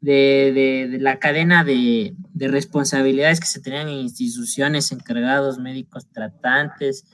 de, 0.00 0.88
de, 0.90 0.98
la 0.98 1.18
cadena 1.18 1.62
de, 1.62 2.14
de, 2.32 2.48
responsabilidades 2.48 3.38
que 3.38 3.46
se 3.46 3.60
tenían 3.60 3.88
en 3.88 3.98
instituciones, 3.98 4.92
encargados, 4.92 5.58
médicos, 5.58 6.06
tratantes 6.10 7.04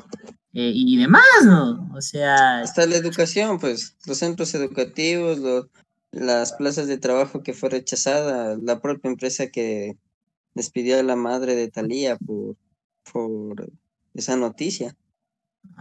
eh, 0.52 0.72
y 0.72 0.96
demás, 0.98 1.22
¿no? 1.44 1.90
O 1.94 2.00
sea... 2.00 2.60
Hasta 2.60 2.86
la 2.86 2.96
educación, 2.96 3.58
pues, 3.58 3.96
los 4.06 4.18
centros 4.18 4.54
educativos, 4.54 5.40
las 6.12 6.52
plazas 6.52 6.86
de 6.86 6.98
trabajo 6.98 7.42
que 7.42 7.52
fue 7.52 7.70
rechazada, 7.70 8.56
la 8.60 8.80
propia 8.80 9.10
empresa 9.10 9.48
que 9.48 9.96
despidió 10.54 10.98
a 10.98 11.02
la 11.02 11.16
madre 11.16 11.54
de 11.54 11.68
Talía 11.68 12.16
por, 12.16 12.56
por 13.12 13.70
esa 14.14 14.36
noticia. 14.36 14.96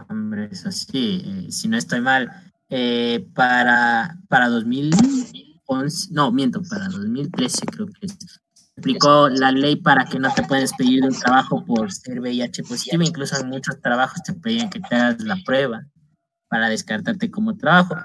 Hombre, 0.08 0.48
eso 0.50 0.70
sí, 0.70 1.22
eh, 1.24 1.50
si 1.50 1.68
no 1.68 1.76
estoy 1.76 2.00
mal, 2.00 2.52
eh, 2.68 3.26
para, 3.34 4.18
para 4.28 4.48
2011, 4.48 6.10
no, 6.10 6.32
miento, 6.32 6.62
para 6.68 6.88
2013 6.88 7.66
creo 7.66 7.86
que 7.86 8.08
se 8.08 8.16
aplicó 8.76 9.28
la 9.28 9.50
ley 9.50 9.76
para 9.76 10.04
que 10.04 10.18
no 10.18 10.32
te 10.34 10.42
puedes 10.44 10.72
pedir 10.74 11.02
un 11.02 11.18
trabajo 11.18 11.64
por 11.64 11.90
ser 11.92 12.20
VIH 12.20 12.62
positivo, 12.64 13.02
incluso 13.02 13.40
en 13.40 13.48
muchos 13.48 13.80
trabajos 13.80 14.22
te 14.22 14.34
pedían 14.34 14.70
que 14.70 14.80
te 14.80 14.94
hagas 14.94 15.20
la 15.22 15.36
prueba 15.44 15.86
para 16.48 16.68
descartarte 16.68 17.30
como 17.30 17.56
trabajo. 17.56 17.96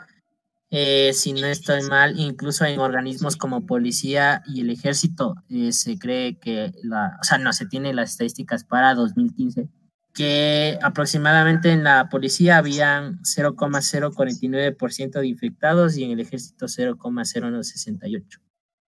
Eh, 0.75 1.13
si 1.13 1.33
no 1.33 1.45
estoy 1.45 1.83
mal, 1.83 2.19
incluso 2.19 2.65
en 2.65 2.79
organismos 2.79 3.37
como 3.37 3.67
policía 3.67 4.41
y 4.47 4.61
el 4.61 4.71
ejército, 4.71 5.35
se 5.69 5.99
cree 5.99 6.39
que, 6.39 6.71
la, 6.81 7.15
o 7.21 7.23
sea, 7.23 7.37
no 7.37 7.53
se 7.53 7.67
tiene 7.67 7.93
las 7.93 8.13
estadísticas 8.13 8.63
para 8.63 8.95
2015 8.95 9.69
que 10.15 10.79
aproximadamente 10.81 11.71
en 11.71 11.83
la 11.83 12.09
policía 12.09 12.57
habían 12.57 13.19
0,049% 13.21 15.19
de 15.19 15.27
infectados 15.27 15.95
y 15.95 16.05
en 16.05 16.11
el 16.11 16.21
ejército 16.21 16.65
0,0168 16.65 18.39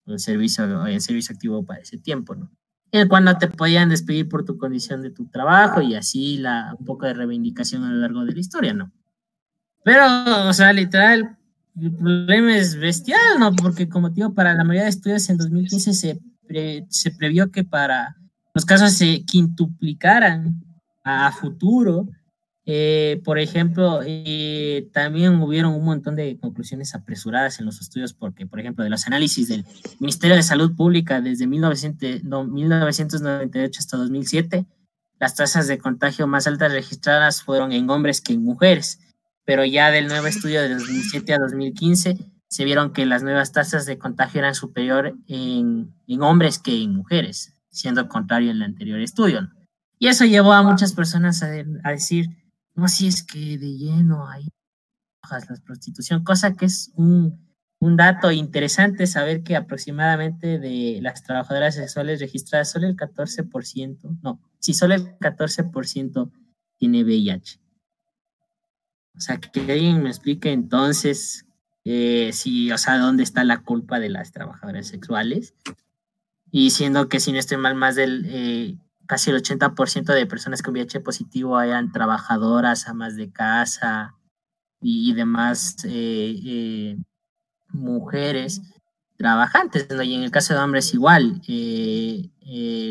en 0.07 0.18
servicio, 0.18 0.87
en 0.89 1.01
servicio 1.01 1.33
activo 1.33 1.64
para 1.64 1.79
ese 1.81 1.99
tiempo, 1.99 2.35
¿no? 2.35 2.51
En 2.91 3.07
cuando 3.07 3.39
te 3.39 3.47
podían 3.47 3.89
despedir 3.89 4.29
por 4.29 4.45
tu 4.45 4.59
condición 4.59 5.01
de 5.03 5.11
tu 5.11 5.29
trabajo 5.29 5.81
y 5.81 5.95
así 5.95 6.39
la, 6.39 6.74
un 6.76 6.85
poco 6.85 7.07
de 7.07 7.14
reivindicación 7.14 7.85
a 7.85 7.91
lo 7.91 7.99
largo 7.99 8.24
de 8.24 8.33
la 8.33 8.41
historia, 8.41 8.74
¿no? 8.74 8.91
Pero, 9.85 10.05
o 10.49 10.53
sea, 10.53 10.72
literal, 10.72 11.38
el 11.81 11.93
problema 11.93 12.57
es 12.57 12.76
bestial, 12.76 13.39
¿no? 13.39 13.55
Porque 13.55 13.89
como 13.89 14.11
digo, 14.11 14.35
para 14.35 14.55
la 14.55 14.64
mayoría 14.64 14.85
de 14.85 14.91
estudios 14.91 15.29
en 15.31 15.39
2015 15.39 15.93
se, 15.93 16.20
se 16.89 17.11
previó 17.12 17.51
que 17.51 17.64
para 17.64 18.16
los 18.55 18.64
casos 18.64 18.93
se 18.93 19.24
quintuplicaran 19.24 20.62
a 21.05 21.33
futuro. 21.33 22.09
Eh, 22.70 23.22
por 23.24 23.39
ejemplo, 23.39 24.01
eh, 24.05 24.91
también 24.93 25.41
hubieron 25.41 25.72
un 25.74 25.85
montón 25.85 26.16
de 26.16 26.39
conclusiones 26.39 26.95
apresuradas 26.95 27.61
en 27.61 27.66
los 27.66 27.81
estudios 27.81 28.12
porque, 28.12 28.47
por 28.47 28.61
ejemplo, 28.61 28.85
de 28.85 28.91
los 28.91 29.07
análisis 29.07 29.49
del 29.49 29.64
Ministerio 30.01 30.37
de 30.37 30.43
Salud 30.43 30.76
Pública 30.76 31.22
desde 31.22 31.47
1900, 31.47 32.24
1998 32.24 33.79
hasta 33.79 33.97
2007, 33.97 34.66
las 35.18 35.35
tasas 35.35 35.66
de 35.66 35.79
contagio 35.79 36.26
más 36.26 36.47
altas 36.47 36.72
registradas 36.72 37.43
fueron 37.43 37.72
en 37.72 37.89
hombres 37.89 38.20
que 38.20 38.35
en 38.35 38.45
mujeres, 38.45 39.01
pero 39.49 39.64
ya 39.64 39.90
del 39.90 40.09
nuevo 40.09 40.26
estudio 40.26 40.61
de 40.61 40.74
2007 40.74 41.32
a 41.32 41.38
2015 41.38 42.18
se 42.49 42.64
vieron 42.66 42.92
que 42.92 43.07
las 43.07 43.22
nuevas 43.22 43.51
tasas 43.51 43.86
de 43.86 43.96
contagio 43.96 44.40
eran 44.40 44.55
superior 44.55 45.16
en, 45.26 45.94
hombres 46.20 46.59
que 46.59 46.82
en 46.82 46.94
mujeres, 46.94 47.55
siendo 47.70 48.11
contrario 48.11 48.51
en 48.51 48.59
el 48.59 48.62
anterior 48.64 49.01
estudio. 49.01 49.49
Y 49.99 50.09
eso 50.09 50.26
llevó 50.26 50.53
a 50.53 50.62
muchas 50.62 50.92
personas 50.92 51.42
a, 51.42 51.49
decir, 51.49 52.26
no, 52.74 52.88
si 52.88 53.07
es 53.07 53.22
que 53.22 53.57
de 53.57 53.74
lleno 53.78 54.28
hay 54.28 54.49
la 55.30 55.57
prostitución, 55.64 56.24
cosa 56.24 56.53
que 56.53 56.66
es 56.66 56.92
un, 56.96 57.40
dato 57.80 58.30
interesante 58.30 59.07
saber 59.07 59.44
que 59.44 59.57
aproximadamente 59.57 60.59
de 60.59 60.99
las 61.01 61.22
trabajadoras 61.22 61.76
sexuales 61.76 62.20
registradas, 62.20 62.70
solo 62.70 62.86
el 62.86 62.96
14%, 62.96 64.18
no, 64.20 64.42
si 64.59 64.74
solo 64.74 64.92
el 64.92 65.18
14% 65.18 66.30
tiene 66.76 67.03
VIH. 67.03 67.61
O 69.19 69.21
sea, 69.21 69.39
que 69.39 69.61
alguien 69.61 70.01
me 70.01 70.11
explique 70.11 70.53
entonces 70.53 71.45
eh, 71.85 72.31
si, 72.33 72.71
o 72.71 72.79
sea, 72.79 72.99
dónde 72.99 73.25
está 73.25 73.43
la 73.43 73.62
culpa 73.62 73.99
de 73.99 74.11
las 74.11 74.31
trabajadoras 74.31 74.87
sexuales. 74.87 75.55
Y 76.53 76.71
siendo 76.71 77.09
que 77.09 77.19
si 77.19 77.33
no 77.33 77.39
estoy 77.39 77.57
mal, 77.57 77.75
más 77.75 77.97
del 77.97 78.27
eh, 78.29 78.77
casi 79.07 79.31
el 79.31 79.43
80% 79.43 80.14
de 80.14 80.27
personas 80.27 80.62
con 80.62 80.75
VIH 80.75 81.01
positivo 81.01 81.61
eran 81.61 81.91
trabajadoras, 81.91 82.87
amas 82.87 83.16
de 83.16 83.33
casa 83.33 84.14
y, 84.81 85.12
demás 85.14 85.77
eh, 85.85 86.97
mujeres 87.71 88.62
trabajantes, 89.16 89.89
y 89.91 90.14
en 90.14 90.23
el 90.23 90.31
caso 90.31 90.55
de 90.55 90.61
hombres 90.61 90.95
igual, 90.95 91.43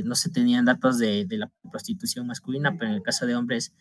no 0.03 0.15
se 0.15 0.29
tenían 0.29 0.65
datos 0.65 0.97
de, 0.97 1.23
de, 1.25 1.37
la 1.37 1.49
prostitución 1.71 2.27
masculina, 2.27 2.75
pero 2.77 2.89
en 2.89 2.95
el 2.97 3.01
caso 3.01 3.25
de 3.25 3.35
hombres 3.35 3.71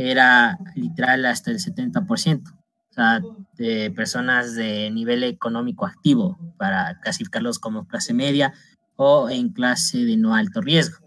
era 0.00 0.58
literal 0.74 1.26
hasta 1.26 1.50
el 1.50 1.58
70%, 1.58 2.48
o 2.48 2.92
sea, 2.92 3.20
de 3.56 3.90
personas 3.90 4.54
de 4.54 4.90
nivel 4.90 5.24
económico 5.24 5.86
activo, 5.86 6.38
para 6.56 6.98
clasificarlos 7.00 7.58
como 7.58 7.86
clase 7.86 8.14
media 8.14 8.52
o 8.96 9.28
en 9.28 9.50
clase 9.52 9.98
de 10.04 10.16
no 10.16 10.34
alto 10.34 10.60
riesgo. 10.60 10.98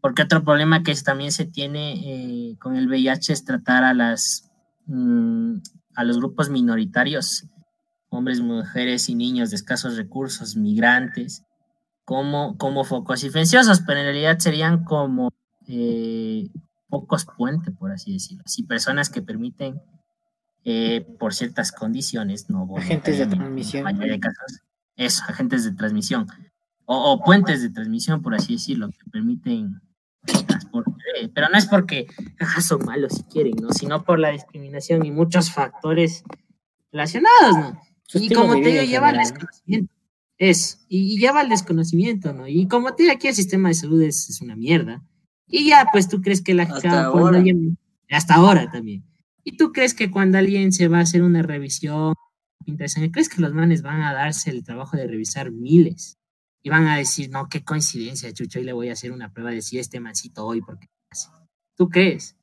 Porque 0.00 0.22
otro 0.22 0.44
problema 0.44 0.82
que 0.82 0.94
también 0.94 1.32
se 1.32 1.44
tiene 1.44 1.94
eh, 2.50 2.56
con 2.58 2.76
el 2.76 2.88
VIH 2.88 3.32
es 3.32 3.44
tratar 3.44 3.84
a 3.84 3.94
las 3.94 4.50
mm, 4.86 5.56
a 5.96 6.04
los 6.04 6.18
grupos 6.18 6.48
minoritarios 6.48 7.46
hombres, 8.10 8.40
mujeres 8.40 9.08
y 9.08 9.14
niños 9.14 9.50
de 9.50 9.56
escasos 9.56 9.96
recursos, 9.96 10.56
migrantes, 10.56 11.42
como, 12.04 12.56
como 12.56 12.84
focos 12.84 13.24
infecciosos, 13.24 13.80
pero 13.86 13.98
en 13.98 14.06
realidad 14.06 14.38
serían 14.38 14.84
como 14.84 15.30
eh, 15.66 16.48
pocos 16.88 17.26
puentes, 17.36 17.74
por 17.74 17.92
así 17.92 18.14
decirlo, 18.14 18.42
así 18.46 18.62
personas 18.62 19.10
que 19.10 19.22
permiten 19.22 19.80
eh, 20.64 21.06
por 21.18 21.34
ciertas 21.34 21.72
condiciones, 21.72 22.50
no 22.50 22.68
agentes 22.76 23.18
de 23.18 23.26
transmisión. 23.26 23.84
De 23.98 24.20
casos, 24.20 24.60
eso, 24.96 25.22
agentes 25.28 25.64
de 25.64 25.72
transmisión 25.72 26.26
o, 26.90 27.22
puentes 27.22 27.60
de 27.60 27.68
transmisión, 27.68 28.22
por 28.22 28.34
así 28.34 28.54
decirlo, 28.54 28.88
que 28.88 29.10
permiten 29.10 29.80
transporte. 30.46 30.90
Pero 31.34 31.48
no 31.50 31.58
es 31.58 31.66
porque 31.66 32.06
son 32.66 32.84
malos 32.86 33.12
si 33.12 33.22
quieren, 33.24 33.56
¿no? 33.60 33.72
Sino 33.72 34.04
por 34.04 34.18
la 34.18 34.30
discriminación 34.30 35.04
y 35.04 35.10
muchos 35.10 35.50
factores 35.50 36.24
relacionados, 36.90 37.56
¿no? 37.56 37.80
y 38.14 38.32
como 38.32 38.54
te 38.54 38.68
digo, 38.70 38.82
lleva 38.84 39.08
al 39.08 39.18
desconocimiento. 39.18 39.92
Es, 40.38 40.86
y, 40.88 41.18
lleva 41.18 41.40
al 41.40 41.50
desconocimiento, 41.50 42.32
¿no? 42.32 42.48
Y 42.48 42.66
como 42.68 42.94
te 42.94 43.02
digo, 43.02 43.14
aquí 43.14 43.28
el 43.28 43.34
sistema 43.34 43.68
de 43.68 43.74
salud 43.74 44.00
es, 44.00 44.40
una 44.40 44.56
mierda. 44.56 45.02
Y 45.48 45.68
ya, 45.68 45.88
pues 45.90 46.08
tú 46.08 46.20
crees 46.20 46.42
que 46.42 46.54
la 46.54 46.64
hasta 46.64 47.04
ahora. 47.04 47.42
hasta 48.10 48.34
ahora 48.34 48.70
también. 48.70 49.04
Y 49.44 49.56
tú 49.56 49.72
crees 49.72 49.94
que 49.94 50.10
cuando 50.10 50.38
alguien 50.38 50.72
se 50.72 50.88
va 50.88 50.98
a 50.98 51.02
hacer 51.02 51.22
una 51.22 51.42
revisión, 51.42 52.14
¿crees 53.12 53.28
que 53.28 53.40
los 53.40 53.54
manes 53.54 53.82
van 53.82 54.02
a 54.02 54.12
darse 54.12 54.50
el 54.50 54.62
trabajo 54.62 54.96
de 54.96 55.06
revisar 55.06 55.50
miles? 55.50 56.18
Y 56.62 56.70
van 56.70 56.86
a 56.86 56.96
decir, 56.96 57.30
no, 57.30 57.48
qué 57.48 57.64
coincidencia, 57.64 58.32
Chucho, 58.32 58.58
hoy 58.58 58.64
le 58.64 58.72
voy 58.72 58.88
a 58.90 58.92
hacer 58.92 59.12
una 59.12 59.32
prueba 59.32 59.50
de 59.50 59.62
si 59.62 59.78
este 59.78 60.00
mancito 60.00 60.44
hoy, 60.46 60.60
porque 60.60 60.88
¿Tú 61.76 61.88
crees? 61.88 62.36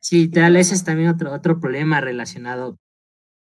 Sí, 0.00 0.28
tal, 0.28 0.56
ese 0.56 0.74
es 0.74 0.84
también 0.84 1.08
otro, 1.08 1.32
otro 1.32 1.60
problema 1.60 2.00
relacionado 2.00 2.76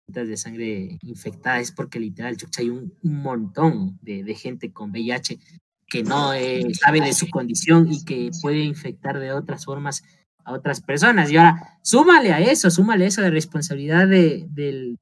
de 0.08 0.38
sangre 0.38 1.00
infectada, 1.02 1.60
es 1.60 1.72
porque 1.72 2.00
literal, 2.00 2.38
Chucha, 2.38 2.62
hay 2.62 2.70
un, 2.70 2.94
montón 3.02 3.98
de, 4.02 4.36
gente 4.36 4.72
con 4.72 4.92
VIH 4.92 5.40
que 5.88 6.04
no 6.04 6.34
eh, 6.34 6.66
sabe 6.74 7.02
de 7.02 7.14
su 7.14 7.30
condición 7.30 7.92
y 7.92 8.04
que 8.04 8.32
puede 8.42 8.60
infectar 8.60 9.20
de 9.20 9.32
otras 9.32 9.66
formas 9.66 10.04
a 10.44 10.54
otras 10.54 10.82
personas. 10.82 11.32
Y 11.32 11.38
ahora, 11.38 11.80
súmale 11.82 12.34
a 12.34 12.40
eso, 12.40 12.70
súmale 12.70 13.06
a 13.06 13.08
eso 13.08 13.22
de 13.22 13.32
responsabilidad 13.32 14.08
de, 14.08 14.46
del 14.50 15.00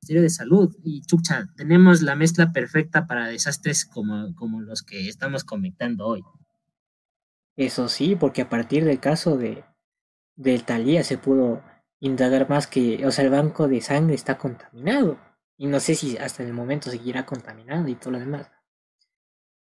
Ministerio 0.00 0.22
de 0.22 0.30
Salud. 0.30 0.76
Y 0.82 1.02
chucha, 1.02 1.48
tenemos 1.56 2.02
la 2.02 2.16
mezcla 2.16 2.52
perfecta 2.52 3.06
para 3.06 3.26
desastres 3.26 3.84
como, 3.84 4.34
como 4.34 4.60
los 4.60 4.82
que 4.82 5.08
estamos 5.08 5.44
comentando 5.44 6.06
hoy. 6.06 6.22
Eso 7.56 7.88
sí, 7.88 8.16
porque 8.16 8.42
a 8.42 8.48
partir 8.48 8.84
del 8.84 9.00
caso 9.00 9.36
de 9.36 9.64
del 10.36 10.64
Talía 10.64 11.04
se 11.04 11.18
pudo 11.18 11.62
indagar 12.00 12.48
más 12.48 12.66
que, 12.66 13.06
o 13.06 13.10
sea, 13.10 13.24
el 13.24 13.30
banco 13.30 13.68
de 13.68 13.80
sangre 13.80 14.14
está 14.14 14.38
contaminado. 14.38 15.18
Y 15.56 15.66
no 15.66 15.78
sé 15.78 15.94
si 15.94 16.16
hasta 16.16 16.42
el 16.42 16.52
momento 16.52 16.90
seguirá 16.90 17.24
contaminado 17.24 17.86
y 17.88 17.94
todo 17.94 18.12
lo 18.12 18.18
demás. 18.18 18.50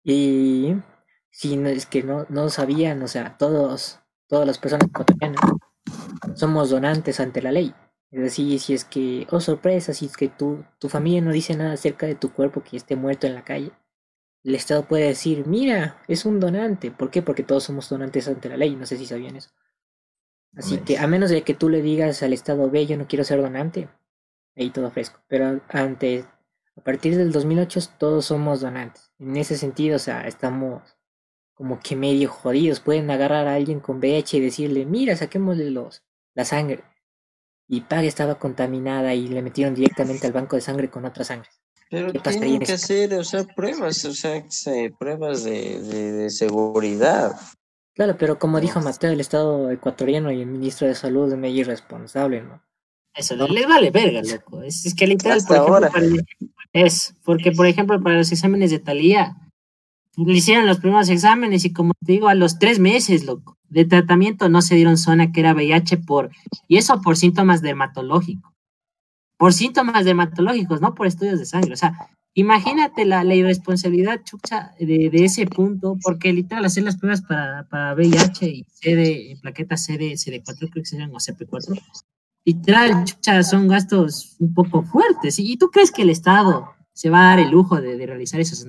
Y 0.03 0.77
si 1.31 1.57
no, 1.57 1.69
es 1.69 1.87
que 1.87 2.03
no, 2.03 2.27
no 2.29 2.49
sabían, 2.49 3.03
o 3.03 3.09
sea, 3.09 3.37
todos, 3.37 4.01
todas 4.29 4.47
las 4.47 4.59
personas 4.59 4.89
ecuatorianas 4.89 5.41
somos 6.35 6.71
donantes 6.71 7.21
ante 7.21 7.43
la 7.43 7.53
ley. 7.53 7.75
Es 8.11 8.23
decir, 8.23 8.59
si 8.59 8.75
es 8.75 8.85
que, 8.85 9.27
oh 9.31 9.41
sorpresa, 9.41 9.93
si 9.93 10.07
es 10.07 10.17
que 10.17 10.29
tu, 10.29 10.65
tu 10.79 10.89
familia 10.89 11.21
no 11.21 11.33
dice 11.33 11.57
nada 11.57 11.73
acerca 11.73 12.07
de 12.07 12.17
tu 12.17 12.33
cuerpo 12.33 12.63
que 12.63 12.77
esté 12.77 12.97
muerto 12.97 13.27
en 13.27 13.35
la 13.35 13.45
calle, 13.45 13.73
el 14.43 14.55
Estado 14.55 14.85
puede 14.85 15.07
decir, 15.07 15.47
mira, 15.47 16.03
es 16.09 16.25
un 16.25 16.41
donante. 16.41 16.91
¿Por 16.91 17.11
qué? 17.11 17.23
Porque 17.23 17.43
todos 17.43 17.65
somos 17.65 17.89
donantes 17.89 18.27
ante 18.27 18.49
la 18.49 18.57
ley. 18.57 18.75
No 18.75 18.87
sé 18.87 18.97
si 18.97 19.07
sabían 19.07 19.37
eso. 19.37 19.51
Así 20.57 20.79
que 20.79 20.99
a 20.99 21.07
menos 21.07 21.31
de 21.31 21.43
que 21.43 21.55
tú 21.55 21.69
le 21.69 21.83
digas 21.83 22.23
al 22.23 22.33
Estado, 22.33 22.69
ve, 22.71 22.87
yo 22.87 22.97
no 22.97 23.07
quiero 23.07 23.23
ser 23.23 23.41
donante, 23.41 23.89
ahí 24.57 24.71
todo 24.71 24.91
fresco. 24.91 25.21
Pero 25.29 25.61
antes, 25.69 26.25
a 26.77 26.81
partir 26.81 27.17
del 27.17 27.31
2008 27.31 27.81
todos 27.99 28.25
somos 28.25 28.61
donantes. 28.61 29.10
En 29.21 29.37
ese 29.37 29.57
sentido, 29.57 29.97
o 29.97 30.01
sea, 30.01 30.27
estamos 30.27 30.83
como 31.55 31.79
que 31.79 31.95
medio 31.95 32.31
jodidos. 32.31 32.81
Pueden 32.81 33.11
agarrar 33.11 33.47
a 33.47 33.55
alguien 33.55 33.81
con 33.81 33.99
VIH 33.99 34.39
y 34.39 34.41
decirle, 34.41 34.87
mira, 34.87 35.14
saquémosle 35.14 35.71
los, 35.71 36.03
la 36.35 36.47
sangre. 36.47 36.83
Y 37.68 37.83
Paga 37.83 38.05
estaba 38.05 38.37
contaminada 38.37 39.14
y 39.14 39.29
le 39.29 39.43
metieron 39.43 39.75
directamente 39.75 40.27
al 40.27 40.33
banco 40.33 40.57
de 40.57 40.62
sangre 40.62 40.89
con 40.89 41.05
otra 41.05 41.23
sangre. 41.23 41.51
Pero 41.91 42.12
tienen 42.12 42.61
que 42.61 42.73
hacer, 42.73 43.12
o 43.14 43.25
sea, 43.25 43.45
pruebas, 43.45 44.05
o 44.05 44.14
sea, 44.14 44.43
pruebas 44.99 45.45
de, 45.45 45.81
de, 45.83 46.31
seguridad. 46.31 47.39
Claro, 47.95 48.16
pero 48.16 48.39
como 48.39 48.61
dijo 48.61 48.81
Mateo, 48.81 49.11
el 49.11 49.21
Estado 49.21 49.71
ecuatoriano 49.71 50.31
y 50.31 50.41
el 50.41 50.47
ministro 50.47 50.87
de 50.87 50.95
Salud 50.95 51.31
es 51.31 51.39
medio 51.39 51.61
irresponsable, 51.61 52.43
¿no? 52.43 52.62
Eso, 53.15 53.37
no 53.37 53.49
les 53.49 53.67
vale 53.67 53.91
verga, 53.91 54.23
loco. 54.23 54.63
Es, 54.63 54.95
que 54.95 55.07
literal, 55.07 55.41
por 55.47 55.85
ejemplo, 55.85 56.23
es, 56.73 57.15
porque 57.25 57.53
por 57.53 57.67
ejemplo, 57.67 58.01
para 58.01 58.19
los 58.19 58.33
exámenes 58.33 58.71
de 58.71 58.79
Talía, 58.79 59.37
le 60.17 60.33
hicieron 60.33 60.67
los 60.67 60.79
primeros 60.79 61.09
exámenes 61.09 61.65
y 61.65 61.73
como 61.73 61.93
te 62.05 62.13
digo, 62.13 62.29
a 62.29 62.35
los 62.35 62.59
tres 62.59 62.79
meses, 62.79 63.25
loco, 63.25 63.57
de 63.69 63.85
tratamiento 63.85 64.49
no 64.49 64.63
se 64.63 64.75
dieron 64.75 64.97
zona 64.97 65.33
que 65.33 65.41
era 65.41 65.55
VIH 65.55 65.99
por, 65.99 66.31
y 66.69 66.77
eso 66.77 67.01
por 67.01 67.17
síntomas 67.17 67.63
dermatológicos 67.63 68.51
por 69.41 69.55
síntomas 69.55 70.05
dermatológicos, 70.05 70.83
no 70.83 70.95
por 70.95 71.07
estudios 71.07 71.39
de 71.39 71.47
sangre. 71.47 71.73
O 71.73 71.77
sea, 71.77 71.95
imagínate 72.35 73.07
la, 73.07 73.25
irresponsabilidad 73.35 74.23
chucha 74.23 74.75
de, 74.79 75.09
ese 75.15 75.47
punto, 75.47 75.97
porque 76.03 76.35
literal 76.35 76.67
hacer 76.67 76.83
las 76.85 76.99
pruebas 76.99 77.23
para, 77.23 77.67
para 77.71 77.95
VIH 77.95 78.47
y 78.47 78.67
CD, 78.69 79.39
plaqueta 79.41 79.79
CD, 79.79 80.13
CD4, 80.13 80.59
creo 80.59 80.71
que 80.71 80.85
se 80.85 80.99
llaman, 80.99 81.17
o 81.17 81.19
CP4, 81.19 81.81
literal, 82.45 83.05
chucha, 83.05 83.43
son 83.43 83.68
gastos 83.68 84.36
un 84.38 84.55
poco 84.55 84.82
fuertes. 84.82 85.38
¿Y 85.38 85.57
tú 85.57 85.70
crees 85.70 85.91
que 85.91 86.03
el 86.03 86.11
Estado 86.11 86.70
se 86.93 87.11
va 87.11 87.20
a 87.20 87.30
dar 87.30 87.41
el 87.41 87.51
lujo 87.51 87.80
de, 87.80 88.07
realizar 88.07 88.41
esas 88.41 88.66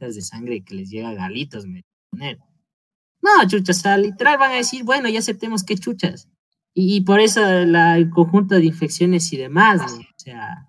de 0.00 0.22
sangre 0.22 0.62
que 0.62 0.74
les 0.74 0.90
llega 0.90 1.10
a 1.10 1.14
galitos? 1.14 1.64
No, 1.66 3.48
chucha, 3.48 3.94
o 3.94 3.98
literal 3.98 4.38
van 4.38 4.52
a 4.52 4.56
decir, 4.56 4.84
bueno, 4.84 5.08
ya 5.08 5.18
aceptemos 5.20 5.64
que 5.64 5.76
chuchas. 5.76 6.28
Y, 6.74 7.02
por 7.02 7.20
eso 7.20 7.40
la, 7.64 7.96
el 7.96 8.10
conjunto 8.10 8.56
de 8.56 8.64
infecciones 8.64 9.32
y 9.32 9.36
demás, 9.36 9.92
¿no? 9.92 9.98
O 9.98 10.14
sea, 10.16 10.68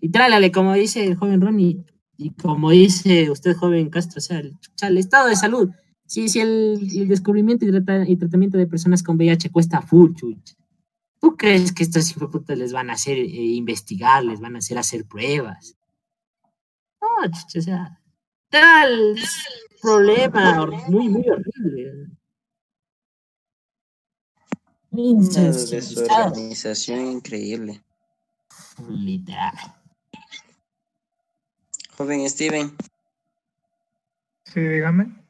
y 0.00 0.10
trálale, 0.10 0.52
como 0.52 0.74
dice 0.74 1.04
el 1.04 1.16
joven 1.16 1.40
Ronnie, 1.40 1.84
y 2.16 2.30
como 2.30 2.70
dice 2.70 3.30
usted, 3.30 3.56
joven 3.56 3.90
Castro, 3.90 4.18
o 4.18 4.20
sea, 4.20 4.38
el, 4.38 4.98
estado 4.98 5.28
de 5.28 5.36
salud. 5.36 5.70
Sí, 6.06 6.28
sí, 6.28 6.40
el, 6.40 7.08
descubrimiento 7.08 7.64
y, 7.64 8.16
tratamiento 8.16 8.58
de 8.58 8.66
personas 8.66 9.02
con 9.02 9.16
VIH 9.16 9.50
cuesta 9.50 9.80
full, 9.80 10.12
chuch. 10.14 10.54
¿Tú 11.24 11.38
crees 11.38 11.72
que 11.72 11.84
estos 11.84 12.10
infectos 12.10 12.58
les 12.58 12.74
van 12.74 12.90
a 12.90 12.92
hacer 12.92 13.16
eh, 13.16 13.24
investigar, 13.24 14.22
les 14.22 14.40
van 14.40 14.56
a 14.56 14.58
hacer 14.58 14.76
hacer 14.76 15.06
pruebas? 15.06 15.74
No, 17.00 17.08
o 17.24 17.62
sea, 17.62 17.98
tal 18.50 19.16
problema 19.80 20.66
muy, 20.86 21.08
muy 21.08 21.24
horrible. 21.26 22.10
de 24.90 25.80
su 25.80 26.04
organización 26.04 27.12
increíble. 27.12 27.82
Literal. 28.86 29.54
Joven 31.96 32.28
Steven. 32.28 32.76
Sí, 34.44 34.60
dígame. 34.60 35.24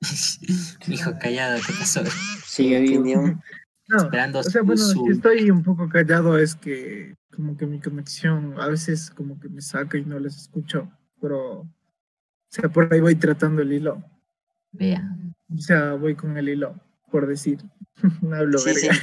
Hijo 0.88 1.12
callado, 1.20 1.60
¿qué 1.64 1.72
pasó? 1.74 2.02
Sigue 2.44 2.80
vivo. 2.80 3.40
No, 3.88 3.96
Esperando 3.96 4.40
o 4.40 4.42
sea, 4.42 4.62
bueno, 4.62 4.82
si 4.82 5.00
estoy 5.08 5.50
un 5.50 5.62
poco 5.62 5.88
callado 5.88 6.38
es 6.38 6.54
que 6.54 7.16
como 7.34 7.56
que 7.56 7.66
mi 7.66 7.80
conexión 7.80 8.54
a 8.60 8.66
veces 8.68 9.10
como 9.10 9.40
que 9.40 9.48
me 9.48 9.62
saca 9.62 9.96
y 9.96 10.04
no 10.04 10.18
les 10.18 10.36
escucho, 10.36 10.90
pero 11.20 11.66
o 12.48 12.50
sea, 12.50 12.68
por 12.70 12.92
ahí 12.92 13.00
voy 13.00 13.14
tratando 13.14 13.62
el 13.62 13.72
hilo. 13.72 14.02
Vea. 14.72 15.16
O 15.54 15.58
sea, 15.58 15.94
voy 15.94 16.14
con 16.14 16.36
el 16.36 16.48
hilo, 16.48 16.80
por 17.10 17.26
decir. 17.26 17.62
no 18.22 18.36
hablo 18.36 18.58
verga. 18.64 18.96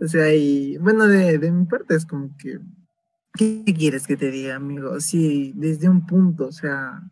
o 0.00 0.08
sea, 0.08 0.34
y 0.34 0.76
bueno, 0.78 1.06
de, 1.06 1.38
de 1.38 1.50
mi 1.52 1.66
parte 1.66 1.94
es 1.94 2.04
como 2.04 2.36
que, 2.36 2.60
¿qué 3.34 3.64
quieres 3.76 4.06
que 4.06 4.16
te 4.16 4.30
diga, 4.30 4.56
amigo? 4.56 4.98
Sí, 5.00 5.52
desde 5.56 5.88
un 5.88 6.06
punto, 6.06 6.46
o 6.46 6.52
sea, 6.52 7.02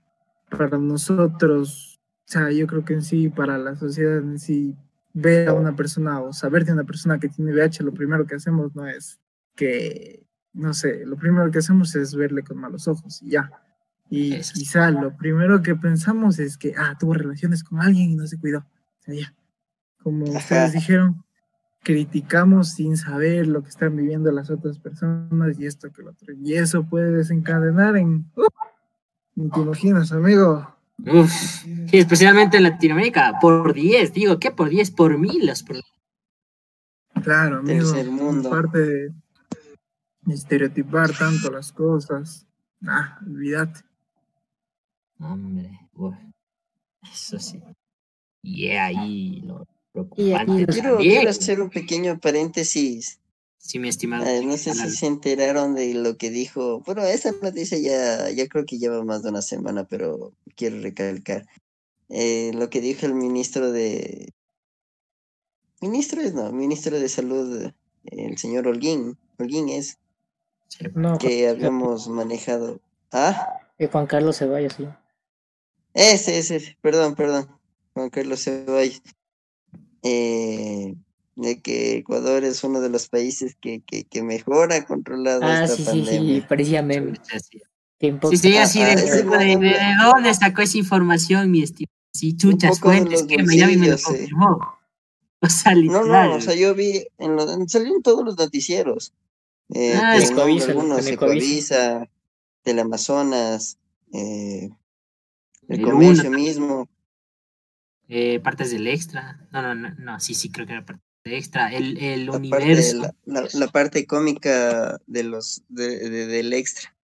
para 0.51 0.79
nosotros, 0.79 2.01
o 2.29 2.33
sea, 2.33 2.51
yo 2.51 2.67
creo 2.67 2.85
que 2.85 2.95
en 2.95 3.03
sí, 3.03 3.29
para 3.29 3.57
la 3.57 3.77
sociedad 3.77 4.19
en 4.19 4.39
sí, 4.39 4.77
ver 5.13 5.49
a 5.49 5.55
una 5.55 5.75
persona 5.75 6.21
o 6.21 6.33
saber 6.33 6.65
de 6.65 6.73
una 6.73 6.85
persona 6.85 7.19
que 7.19 7.29
tiene 7.29 7.53
VIH, 7.53 7.83
lo 7.83 7.93
primero 7.93 8.27
que 8.27 8.37
hacemos 8.37 8.75
no 8.75 8.87
es 8.87 9.21
que, 9.55 10.25
no 10.53 10.75
sé, 10.75 11.05
lo 11.07 11.17
primero 11.17 11.51
que 11.51 11.59
hacemos 11.59 11.95
es 11.97 12.15
verle 12.15 12.43
con 12.43 12.59
malos 12.59 12.89
ojos 12.89 13.23
y 13.23 13.31
ya. 13.31 13.51
Y 14.09 14.41
quizá 14.41 14.91
lo 14.91 15.17
primero 15.17 15.63
que 15.63 15.77
pensamos 15.77 16.39
es 16.39 16.57
que, 16.57 16.75
ah, 16.77 16.97
tuvo 16.99 17.15
relaciones 17.15 17.63
con 17.63 17.81
alguien 17.81 18.11
y 18.11 18.17
no 18.17 18.27
se 18.27 18.39
cuidó. 18.39 18.59
O 18.59 19.03
sea, 19.03 19.15
ya 19.15 19.35
como 20.03 20.25
ustedes 20.25 20.73
dijeron, 20.73 21.25
criticamos 21.83 22.71
sin 22.71 22.97
saber 22.97 23.47
lo 23.47 23.63
que 23.63 23.69
están 23.69 23.97
viviendo 23.97 24.31
las 24.33 24.51
otras 24.51 24.79
personas 24.79 25.59
y 25.59 25.67
esto 25.67 25.91
que 25.93 26.03
lo 26.03 26.11
otro. 26.11 26.33
Y 26.35 26.55
eso 26.55 26.85
puede 26.85 27.11
desencadenar 27.13 27.97
en... 27.97 28.31
Uh, 28.37 29.49
te 29.49 29.61
imaginas, 29.61 30.13
amigo? 30.13 30.75
Uf, 31.07 31.33
sí, 31.33 31.89
especialmente 31.99 32.57
en 32.57 32.65
Latinoamérica, 32.65 33.39
por 33.41 33.73
10, 33.73 34.13
digo, 34.13 34.39
¿qué 34.39 34.51
por 34.51 34.69
10? 34.69 34.91
Por 34.91 35.19
mil 35.19 35.47
los 35.47 35.65
Claro, 37.23 37.59
amigo. 37.59 38.51
Parte 38.51 38.79
de, 38.79 39.13
estereotipar 40.29 41.17
tanto 41.17 41.51
las 41.51 41.73
cosas. 41.73 42.47
Ah, 42.87 43.19
olvídate. 43.27 43.81
Hombre, 45.19 45.89
uf, 45.95 46.15
eso 47.13 47.39
sí. 47.39 47.61
Y 48.43 48.69
ahí 48.69 49.43
lo 49.43 49.63
Y 49.63 49.67
preocupante 49.93 50.67
los- 50.67 50.75
Quiero, 50.77 50.99
quiero 50.99 51.31
hacer 51.31 51.61
un 51.61 51.71
pequeño 51.71 52.19
paréntesis. 52.19 53.20
Sí, 53.61 53.79
mi 53.79 53.91
estimado. 53.91 54.25
Eh, 54.27 54.43
no 54.45 54.57
sé 54.57 54.75
si 54.75 54.91
se 54.91 55.07
enteraron 55.07 55.75
de 55.75 55.93
lo 55.95 56.17
que 56.17 56.31
dijo. 56.31 56.81
Bueno, 56.81 57.03
esa 57.03 57.31
noticia 57.43 57.79
ya, 57.79 58.31
ya 58.31 58.49
creo 58.49 58.65
que 58.65 58.79
lleva 58.79 59.05
más 59.05 59.23
de 59.23 59.29
una 59.29 59.43
semana, 59.43 59.85
pero 59.85 60.33
quiero 60.57 60.81
recalcar. 60.81 61.47
Eh, 62.09 62.53
lo 62.55 62.71
que 62.71 62.81
dijo 62.81 63.07
el 63.07 63.15
ministro 63.15 63.71
de. 63.71 64.33
Ministro 65.83 66.23
es, 66.23 66.35
no, 66.35 66.51
ministro 66.53 66.99
de 66.99 67.09
Salud, 67.09 67.71
el 68.05 68.39
señor 68.39 68.67
Holguín. 68.67 69.17
Holguín 69.39 69.69
es 69.69 69.99
Sí. 70.69 70.87
No, 70.95 71.19
que 71.19 71.49
habíamos 71.49 72.09
manejado. 72.09 72.81
Ah, 73.13 73.61
que 73.77 73.89
Juan 73.89 74.07
Carlos 74.07 74.39
Ceballos, 74.39 74.75
sí. 74.75 74.89
ese, 75.95 76.39
ese, 76.39 76.57
ese, 76.57 76.79
perdón, 76.81 77.17
perdón. 77.17 77.49
Juan 77.93 78.09
Carlos 78.09 78.45
Ceballos. 78.45 79.03
Eh, 80.03 80.95
de 81.41 81.61
que 81.61 81.97
Ecuador 81.97 82.45
es 82.45 82.63
uno 82.65 82.81
de 82.81 82.91
los 82.91 83.09
países 83.09 83.57
que, 83.61 83.81
que, 83.81 84.05
que 84.05 84.23
mejor 84.23 84.73
ha 84.73 84.85
controlado 84.85 85.43
Ah, 85.45 85.65
esta 85.65 85.77
sí, 85.77 85.85
sí, 85.85 85.91
pandemia. 85.91 86.35
sí, 86.41 86.47
parecía 86.47 86.83
meme. 86.83 87.19
Sí, 87.41 87.61
Tiempo. 87.99 88.31
sí, 88.31 88.37
sí, 88.37 88.57
así 88.57 88.81
de, 88.81 88.93
Ah, 88.93 88.95
de- 88.95 89.57
de- 89.57 89.57
de 89.59 89.95
dónde 90.03 90.35
sacó 90.35 90.63
esa 90.63 90.79
información, 90.79 91.51
mi 91.51 91.63
estimado. 91.63 91.91
Sí, 92.13 92.37
chuchas, 92.37 92.81
fuentes, 92.81 93.23
que 93.25 93.43
Miami 93.43 93.77
me 93.77 93.89
lo 93.89 93.97
sí. 93.99 94.05
confirmó. 94.05 94.59
O 95.43 95.49
sea, 95.49 95.75
No, 95.75 95.81
literal. 95.81 96.29
no, 96.29 96.35
o 96.37 96.41
sea, 96.43 96.55
yo 96.55 96.75
vi, 96.75 97.07
en 97.17 97.35
los, 97.37 97.51
en- 97.51 97.67
salió 97.67 97.95
en 97.97 98.03
todos 98.03 98.23
los 98.23 98.37
noticieros. 98.37 99.15
Eh, 99.73 99.95
Ah, 99.97 100.13
algunos, 100.13 101.01
Teleamazonas, 102.63 103.79
eh, 104.13 104.69
el 105.69 105.79
El 105.81 105.83
comercio 105.83 106.31
mismo. 106.31 106.89
Eh, 108.09 108.41
partes 108.41 108.71
del 108.71 108.87
extra. 108.89 109.49
No, 109.53 109.63
no, 109.63 109.75
no, 109.75 109.95
no, 109.99 110.21
sí, 110.21 110.35
sí, 110.35 110.51
creo 110.51 110.67
que 110.67 110.73
era 110.75 110.85
parte 110.85 111.03
extra. 111.25 111.73
El, 111.73 111.99
el 111.99 112.27
La 112.27 112.33
parte, 112.33 112.47
universo. 112.49 112.99
la, 112.99 113.15
la- 113.43 113.49
la 113.53 113.69
parte 113.69 114.07
cómica 114.07 114.99
de 115.07 115.23
los 115.25 115.63
de, 115.69 116.09
de- 116.11 116.27
del 116.27 116.53
extra. 116.53 116.95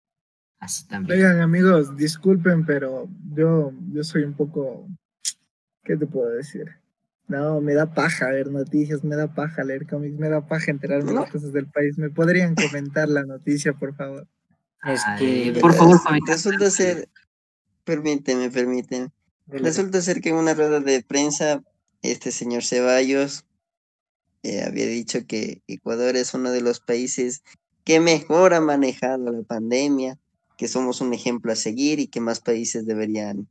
Así 0.58 0.86
también. 0.86 1.18
Oigan, 1.18 1.40
amigos, 1.40 1.96
disculpen, 1.96 2.64
pero 2.64 3.08
yo, 3.34 3.72
yo 3.92 4.04
soy 4.04 4.22
un 4.24 4.34
poco. 4.34 4.88
¿Qué 5.84 5.96
te 5.96 6.06
puedo 6.06 6.30
decir? 6.30 6.64
No, 7.28 7.60
me 7.60 7.74
da 7.74 7.92
paja 7.92 8.28
ver 8.30 8.50
noticias, 8.50 9.04
me 9.04 9.16
da 9.16 9.32
paja 9.34 9.62
leer 9.64 9.86
cómics, 9.86 10.18
me 10.18 10.28
da 10.28 10.46
paja 10.46 10.70
enterarme 10.70 11.06
de 11.08 11.14
No. 11.14 11.20
las 11.22 11.30
cosas 11.30 11.52
del 11.52 11.66
país. 11.66 11.98
¿Me 11.98 12.10
podrían 12.10 12.54
comentar 12.54 13.08
la 13.08 13.24
noticia, 13.24 13.72
por 13.72 13.94
favor? 13.94 14.26
Es 14.84 15.02
Ay, 15.06 15.52
que- 15.52 15.60
por 15.60 15.74
favor, 15.74 15.94
Res- 15.94 16.02
joven. 16.02 16.20
Resulta 16.26 16.70
ser, 16.70 17.08
permíteme, 17.84 18.50
permíteme. 18.50 19.10
Resulta 19.48 20.00
ser 20.02 20.20
que 20.20 20.30
en 20.30 20.36
una 20.36 20.54
rueda 20.54 20.80
de 20.80 21.02
prensa, 21.02 21.62
este 22.02 22.30
señor 22.32 22.64
Ceballos 22.64 23.44
eh, 24.42 24.62
había 24.62 24.86
dicho 24.86 25.26
que 25.26 25.62
Ecuador 25.66 26.16
es 26.16 26.34
uno 26.34 26.50
de 26.50 26.60
los 26.60 26.80
países 26.80 27.42
que 27.84 28.00
mejor 28.00 28.54
ha 28.54 28.60
manejado 28.60 29.30
la 29.32 29.42
pandemia, 29.42 30.18
que 30.56 30.68
somos 30.68 31.00
un 31.00 31.12
ejemplo 31.14 31.52
a 31.52 31.56
seguir 31.56 32.00
y 32.00 32.06
que 32.08 32.20
más 32.20 32.40
países 32.40 32.86
deberían 32.86 33.48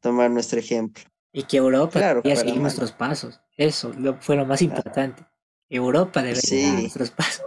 tomar 0.00 0.30
nuestro 0.30 0.58
ejemplo. 0.58 1.02
Y 1.32 1.42
que 1.44 1.56
Europa 1.58 1.92
Claro, 1.98 2.22
debería 2.22 2.34
para 2.34 2.40
seguir 2.40 2.54
mal. 2.54 2.62
nuestros 2.62 2.92
pasos. 2.92 3.40
Eso 3.56 3.92
lo- 3.98 4.20
fue 4.20 4.36
lo 4.36 4.46
más 4.46 4.62
importante. 4.62 5.24
Europa 5.68 6.22
debería 6.22 6.40
Sí. 6.40 6.48
seguir 6.48 6.80
nuestros 6.80 7.10
pasos. 7.10 7.46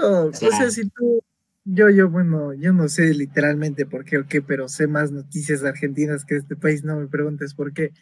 No, 0.00 0.24
o 0.26 0.32
sea, 0.32 0.70
si 0.70 0.88
tú. 0.88 1.20
Yo, 1.68 1.90
yo, 1.90 2.08
bueno, 2.08 2.54
yo 2.54 2.72
no 2.72 2.88
sé 2.88 3.12
literalmente 3.12 3.86
por 3.86 4.04
qué 4.04 4.18
o 4.18 4.26
qué, 4.28 4.40
pero 4.40 4.68
sé 4.68 4.86
más 4.86 5.10
noticias 5.10 5.64
argentinas 5.64 6.24
que 6.24 6.36
este 6.36 6.54
país, 6.54 6.84
no 6.84 6.96
me 6.96 7.08
preguntes 7.08 7.54
por 7.54 7.72
qué. 7.72 7.92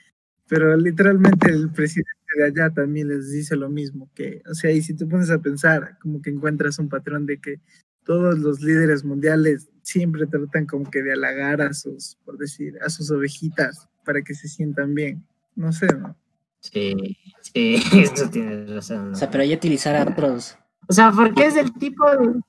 Pero 0.49 0.77
literalmente 0.77 1.51
el 1.51 1.71
presidente 1.73 2.11
de 2.37 2.45
allá 2.45 2.71
también 2.71 3.09
les 3.09 3.31
dice 3.31 3.57
lo 3.57 3.69
mismo, 3.71 4.11
que, 4.15 4.43
o 4.51 4.55
sea, 4.55 4.71
y 4.71 4.83
si 4.83 4.95
tú 4.95 5.09
pones 5.09 5.31
a 5.31 5.41
pensar, 5.41 5.99
como 6.01 6.21
que 6.23 6.31
encuentras 6.31 6.79
un 6.79 6.89
patrón 6.89 7.27
de 7.27 7.41
que 7.41 7.61
todos 8.05 8.39
los 8.39 8.61
líderes 8.61 9.05
mundiales 9.05 9.71
siempre 9.83 10.27
tratan 10.27 10.67
como 10.67 10.91
que 10.91 11.03
de 11.03 11.13
halagar 11.13 11.63
a 11.63 11.73
sus, 11.73 12.17
por 12.25 12.39
decir, 12.39 12.79
a 12.83 12.91
sus 12.91 13.11
ovejitas 13.11 13.89
para 14.05 14.23
que 14.23 14.35
se 14.35 14.49
sientan 14.49 14.95
bien. 14.95 15.27
No 15.57 15.73
sé, 15.73 15.87
¿no? 15.87 16.17
Sí, 16.61 17.17
sí, 17.41 17.77
eso 18.03 18.29
tienes 18.31 18.71
razón. 18.71 19.13
O 19.13 19.15
sea, 19.15 19.31
pero 19.31 19.43
hay 19.43 19.51
que 19.51 19.57
utilizar 19.57 19.97
a 19.97 20.11
otros. 20.11 20.57
O 20.89 20.93
sea, 20.93 21.13
porque 21.13 21.47
es 21.47 21.55
del 21.55 21.73
tipo 21.75 22.05
de... 22.11 22.41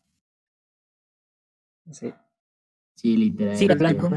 sé. 1.92 2.14
Sí, 2.96 3.18
literal. 3.18 3.58
Sí, 3.58 3.68
blanco. 3.68 4.10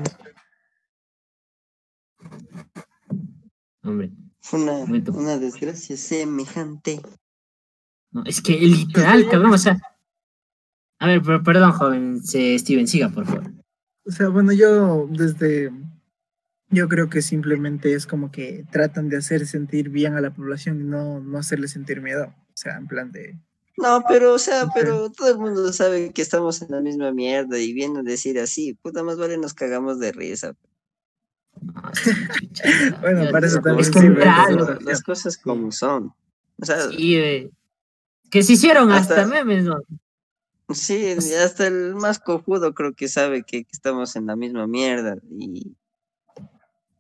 Hombre, 3.83 4.13
Fue 4.49 4.61
una, 4.63 4.73
Momento. 4.73 5.13
una 5.13 5.37
desgracia 5.37 5.97
semejante. 5.97 7.01
no, 8.13 8.25
es 8.25 8.41
que 8.41 8.53
literal, 8.59 9.29
cabrón, 9.29 9.53
o 9.53 9.59
sea... 9.59 9.79
A 11.01 11.07
ver, 11.07 11.21
pero, 11.23 11.43
perdón, 11.43 11.73
joven, 11.73 12.23
se- 12.25 12.59
Steven, 12.59 12.89
siga, 12.89 13.11
por 13.11 13.27
favor. 13.27 13.53
O 14.07 14.11
sea, 14.11 14.29
bueno, 14.31 14.53
yo 14.53 15.07
desde, 15.11 15.71
yo 16.71 16.89
creo 16.89 17.09
que 17.11 17.21
simplemente 17.23 17.93
es 17.93 18.07
como 18.07 18.31
que 18.33 18.65
tratan 18.73 19.09
de 19.11 19.19
hacer 19.19 19.47
sentir 19.47 19.91
bien 19.91 20.15
a 20.15 20.21
la 20.23 20.35
población 20.35 20.81
y 20.81 20.85
no, 20.85 21.21
no 21.21 21.39
hacerle 21.39 21.69
sentir 21.69 22.01
miedo. 22.01 22.27
O 22.27 22.57
sea, 22.57 22.79
en 22.79 22.89
plan 22.89 23.13
de, 23.13 23.39
No, 23.77 24.03
pero, 24.09 24.33
o 24.35 24.39
sea, 24.39 24.67
pero 24.75 25.13
todo 25.13 25.31
el 25.31 25.39
mundo 25.39 25.73
sabe 25.73 26.11
que 26.13 26.23
estamos 26.23 26.63
en 26.63 26.71
la 26.71 26.81
misma 26.81 27.13
mierda 27.13 27.59
y 27.59 27.73
vienen 27.75 27.99
a 27.99 28.03
decir 28.03 28.41
así, 28.41 28.75
puta 28.83 29.05
más 29.05 29.19
vale 29.19 29.37
nos 29.39 29.53
cagamos 29.55 30.01
de 30.01 30.11
risa. 30.11 30.55
No. 31.63 31.83
Bueno, 33.01 33.25
Ya, 33.25 33.31
para 33.31 33.47
eso 33.47 33.61
también 33.61 33.89
es 33.89 34.83
las 34.85 35.03
cosas 35.03 35.37
como 35.39 35.71
son. 35.73 36.13
O 36.61 36.65
sea, 36.65 36.89
Sí, 36.91 37.17
eh, 37.17 37.51
que 38.31 38.43
se 38.43 38.55
hicieron 38.55 38.91
hasta, 38.93 39.23
Hasta- 39.23 39.27
memes, 39.27 39.65
¿no? 39.65 39.79
sí, 40.75 41.15
hasta 41.43 41.67
el 41.67 41.95
más 41.95 42.19
cojudo 42.19 42.75
creo 42.75 42.93
que 42.93 43.09
sabe 43.09 43.43
que, 43.43 43.65
que 43.65 43.71
estamos 43.73 44.17
en 44.17 44.27
la 44.27 44.37
misma 44.37 44.67
mierda 44.67 45.17
y, 45.31 45.75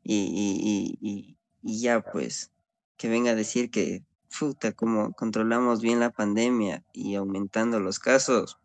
y, 0.04 0.14
y, 0.14 0.98
y, 1.02 1.08
y- 1.10 1.36
y 1.62 1.80
ya 1.80 2.00
pues, 2.00 2.50
que 2.96 3.08
venga 3.08 3.32
a 3.32 3.34
decir 3.34 3.70
que, 3.70 4.02
puta, 4.38 4.72
como 4.72 5.12
controlamos 5.12 5.80
bien 5.82 6.00
la 6.00 6.10
pandemia 6.10 6.82
y 6.92 7.14
aumentando 7.16 7.80
los 7.80 7.98
casos, 7.98 8.58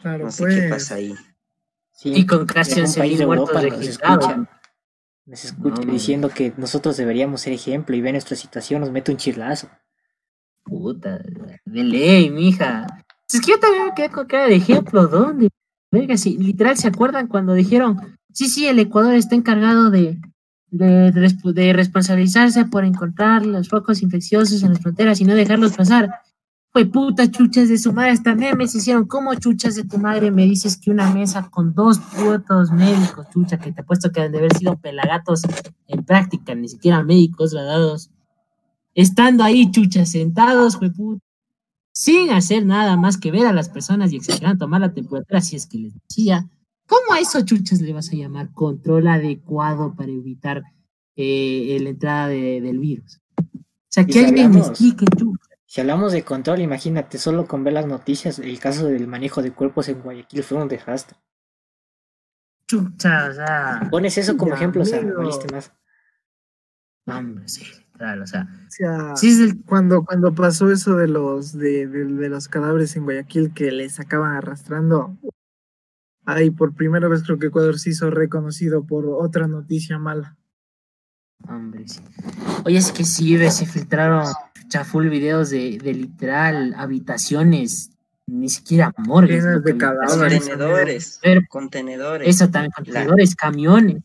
claro, 0.00 0.24
no 0.26 0.30
sé 0.30 0.44
pues, 0.44 0.54
qué 0.54 0.68
pasa 0.68 0.94
ahí. 0.94 1.14
Sí, 1.92 2.12
Y 2.14 2.26
con 2.26 2.46
casi 2.46 2.70
algún 2.72 2.84
11 2.86 3.00
país 3.00 3.10
mil 3.10 3.18
de 3.18 3.26
muertos 3.26 3.48
Europa 3.50 3.68
nos 3.68 3.78
registrados. 3.80 4.26
Nos 5.28 5.44
escucha 5.44 5.82
No, 5.82 5.92
diciendo 5.92 6.30
que 6.30 6.54
nosotros 6.56 6.96
deberíamos 6.96 7.42
ser 7.42 7.52
ejemplo 7.52 7.94
y 7.94 8.00
ve 8.00 8.12
nuestra 8.12 8.34
situación, 8.34 8.80
nos 8.80 8.90
mete 8.90 9.12
un 9.12 9.18
chirlazo. 9.18 9.68
Puta, 10.64 11.20
de 11.64 11.84
ley, 11.84 12.30
mija. 12.30 12.86
Es 13.30 13.40
que 13.40 13.52
yo 13.52 13.60
también 13.60 13.86
me 13.86 13.94
quedé 13.94 14.08
con 14.08 14.26
cara 14.26 14.46
de 14.46 14.56
ejemplo, 14.56 15.06
¿dónde? 15.06 15.50
Verga, 15.90 16.16
sí, 16.16 16.38
literal, 16.38 16.78
¿se 16.78 16.88
acuerdan 16.88 17.28
cuando 17.28 17.52
dijeron, 17.52 18.18
sí, 18.32 18.48
sí, 18.48 18.66
el 18.66 18.78
Ecuador 18.78 19.14
está 19.14 19.34
encargado 19.34 19.90
de, 19.90 20.18
de, 20.70 21.12
de 21.12 21.72
responsabilizarse 21.74 22.64
por 22.64 22.84
encontrar 22.84 23.44
los 23.44 23.68
focos 23.68 24.02
infecciosos 24.02 24.62
en 24.62 24.70
las 24.70 24.80
fronteras 24.80 25.20
y 25.20 25.24
no 25.24 25.34
dejarlos 25.34 25.76
pasar? 25.76 26.22
Fue 26.70 26.84
puta 26.86 27.30
chuchas 27.30 27.68
de 27.68 27.78
su 27.78 27.92
madre, 27.92 28.10
hasta 28.12 28.34
memes 28.34 28.74
hicieron, 28.74 29.06
¿cómo 29.06 29.34
chuchas 29.34 29.74
de 29.74 29.84
tu 29.84 29.98
madre 29.98 30.30
me 30.30 30.44
dices 30.44 30.76
que 30.76 30.90
una 30.90 31.10
mesa 31.12 31.48
con 31.50 31.74
dos 31.74 31.98
putos 31.98 32.70
médicos, 32.70 33.26
chucha, 33.32 33.58
que 33.58 33.72
te 33.72 33.80
apuesto 33.80 34.12
que 34.12 34.20
han 34.20 34.32
de 34.32 34.38
haber 34.38 34.54
sido 34.54 34.76
pelagatos 34.76 35.42
en 35.86 36.04
práctica, 36.04 36.54
ni 36.54 36.68
siquiera 36.68 37.02
médicos 37.02 37.52
gradados, 37.52 38.10
estando 38.94 39.44
ahí, 39.44 39.70
chuchas, 39.70 40.10
sentados, 40.10 40.76
fue 40.76 40.90
puta 40.90 41.22
sin 41.90 42.30
hacer 42.30 42.64
nada 42.64 42.96
más 42.96 43.16
que 43.18 43.32
ver 43.32 43.46
a 43.46 43.52
las 43.52 43.68
personas 43.70 44.12
y 44.12 44.16
exagerar, 44.16 44.56
tomar 44.56 44.80
la 44.82 44.92
temperatura, 44.92 45.40
si 45.40 45.56
es 45.56 45.66
que 45.66 45.78
les 45.78 45.94
decía, 45.94 46.48
¿cómo 46.86 47.12
a 47.12 47.18
eso, 47.18 47.40
chuchas, 47.40 47.80
le 47.80 47.92
vas 47.92 48.10
a 48.12 48.14
llamar 48.14 48.52
control 48.52 49.08
adecuado 49.08 49.96
para 49.96 50.12
evitar 50.12 50.62
eh, 51.16 51.76
la 51.82 51.88
entrada 51.88 52.28
de- 52.28 52.60
del 52.60 52.78
virus? 52.78 53.20
O 53.36 53.90
sea, 53.90 54.04
que 54.06 54.12
alguien 54.26 54.50
me 54.52 54.60
explique, 54.68 55.06
chucha. 55.16 55.37
Si 55.70 55.82
hablamos 55.82 56.12
de 56.12 56.22
control, 56.24 56.60
imagínate, 56.62 57.18
solo 57.18 57.46
con 57.46 57.62
ver 57.62 57.74
las 57.74 57.86
noticias, 57.86 58.38
el 58.38 58.58
caso 58.58 58.86
del 58.86 59.06
manejo 59.06 59.42
de 59.42 59.52
cuerpos 59.52 59.88
en 59.90 60.00
Guayaquil 60.00 60.42
fue 60.42 60.56
un 60.62 60.66
desastre. 60.68 61.18
Chucha, 62.66 63.28
o 63.28 63.32
sea, 63.34 63.88
Pones 63.90 64.16
eso 64.16 64.36
como 64.38 64.54
ejemplo, 64.54 64.82
o 64.82 64.84
sea, 64.86 65.00
amigo. 65.00 65.22
más. 65.52 65.72
hombre, 67.06 67.48
sí, 67.48 67.64
claro, 67.92 68.22
o 68.24 68.26
sea, 68.26 68.46
o 68.66 68.70
sea, 68.70 69.16
sí 69.16 69.28
es 69.28 69.40
el, 69.40 69.62
cuando, 69.64 70.04
cuando 70.04 70.34
pasó 70.34 70.70
eso 70.70 70.96
de 70.96 71.08
los, 71.08 71.52
de, 71.52 71.86
de- 71.86 72.04
de 72.06 72.28
los 72.30 72.48
cadáveres 72.48 72.96
en 72.96 73.04
Guayaquil 73.04 73.52
que 73.52 73.70
les 73.70 73.94
sacaban 73.96 74.36
arrastrando, 74.36 75.16
ahí 76.24 76.50
por 76.50 76.74
primera 76.74 77.08
vez 77.08 77.22
creo 77.24 77.38
que 77.38 77.46
Ecuador 77.48 77.78
se 77.78 77.90
hizo 77.90 78.10
reconocido 78.10 78.84
por 78.84 79.06
otra 79.06 79.46
noticia 79.48 79.98
mala. 79.98 80.36
hombre, 81.46 81.86
sí. 81.88 82.00
Oye, 82.64 82.78
es 82.78 82.90
que 82.92 83.04
sí, 83.04 83.36
ve, 83.36 83.50
se 83.50 83.64
filtraron 83.66 84.24
chucha, 84.68 84.84
full 84.84 85.08
videos 85.08 85.50
de, 85.50 85.78
de 85.78 85.94
literal 85.94 86.74
habitaciones 86.76 87.90
ni 88.26 88.48
siquiera 88.48 88.92
morgues. 88.98 89.42
Llenas 89.42 89.64
de 89.64 89.76
cadáveres. 89.76 90.40
Contenedores, 90.40 91.18
Pero 91.22 91.40
contenedores. 91.48 92.28
eso 92.28 92.50
también, 92.50 92.72
contenedores, 92.72 93.34
camiones. 93.34 94.02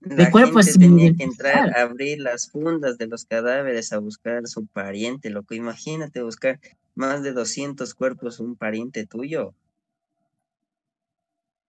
La 0.00 0.30
cuerpos 0.30 0.66
gente 0.66 0.78
tenía 0.78 1.08
sin 1.08 1.16
que 1.16 1.24
entrar 1.24 1.76
a 1.76 1.82
abrir 1.82 2.20
las 2.20 2.48
fundas 2.50 2.96
de 2.96 3.06
los 3.06 3.24
cadáveres 3.24 3.92
a 3.92 3.98
buscar 3.98 4.44
a 4.44 4.46
su 4.46 4.66
pariente, 4.66 5.30
loco. 5.30 5.54
Imagínate 5.54 6.22
buscar 6.22 6.60
más 6.94 7.22
de 7.22 7.32
200 7.32 7.92
cuerpos 7.94 8.38
un 8.38 8.56
pariente 8.56 9.04
tuyo. 9.04 9.52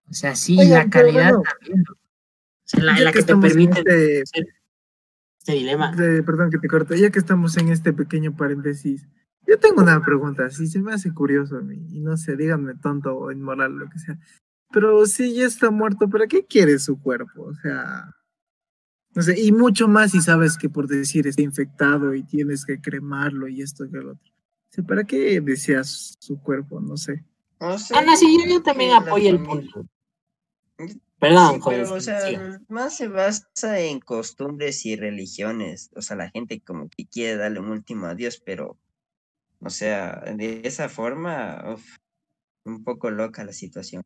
O 0.09 0.13
sea, 0.13 0.35
sí, 0.35 0.55
la 0.55 0.89
calidad 0.89 1.33
bueno, 1.33 1.43
también. 1.59 1.83
sea, 2.63 2.83
la, 2.83 3.11
que, 3.11 3.23
te 3.23 3.35
permiten 3.35 3.83
este- 3.87 4.23
este 5.47 5.53
dilema. 5.59 5.91
de- 5.95 6.23
perdón 6.23 6.49
que 6.51 6.57
te 6.59 6.67
corto, 6.67 6.95
ya 6.95 7.09
que 7.09 7.19
estamos 7.19 7.57
en 7.57 7.69
este 7.69 7.93
pequeño 7.93 8.35
paréntesis, 8.35 9.07
yo 9.45 9.57
tengo 9.59 9.81
una 9.81 10.03
pregunta, 10.03 10.49
si 10.49 10.67
se 10.67 10.81
me 10.81 10.93
hace 10.93 11.13
curioso 11.13 11.57
a 11.57 11.61
mí, 11.61 11.87
y 11.89 12.01
no 12.01 12.17
sé, 12.17 12.35
díganme 12.35 12.75
tonto 12.75 13.15
o 13.17 13.31
inmoral, 13.31 13.73
lo 13.77 13.89
que 13.89 13.99
sea, 13.99 14.19
pero 14.71 15.05
si 15.05 15.33
ya 15.35 15.45
está 15.45 15.71
muerto, 15.71 16.09
¿para 16.09 16.27
qué 16.27 16.45
quiere 16.45 16.77
su 16.79 16.99
cuerpo? 16.99 17.43
O 17.43 17.53
sea, 17.55 18.13
no 19.15 19.21
sé, 19.21 19.39
y 19.39 19.51
mucho 19.53 19.87
más 19.87 20.11
si 20.11 20.21
sabes 20.21 20.57
que 20.57 20.69
por 20.69 20.87
decir 20.87 21.25
está 21.27 21.41
infectado 21.41 22.13
y 22.13 22.23
tienes 22.23 22.65
que 22.65 22.79
cremarlo 22.81 23.47
y 23.47 23.61
esto 23.61 23.85
y 23.85 23.89
lo 23.91 24.11
otro. 24.11 24.31
O 24.69 24.69
sea, 24.73 24.83
¿para 24.83 25.05
qué 25.05 25.39
deseas 25.39 26.15
su 26.19 26.39
cuerpo? 26.41 26.81
No 26.81 26.97
sé. 26.97 27.23
No 27.61 27.79
sé, 27.79 27.95
Ah, 27.97 28.03
no, 28.05 28.15
sí, 28.17 28.37
yo, 28.45 28.53
yo 28.55 28.61
también 28.61 28.91
apoyo 28.91 29.29
el 29.29 29.41
punto. 29.41 29.87
Perdón, 31.19 31.55
Sí, 31.55 31.61
pero, 31.67 31.93
o 31.93 31.99
sea, 31.99 32.21
siga. 32.21 32.61
más 32.67 32.95
se 32.95 33.07
basa 33.07 33.79
en 33.79 33.99
costumbres 33.99 34.85
y 34.85 34.95
religiones. 34.95 35.89
O 35.95 36.01
sea, 36.01 36.15
la 36.15 36.29
gente 36.29 36.61
como 36.61 36.89
que 36.89 37.07
quiere 37.07 37.37
darle 37.37 37.59
un 37.59 37.69
último 37.69 38.05
adiós, 38.05 38.41
pero, 38.45 38.77
o 39.59 39.69
sea, 39.69 40.21
de 40.35 40.61
esa 40.63 40.89
forma, 40.89 41.63
uf, 41.73 41.83
un 42.65 42.83
poco 42.83 43.09
loca 43.09 43.43
la 43.43 43.53
situación. 43.53 44.03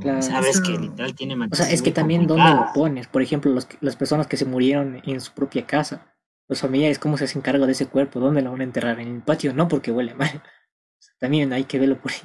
Claro. 0.00 0.22
Sabes 0.22 0.60
que 0.60 0.72
literal 0.78 1.14
tiene 1.14 1.36
O 1.50 1.54
sea, 1.54 1.70
es 1.70 1.82
que 1.82 1.92
también 1.92 2.26
dónde 2.26 2.50
lo 2.50 2.72
pones. 2.74 3.08
Por 3.08 3.22
ejemplo, 3.22 3.52
los, 3.52 3.68
las 3.80 3.94
personas 3.94 4.26
que 4.26 4.38
se 4.38 4.46
murieron 4.46 5.02
en 5.04 5.20
su 5.20 5.32
propia 5.32 5.66
casa. 5.66 6.14
Los 6.48 6.60
familiares, 6.60 6.98
¿cómo 6.98 7.18
se 7.18 7.24
hacen 7.24 7.42
cargo 7.42 7.66
de 7.66 7.72
ese 7.72 7.86
cuerpo? 7.86 8.18
¿Dónde 8.20 8.40
lo 8.40 8.52
van 8.52 8.62
a 8.62 8.64
enterrar? 8.64 9.00
¿En 9.00 9.16
el 9.16 9.22
patio? 9.22 9.52
No, 9.52 9.68
porque 9.68 9.92
huele 9.92 10.14
mal. 10.14 10.42
O 10.98 11.02
sea, 11.02 11.14
también 11.18 11.52
hay 11.52 11.64
que 11.64 11.78
verlo 11.78 12.00
por 12.00 12.12
ahí. 12.12 12.18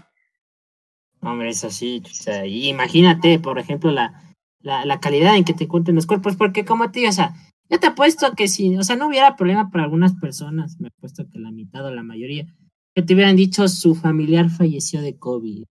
Hombre, 1.22 1.49
es 1.49 1.63
así. 1.63 2.01
O 2.05 2.13
sea, 2.13 2.45
imagínate, 2.45 3.39
por 3.39 3.59
ejemplo, 3.59 3.91
la, 3.91 4.36
la, 4.61 4.86
la 4.86 4.99
calidad 4.99 5.36
en 5.36 5.43
que 5.43 5.53
te 5.53 5.65
encuentren 5.65 5.95
los 5.95 6.07
cuerpos, 6.07 6.36
porque 6.36 6.65
como 6.65 6.91
te 6.91 6.99
digo, 6.99 7.09
o 7.09 7.13
sea, 7.13 7.36
yo 7.69 7.80
te 7.80 7.88
apuesto 7.88 8.34
que 8.36 8.47
si, 8.47 8.76
o 8.76 8.84
sea, 8.84 8.95
no 8.97 9.07
hubiera 9.07 9.36
problema 9.36 9.69
para 9.69 9.86
algunas 9.86 10.13
personas, 10.15 10.80
me 10.80 10.89
apuesto 10.89 11.30
que 11.30 11.39
la 11.39 11.51
mitad 11.51 11.86
o 11.86 11.91
la 11.91 12.03
mayoría, 12.03 12.45
que 12.93 13.01
te 13.01 13.13
hubieran 13.13 13.38
dicho 13.38 13.67
su 13.69 13.95
familiar 13.95 14.49
falleció 14.49 15.01
de 15.01 15.17
COVID 15.17 15.63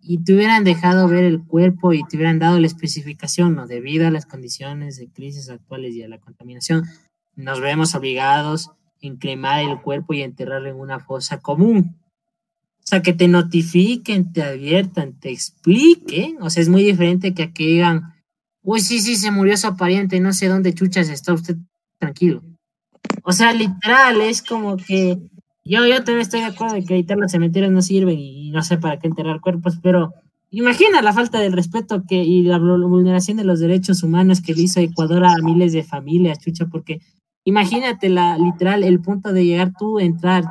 y 0.00 0.24
te 0.24 0.34
hubieran 0.34 0.64
dejado 0.64 1.06
ver 1.08 1.24
el 1.24 1.44
cuerpo 1.44 1.92
y 1.92 2.02
te 2.04 2.16
hubieran 2.16 2.38
dado 2.38 2.58
la 2.58 2.66
especificación, 2.66 3.54
¿no? 3.54 3.66
Debido 3.66 4.06
a 4.06 4.10
las 4.10 4.26
condiciones 4.26 4.96
de 4.96 5.10
crisis 5.10 5.48
actuales 5.48 5.94
y 5.94 6.02
a 6.02 6.08
la 6.08 6.18
contaminación, 6.18 6.84
nos 7.36 7.60
vemos 7.60 7.94
obligados 7.94 8.70
en 9.00 9.16
cremar 9.16 9.60
el 9.60 9.80
cuerpo 9.80 10.14
y 10.14 10.22
enterrarlo 10.22 10.68
en 10.68 10.76
una 10.76 11.00
fosa 11.00 11.40
común. 11.40 12.01
O 12.84 12.86
sea, 12.92 13.00
que 13.02 13.12
te 13.12 13.28
notifiquen, 13.28 14.32
te 14.32 14.42
adviertan, 14.42 15.12
te 15.14 15.30
expliquen. 15.30 16.36
O 16.40 16.50
sea, 16.50 16.62
es 16.62 16.68
muy 16.68 16.82
diferente 16.82 17.32
que 17.32 17.52
que 17.52 17.64
digan, 17.66 18.14
uy, 18.62 18.80
sí, 18.80 19.00
sí, 19.00 19.16
se 19.16 19.30
murió 19.30 19.56
su 19.56 19.76
pariente, 19.76 20.20
no 20.20 20.32
sé 20.32 20.48
dónde 20.48 20.74
chuchas 20.74 21.08
está 21.08 21.32
usted 21.32 21.56
tranquilo. 21.98 22.42
O 23.22 23.32
sea, 23.32 23.52
literal, 23.52 24.20
es 24.20 24.42
como 24.42 24.76
que 24.76 25.18
yo, 25.64 25.86
yo 25.86 25.96
también 25.98 26.20
estoy 26.20 26.40
de 26.40 26.46
acuerdo 26.46 26.74
de 26.74 26.84
que 26.84 26.94
ahorita 26.94 27.14
los 27.16 27.30
cementerios 27.30 27.70
no 27.72 27.82
sirven 27.82 28.18
y 28.18 28.50
no 28.50 28.62
sé 28.62 28.78
para 28.78 28.98
qué 28.98 29.06
enterrar 29.06 29.40
cuerpos, 29.40 29.78
pero 29.80 30.12
imagina 30.50 31.00
la 31.02 31.12
falta 31.12 31.38
del 31.38 31.52
respeto 31.52 32.02
que 32.06 32.24
y 32.24 32.42
la 32.42 32.58
vul- 32.58 32.88
vulneración 32.88 33.36
de 33.36 33.44
los 33.44 33.60
derechos 33.60 34.02
humanos 34.02 34.40
que 34.40 34.54
le 34.54 34.62
hizo 34.62 34.80
Ecuador 34.80 35.24
a 35.24 35.36
miles 35.42 35.72
de 35.72 35.84
familias, 35.84 36.40
chucha, 36.40 36.66
porque 36.66 37.00
imagínate 37.44 38.08
la 38.08 38.36
literal 38.38 38.82
el 38.82 39.00
punto 39.00 39.32
de 39.32 39.44
llegar 39.44 39.72
tú 39.78 40.00
entrar 40.00 40.44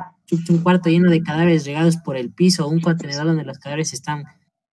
un 0.48 0.58
cuarto 0.62 0.88
lleno 0.88 1.10
de 1.10 1.22
cadáveres 1.22 1.66
regados 1.66 1.96
por 1.98 2.16
el 2.16 2.32
piso, 2.32 2.68
un 2.68 2.80
contenedor 2.80 3.26
donde 3.26 3.44
los 3.44 3.58
cadáveres 3.58 3.92
están 3.92 4.24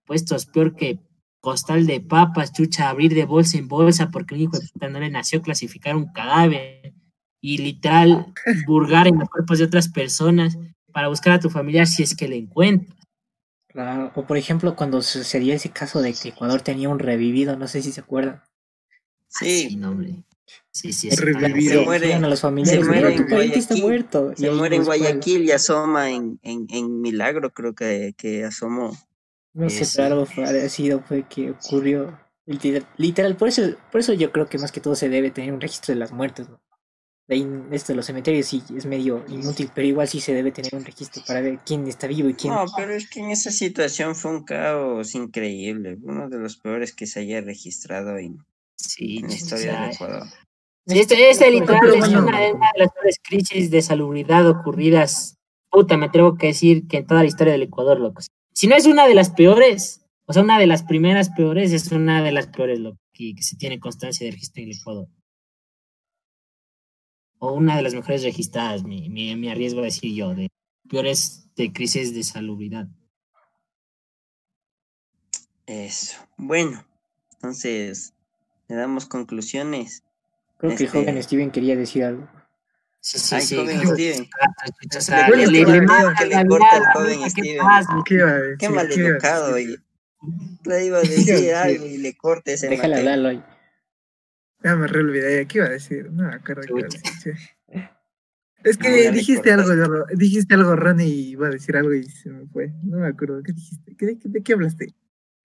puestos 0.06 0.46
peor 0.46 0.76
que 0.76 1.00
costal 1.42 1.86
de 1.86 2.02
papas, 2.02 2.52
chucha, 2.52 2.90
abrir 2.90 3.14
de 3.14 3.26
bolsa 3.26 3.58
en 3.58 3.68
bolsa 3.68 4.10
porque 4.12 4.36
el 4.36 4.42
hijo 4.42 4.58
de 4.60 4.68
puta 4.68 4.90
no 4.90 5.00
le 5.00 5.10
nació 5.10 5.42
clasificar 5.42 5.96
un 5.96 6.12
cadáver 6.12 6.94
y 7.42 7.58
literal 7.58 8.34
burgar 8.68 9.08
en 9.08 9.20
los 9.20 9.30
cuerpos 9.30 9.60
de 9.60 9.66
otras 9.66 9.88
personas 9.90 10.58
para 10.92 11.08
buscar 11.08 11.34
a 11.34 11.40
tu 11.40 11.50
familiar 11.50 11.88
si 11.88 12.04
es 12.04 12.16
que 12.16 12.28
le 12.28 12.38
encuentras. 12.38 12.98
Claro. 13.68 14.12
O 14.16 14.26
por 14.26 14.38
ejemplo, 14.38 14.76
cuando 14.76 15.02
sucedió 15.02 15.54
ese 15.54 15.70
caso 15.70 16.02
de 16.02 16.14
que 16.14 16.30
Ecuador 16.30 16.62
tenía 16.62 16.90
un 16.90 17.00
revivido, 17.00 17.56
no 17.56 17.68
sé 17.68 17.82
si 17.82 17.92
se 17.92 18.02
acuerdan. 18.02 18.42
Sí, 19.28 19.76
no, 19.76 19.92
hombre. 19.92 20.24
Sí, 20.80 20.94
sí, 20.94 21.12
sí. 21.12 21.16
revivido. 21.18 21.82
Se 21.82 21.86
muere- 21.86 22.14
a 22.14 22.20
los 22.20 22.42
familiares, 22.42 22.86
muere 22.86 23.02
"Mira, 23.02 23.16
en 23.16 23.28
pariente 23.30 23.60
está 23.60 23.74
Guayaquil, 23.76 23.84
muerto. 23.84 24.34
Se 24.38 24.52
muere 24.52 24.76
en 24.78 24.84
Guayaquil 24.86 25.44
y 25.44 25.52
asoma 25.52 26.10
en, 26.12 26.40
en, 26.44 26.68
en 26.70 27.02
Milagro, 27.02 27.54
creo 27.54 27.76
que, 27.76 28.14
que 28.18 28.46
asomó. 28.46 28.98
No 29.54 29.70
sé, 29.70 29.86
pero 29.94 30.08
algo 30.08 30.28
parecido 30.36 31.02
fue 31.02 31.24
que 31.28 31.52
ocurrió. 31.52 32.18
Literal, 32.46 32.88
literal, 32.98 33.36
por 33.36 33.48
eso, 33.50 33.62
por 33.92 34.00
eso 34.00 34.14
yo 34.14 34.32
creo 34.32 34.48
que 34.48 34.58
más 34.58 34.72
que 34.72 34.80
todo 34.80 34.96
se 34.96 35.10
debe 35.10 35.30
tener 35.32 35.54
un 35.54 35.62
registro 35.62 35.94
de 35.94 36.00
las 36.00 36.12
muertes, 36.12 36.50
¿no? 36.50 36.60
De 37.28 37.36
ahí, 37.36 37.48
esto 37.72 37.92
de 37.94 37.98
los 37.98 38.08
cementerios 38.08 38.48
sí 38.48 38.64
es 38.76 38.88
medio 38.88 39.24
inútil, 39.28 39.70
pero 39.76 39.86
igual 39.88 40.08
sí 40.08 40.20
se 40.20 40.34
debe 40.34 40.52
tener 40.52 40.74
un 40.74 40.84
registro 40.84 41.22
para 41.28 41.42
ver 41.42 41.60
quién 41.64 41.88
está 41.88 42.08
vivo 42.08 42.28
y 42.30 42.34
quién 42.34 42.54
No, 42.54 42.66
pero 42.76 42.94
es 42.94 43.08
que 43.08 43.20
en 43.20 43.30
esa 43.30 43.52
situación 43.52 44.16
fue 44.16 44.32
un 44.32 44.44
caos 44.46 45.14
increíble, 45.14 45.98
uno 46.02 46.28
de 46.28 46.40
los 46.40 46.58
peores 46.58 46.92
que 46.92 47.06
se 47.06 47.20
haya 47.20 47.42
registrado 47.42 48.18
en, 48.18 48.40
Sí, 48.78 49.18
en 49.20 49.28
la 49.28 49.34
historia 49.36 49.80
de 49.82 49.92
Ecuador. 49.92 50.24
Sí, 50.90 51.00
este, 51.00 51.30
este 51.30 51.52
literal 51.52 51.82
Pero 51.82 51.94
es 51.94 52.08
una 52.08 52.40
de 52.40 52.52
una 52.54 52.72
de 52.74 52.80
las 52.80 52.92
peores 52.92 53.20
crisis 53.22 53.70
de 53.70 53.84
salubridad 53.84 54.50
ocurridas, 54.50 55.38
puta, 55.70 55.98
me 55.98 56.08
atrevo 56.08 56.36
que 56.36 56.48
decir 56.48 56.88
que 56.88 56.98
en 56.98 57.06
toda 57.06 57.22
la 57.22 57.28
historia 57.28 57.54
del 57.54 57.62
Ecuador, 57.62 58.00
loco. 58.00 58.24
Si 58.54 58.66
no 58.66 58.76
es 58.76 58.88
una 58.88 59.06
de 59.06 59.14
las 59.14 59.30
peores, 59.30 60.04
o 60.26 60.34
sea, 60.34 60.42
una 60.42 60.58
de 60.58 60.66
las 60.66 60.82
primeras 60.82 61.30
peores, 61.30 61.74
es 61.74 61.92
una 61.92 62.24
de 62.24 62.32
las 62.32 62.48
peores, 62.48 62.80
loco, 62.80 62.98
que, 63.14 63.36
que 63.36 63.44
se 63.44 63.56
tiene 63.56 63.80
constancia 63.80 64.26
de 64.26 64.32
registro 64.32 64.64
en 64.64 64.70
el 64.70 64.78
Ecuador. 64.78 65.08
O 67.38 67.54
una 67.54 67.78
de 67.78 67.84
las 67.84 67.94
mejores 67.94 68.24
registradas, 68.24 68.84
me, 68.84 69.10
me, 69.10 69.36
me 69.36 69.52
arriesgo 69.52 69.82
a 69.82 69.84
decir 69.84 70.12
yo, 70.16 70.34
de 70.34 70.50
peores 70.90 71.48
de 71.56 71.72
crisis 71.72 72.16
de 72.16 72.24
salubridad. 72.24 72.88
Eso. 75.68 76.18
Bueno, 76.36 76.84
entonces, 77.34 78.16
le 78.68 78.76
damos 78.76 79.06
conclusiones. 79.06 80.04
Creo 80.60 80.76
que 80.76 80.84
el 80.84 80.88
Este- 80.88 81.00
joven 81.00 81.24
Steven 81.24 81.52
quería 81.52 81.76
decir 81.76 82.04
algo. 82.04 82.30
Sí, 83.02 83.18
sí, 83.18 83.36
Ay, 83.36 83.42
sí. 83.42 83.56
joven 83.56 83.80
Steven. 83.88 84.30
o 84.98 85.02
sea, 85.02 85.28
Bueno, 85.30 85.50
le- 85.52 85.64
le- 85.66 85.80
que 85.80 86.48
corta 86.48 86.92
joven 86.94 87.20
¿qué 87.24 87.30
Steven. 87.30 88.58
¿Qué 88.60 88.70
maleducado, 88.70 89.56
le 89.58 90.86
iba 90.86 90.98
a 90.98 91.02
decir 91.42 91.54
algo 91.56 91.86
y 91.86 91.98
le 91.98 92.16
corte 92.18 92.54
ese 92.54 92.68
Déjale 92.68 92.98
hablarlo 92.98 93.30
hoy. 93.30 93.44
Ya 94.62 94.76
me 94.76 94.88
reolvidé. 94.88 95.48
¿Qué 95.48 95.60
iba 95.60 95.68
a 95.68 95.72
decir? 95.72 96.12
No 96.12 96.28
me 96.28 96.36
acuerdo 96.36 96.64
qué 96.64 96.74
iba 96.74 96.82
a 96.82 96.90
decir. 96.90 97.34
Es 98.62 98.78
que 98.78 99.10
dijiste 99.12 99.54
algo, 99.54 99.72
dijiste 100.14 100.54
algo, 100.56 100.76
Ronnie, 100.76 101.08
y 101.08 101.30
iba 101.30 101.48
a 101.48 101.50
decir 101.50 101.78
algo 101.78 101.94
y 101.94 102.04
se 102.04 102.30
me 102.30 102.46
fue. 102.48 102.74
No 102.84 102.98
me 102.98 103.08
acuerdo. 103.08 103.42
¿Qué 103.42 103.54
dijiste? 103.54 103.96
¿Qué- 103.96 104.06
de, 104.08 104.18
de 104.22 104.44
qué 104.44 104.52
hablaste? 104.52 104.94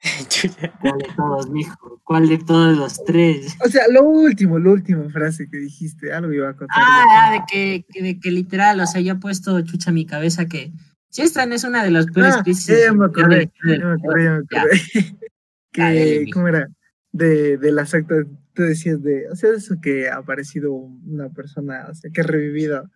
¿Cuál 0.81 0.99
de 0.99 1.09
todos, 1.17 1.51
mijo? 1.51 2.01
¿Cuál 2.05 2.29
de 2.29 2.39
todos 2.39 2.77
los 2.77 3.03
tres? 3.05 3.57
O 3.65 3.69
sea, 3.69 3.85
lo 3.91 4.03
último, 4.05 4.59
la 4.59 4.71
última 4.71 5.09
frase 5.11 5.49
que 5.51 5.57
dijiste. 5.59 6.13
Algo 6.13 6.33
iba 6.33 6.51
a 6.51 6.57
contar. 6.57 6.77
Ah, 6.79 7.05
ah, 7.29 7.33
de 7.33 7.41
que, 7.51 7.85
que- 7.91 8.03
de 8.03 8.21
que 8.21 8.31
literal, 8.31 8.79
o 8.81 8.87
sea, 8.87 9.01
yo 9.01 9.15
he 9.15 9.17
puesto 9.17 9.61
chucha 9.63 9.91
a 9.91 9.95
mi 9.95 10.05
cabeza 10.07 10.47
que 10.47 10.73
si 11.09 11.23
esta 11.23 11.47
no 11.47 11.55
es 11.55 11.65
una 11.65 11.83
de 11.85 11.91
las 11.91 12.07
peores 12.07 12.35
Ah, 12.39 12.43
crisis. 12.43 12.67
ya, 12.67 12.87
ya 12.87 12.93
me 12.93 13.07
acordé, 13.07 13.51
ya 13.65 13.87
me 13.87 13.93
acordé, 13.95 14.25
ya 14.25 14.31
me 14.31 14.37
acordé. 14.37 14.81
Dale, 15.77 16.25
que. 16.25 16.31
¿cómo 16.33 16.49
era? 16.49 16.69
De, 17.13 17.57
de 17.59 17.73
las 17.73 17.95
actas, 17.95 18.27
tú 18.55 18.63
decías 18.63 19.01
de, 19.03 19.29
o 19.31 19.37
sea, 19.37 19.51
eso 19.57 19.77
que 19.81 20.09
ha 20.09 20.17
aparecido 20.17 20.73
una 20.73 21.29
persona, 21.31 21.87
o 21.91 21.95
sea, 21.95 22.11
que 22.13 22.21
ha 22.21 22.25
revivido. 22.25 22.91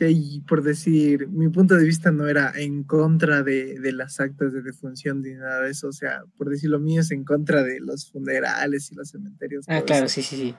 Y 0.00 0.40
por 0.42 0.62
decir, 0.62 1.26
mi 1.28 1.48
punto 1.48 1.74
de 1.74 1.84
vista 1.84 2.12
no 2.12 2.28
era 2.28 2.52
en 2.54 2.84
contra 2.84 3.42
de, 3.42 3.80
de 3.80 3.92
las 3.92 4.20
actas 4.20 4.52
de 4.52 4.62
defunción 4.62 5.22
ni 5.22 5.32
nada 5.34 5.62
de 5.62 5.70
eso, 5.70 5.88
o 5.88 5.92
sea, 5.92 6.22
por 6.36 6.48
decir 6.50 6.70
lo 6.70 6.78
mío 6.78 7.00
es 7.00 7.10
en 7.10 7.24
contra 7.24 7.64
de 7.64 7.80
los 7.80 8.10
funerales 8.12 8.92
y 8.92 8.94
los 8.94 9.08
cementerios. 9.10 9.64
Ah, 9.68 9.82
claro, 9.82 10.06
eso, 10.06 10.14
sí, 10.14 10.22
sí, 10.22 10.36
sí. 10.36 10.54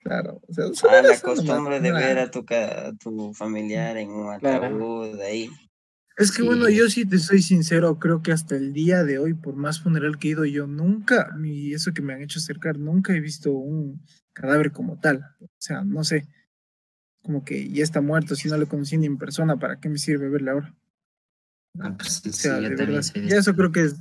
claro. 0.00 0.42
O 0.46 0.52
sea, 0.52 0.64
Ah, 0.66 0.94
la 0.96 1.02
nomás, 1.02 1.20
costumbre 1.22 1.80
de 1.80 1.92
ver 1.92 2.18
a 2.18 2.30
tu, 2.30 2.44
ca- 2.44 2.88
a 2.88 2.92
tu 2.96 3.32
familiar 3.34 3.96
en 3.96 4.10
un 4.10 4.38
Claro. 4.38 4.66
ataúd 4.66 5.20
ahí. 5.20 5.50
Es 6.18 6.30
que 6.32 6.42
Sí. 6.42 6.48
bueno, 6.48 6.68
yo 6.68 6.90
sí 6.90 7.06
te 7.06 7.18
soy 7.18 7.40
sincero, 7.42 7.98
creo 7.98 8.22
que 8.22 8.32
hasta 8.32 8.56
el 8.56 8.72
día 8.72 9.04
de 9.04 9.18
hoy, 9.20 9.34
por 9.34 9.54
más 9.54 9.80
funeral 9.80 10.18
que 10.18 10.28
he 10.28 10.30
ido, 10.32 10.44
yo 10.44 10.66
nunca, 10.66 11.30
y 11.42 11.72
eso 11.74 11.92
que 11.94 12.02
me 12.02 12.12
han 12.12 12.22
hecho 12.22 12.40
acercar, 12.40 12.78
nunca 12.78 13.14
he 13.14 13.20
visto 13.20 13.52
un 13.52 14.02
cadáver 14.32 14.72
como 14.72 14.98
tal. 15.00 15.24
O 15.40 15.46
sea, 15.58 15.84
no 15.84 16.02
sé, 16.04 16.26
como 17.28 17.44
que 17.44 17.68
ya 17.68 17.84
está 17.84 18.00
muerto, 18.00 18.34
si 18.34 18.48
no 18.48 18.56
lo 18.56 18.66
conocí 18.66 18.96
ni 18.96 19.04
en 19.04 19.18
persona, 19.18 19.58
¿para 19.58 19.78
qué 19.78 19.90
me 19.90 19.98
sirve 19.98 20.30
verle 20.30 20.50
ahora? 20.52 20.74
No, 21.74 21.94
pues, 21.98 22.22
O 22.26 22.32
sea, 22.32 22.56
sí, 22.56 22.62
de 22.62 22.68
también 22.74 23.00
verdad. 23.02 23.38
eso 23.38 23.54
creo 23.54 23.70
que 23.70 23.82
es, 23.82 23.96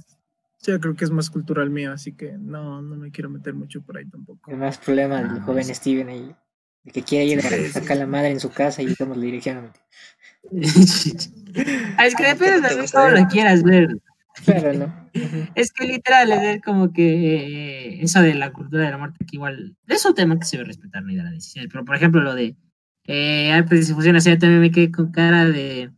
yo 0.66 0.80
creo 0.80 0.96
que 0.96 1.04
es 1.04 1.12
más 1.12 1.30
cultural 1.30 1.70
mío, 1.70 1.92
así 1.92 2.14
que 2.14 2.38
no, 2.38 2.82
no 2.82 2.96
me 2.96 3.12
quiero 3.12 3.30
meter 3.30 3.54
mucho 3.54 3.82
por 3.82 3.98
ahí 3.98 4.06
tampoco. 4.08 4.50
El 4.50 4.56
más 4.60 4.78
problema 4.78 5.18
del 5.18 5.26
Ah, 5.40 5.42
joven 5.46 5.66
sí. 5.66 5.76
Steven 5.76 6.08
ahí. 6.08 6.34
El 6.86 6.94
que 6.94 7.04
quiere 7.04 7.26
ir 7.26 7.40
a 7.46 7.70
sacar 7.74 7.98
la 7.98 8.08
madre 8.08 8.30
en 8.32 8.40
su 8.40 8.50
casa 8.50 8.82
y 8.82 8.96
damos 8.98 9.18
la 9.18 9.24
dirección. 9.26 9.74
Ah, 11.98 12.06
es 12.06 12.16
que 12.16 12.26
Ah, 12.26 12.34
depende 12.34 12.70
¿te 12.70 12.76
de 12.76 12.88
cómo 12.90 13.10
lo 13.10 13.28
quieras 13.28 13.62
ver. 13.64 13.90
Claro, 14.46 14.72
¿no? 14.74 15.08
Es 15.56 15.72
que 15.74 15.86
literal 15.86 16.32
es 16.32 16.62
como 16.62 16.94
que 16.94 17.08
eh, 17.96 18.04
eso 18.04 18.22
de 18.22 18.36
la 18.36 18.54
cultura 18.54 18.86
de 18.86 18.92
la 18.92 18.98
muerte 19.00 19.26
que 19.26 19.36
igual 19.36 19.76
es 19.88 20.06
un 20.06 20.14
tema 20.16 20.38
que 20.40 20.46
se 20.46 20.56
debe 20.58 20.68
respetar 20.68 21.04
ni 21.04 21.16
de 21.18 21.24
las 21.24 21.34
decisiones. 21.34 21.70
Pero 21.74 21.84
por 21.84 21.96
ejemplo 21.96 22.22
lo 22.22 22.34
de 22.36 22.56
eh, 23.08 23.64
si 23.82 23.94
funciona 23.94 24.20
así, 24.20 24.38
también 24.38 24.62
me 24.62 24.72
quedé 24.72 24.92
con 24.92 25.12
cara 25.12 25.46
de 25.46 25.92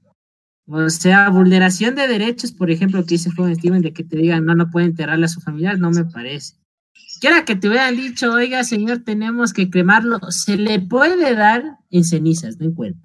o 0.71 0.87
sea, 0.91 1.29
vulneración 1.29 1.95
de 1.95 2.07
derechos, 2.07 2.51
por 2.51 2.69
ejemplo, 2.69 3.01
que 3.03 3.15
dice 3.15 3.31
joven 3.31 3.55
Steven, 3.55 3.81
de 3.81 3.91
que 3.91 4.03
te 4.03 4.17
digan 4.17 4.45
no, 4.45 4.53
no 4.53 4.69
puede 4.69 4.85
enterrarle 4.85 5.25
a 5.25 5.29
su 5.29 5.41
familiar, 5.41 5.79
no 5.79 5.89
me 5.89 6.05
parece. 6.05 6.55
Quiera 7.19 7.43
que 7.43 7.55
te 7.55 7.67
hubieran 7.67 7.95
dicho, 7.97 8.31
oiga, 8.31 8.63
señor, 8.63 8.99
tenemos 8.99 9.51
que 9.51 9.69
cremarlo, 9.71 10.19
se 10.29 10.57
le 10.57 10.79
puede 10.79 11.33
dar 11.33 11.63
en 11.89 12.03
cenizas, 12.03 12.59
no 12.59 12.65
en 12.67 12.73
cuerpo. 12.75 13.01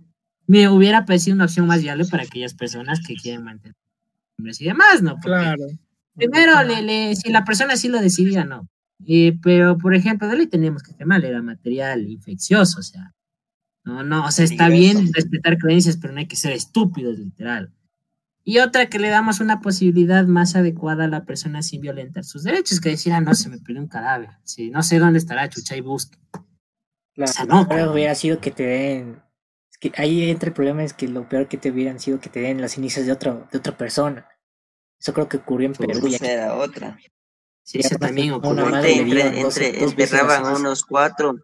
Me 0.46 0.68
hubiera 0.68 1.06
parecido 1.06 1.34
una 1.36 1.46
opción 1.46 1.66
más 1.66 1.80
viable 1.80 2.04
para 2.04 2.24
aquellas 2.24 2.52
personas 2.52 3.00
que 3.06 3.14
quieren 3.14 3.44
mantener 3.44 3.74
hombres 4.38 4.60
y 4.60 4.64
demás, 4.66 5.00
¿no? 5.02 5.12
Porque 5.14 5.28
Claro. 5.28 5.64
Primero, 6.16 6.62
le, 6.64 6.82
le- 6.82 7.16
si 7.16 7.30
la 7.32 7.44
persona 7.44 7.76
sí 7.76 7.88
lo 7.88 7.98
decidía, 8.00 8.44
no. 8.44 8.68
Eh, 9.06 9.38
pero, 9.42 9.78
por 9.78 9.94
ejemplo, 9.94 10.28
de 10.28 10.36
ley 10.36 10.46
teníamos 10.48 10.82
que 10.82 10.94
quemar, 10.94 11.24
era 11.24 11.40
material 11.42 12.06
infeccioso, 12.08 12.80
o 12.80 12.82
sea. 12.82 13.13
No, 13.84 14.02
no, 14.02 14.26
o 14.26 14.30
sea, 14.30 14.44
está 14.46 14.68
bien 14.68 15.12
respetar 15.12 15.58
creencias, 15.58 15.98
pero 15.98 16.12
no 16.12 16.18
hay 16.20 16.26
que 16.26 16.36
ser 16.36 16.52
estúpidos, 16.52 17.18
literal. 17.18 17.72
Y 18.42 18.58
otra 18.58 18.88
que 18.90 18.98
le 18.98 19.08
damos 19.08 19.40
una 19.40 19.60
posibilidad 19.60 20.26
más 20.26 20.54
adecuada 20.56 21.04
a 21.04 21.08
la 21.08 21.24
persona 21.24 21.62
sin 21.62 21.80
violentar 21.80 22.24
sus 22.24 22.42
derechos, 22.44 22.80
que 22.80 22.90
decir, 22.90 23.12
ah, 23.12 23.20
no, 23.20 23.34
se 23.34 23.48
me 23.48 23.58
perdió 23.58 23.80
un 23.82 23.88
cadáver. 23.88 24.30
Sí, 24.44 24.70
no 24.70 24.82
sé 24.82 24.98
dónde 24.98 25.18
estará, 25.18 25.48
chucha, 25.48 25.76
y 25.76 25.80
busque. 25.80 26.18
Claro, 27.14 27.32
sea, 27.32 27.44
no, 27.46 27.62
lo 27.62 27.68
peor 27.68 27.88
hubiera 27.92 28.14
sido 28.14 28.40
que 28.40 28.50
te 28.50 28.64
den. 28.64 29.22
Es 29.70 29.78
que 29.78 29.92
ahí 29.96 30.30
entra 30.30 30.48
el 30.48 30.54
problema, 30.54 30.82
es 30.84 30.92
que 30.94 31.08
lo 31.08 31.28
peor 31.28 31.48
que 31.48 31.56
te 31.58 31.70
hubieran 31.70 32.00
sido 32.00 32.20
que 32.20 32.28
te 32.28 32.40
den 32.40 32.60
las 32.60 32.72
cenizas 32.72 33.06
de 33.06 33.12
otra, 33.12 33.48
de 33.50 33.58
otra 33.58 33.76
persona. 33.76 34.26
Eso 34.98 35.12
creo 35.12 35.28
que 35.28 35.38
ocurrió 35.38 35.66
en 35.68 35.74
Perú. 35.74 36.06
y 36.08 36.14
aquí- 36.14 36.24
era 36.26 36.54
otra. 36.54 36.98
Sí, 37.62 37.78
eso 37.80 37.96
también 37.96 38.28
Una 38.28 38.36
ocurrió. 38.38 38.66
madre 38.66 38.92
Entre- 38.98 39.40
entre- 39.40 39.84
entre- 39.84 40.54
unos 40.54 40.84
cuatro, 40.84 41.36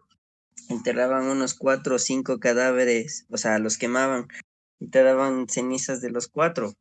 enterraban 0.69 1.25
unos 1.25 1.53
cuatro 1.53 1.95
o 1.95 1.99
cinco 1.99 2.39
cadáveres, 2.39 3.25
o 3.29 3.37
sea, 3.37 3.59
los 3.59 3.77
quemaban 3.77 4.27
y 4.79 4.87
te 4.87 5.03
daban 5.03 5.47
cenizas 5.49 6.01
de 6.01 6.11
los 6.11 6.27
cuatro. 6.27 6.73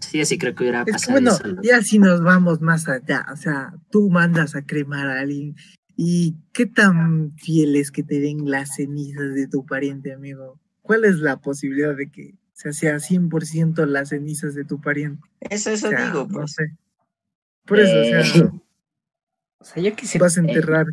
Sí, 0.00 0.24
sí 0.26 0.38
creo 0.38 0.54
que 0.54 0.64
hubiera 0.64 0.80
Es 0.80 0.86
que 0.86 0.92
pasado 0.92 1.12
bueno, 1.12 1.30
eso. 1.32 1.46
¿no? 1.48 1.62
ya 1.62 1.80
si 1.82 1.98
nos 1.98 2.22
vamos 2.22 2.60
más 2.60 2.88
allá, 2.88 3.26
o 3.32 3.36
sea, 3.36 3.74
tú 3.90 4.10
mandas 4.10 4.54
a 4.54 4.66
cremar 4.66 5.08
a 5.08 5.20
alguien 5.20 5.56
y 5.96 6.36
qué 6.52 6.66
tan 6.66 7.34
fiel 7.38 7.76
es 7.76 7.90
que 7.90 8.02
te 8.02 8.20
den 8.20 8.50
las 8.50 8.76
cenizas 8.76 9.34
de 9.34 9.46
tu 9.48 9.64
pariente, 9.64 10.12
amigo. 10.12 10.60
¿Cuál 10.82 11.04
es 11.04 11.16
la 11.20 11.40
posibilidad 11.40 11.96
de 11.96 12.10
que 12.10 12.34
se 12.52 12.72
sea 12.72 12.96
100% 12.98 13.86
las 13.86 14.10
cenizas 14.10 14.54
de 14.54 14.64
tu 14.64 14.80
pariente? 14.80 15.26
Eso, 15.40 15.70
eso 15.70 15.86
O 15.88 15.90
sea, 15.90 16.06
digo, 16.06 16.26
no 16.28 16.40
pues. 16.40 16.52
sé. 16.52 16.76
Por 17.66 17.80
eso, 17.80 18.00
o 18.00 18.04
sea, 18.04 18.20
Eh. 18.20 18.50
O 19.60 19.64
sea, 19.64 19.82
yo 19.82 19.94
que 19.94 20.06
sé. 20.06 20.18
vas 20.18 20.36
a 20.36 20.40
eh, 20.40 20.44
enterrar 20.48 20.86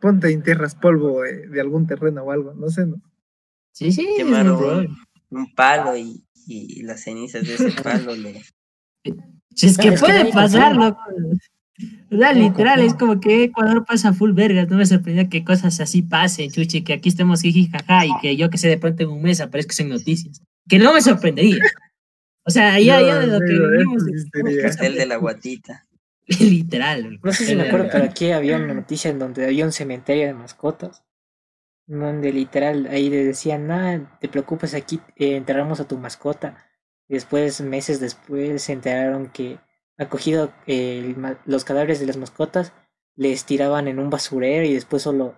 ponte 0.00 0.30
enterras 0.30 0.74
polvo 0.74 1.22
de, 1.22 1.48
de 1.48 1.60
algún 1.60 1.86
terreno 1.86 2.22
o 2.22 2.32
algo, 2.32 2.54
no 2.54 2.68
sé, 2.70 2.86
¿no? 2.86 3.00
Sí, 3.72 3.92
sí, 3.92 4.06
es 4.10 4.16
Quemaron 4.24 4.86
un, 5.30 5.38
un 5.38 5.54
palo 5.54 5.96
y, 5.96 6.24
y 6.46 6.82
las 6.82 7.02
cenizas 7.02 7.46
de 7.46 7.54
ese 7.54 7.70
palo 7.82 8.14
le... 8.16 8.42
Si 9.54 9.66
es 9.66 9.78
que 9.78 9.88
es 9.88 10.00
puede 10.00 10.32
pasar, 10.32 10.76
loco. 10.76 11.00
O 12.10 12.16
sea, 12.16 12.32
Nadie 12.32 12.42
literal, 12.42 12.80
es 12.80 12.94
como 12.94 13.20
que 13.20 13.44
Ecuador 13.44 13.84
pasa 13.86 14.12
full 14.12 14.32
vergas. 14.32 14.68
No 14.68 14.76
me 14.76 14.86
sorprendía 14.86 15.28
que 15.28 15.44
cosas 15.44 15.80
así 15.80 16.02
pasen, 16.02 16.50
chuchi, 16.50 16.82
que 16.82 16.92
aquí 16.92 17.08
estemos 17.08 17.40
jiji 17.40 17.68
jaja 17.68 18.06
y 18.06 18.10
que 18.20 18.36
yo 18.36 18.50
que 18.50 18.58
sé 18.58 18.68
de 18.68 18.78
pronto 18.78 19.02
en 19.02 19.10
un 19.10 19.22
mes 19.22 19.40
aparezca 19.40 19.82
en 19.82 19.88
noticias. 19.88 20.42
Que 20.68 20.78
no 20.78 20.92
me 20.92 21.00
sorprendería. 21.00 21.58
O 22.44 22.50
sea, 22.50 22.78
ya, 22.80 23.00
No, 23.00 23.06
ya 23.06 23.18
de 23.20 23.26
lo 23.28 23.38
que 23.38 23.52
vivimos. 23.52 24.02
sería. 24.32 24.86
El 24.86 24.94
de 24.96 25.06
la 25.06 25.16
guatita. 25.16 25.86
Literal. 26.38 27.18
No 27.22 27.32
sé 27.32 27.44
si 27.44 27.56
me 27.56 27.64
acuerdo, 27.64 27.88
pero 27.90 28.04
aquí 28.04 28.30
había 28.30 28.56
una 28.56 28.74
noticia 28.74 29.10
en 29.10 29.18
donde 29.18 29.44
había 29.44 29.64
un 29.64 29.72
cementerio 29.72 30.26
de 30.26 30.34
mascotas. 30.34 31.04
Donde 31.86 32.32
literal 32.32 32.86
ahí 32.86 33.10
le 33.10 33.24
decían, 33.24 33.66
nada, 33.66 34.18
te 34.20 34.28
preocupes, 34.28 34.74
aquí 34.74 35.00
eh, 35.16 35.34
enterramos 35.34 35.80
a 35.80 35.88
tu 35.88 35.98
mascota. 35.98 36.68
Y 37.08 37.14
después, 37.14 37.60
meses 37.62 37.98
después, 37.98 38.62
se 38.62 38.72
enteraron 38.72 39.30
que 39.30 39.58
ha 39.98 40.08
cogido 40.08 40.52
eh, 40.68 41.16
los 41.46 41.64
cadáveres 41.64 41.98
de 41.98 42.06
las 42.06 42.16
mascotas, 42.16 42.72
les 43.16 43.44
tiraban 43.44 43.88
en 43.88 43.98
un 43.98 44.08
basurero 44.08 44.64
y 44.64 44.72
después 44.72 45.02
solo 45.02 45.34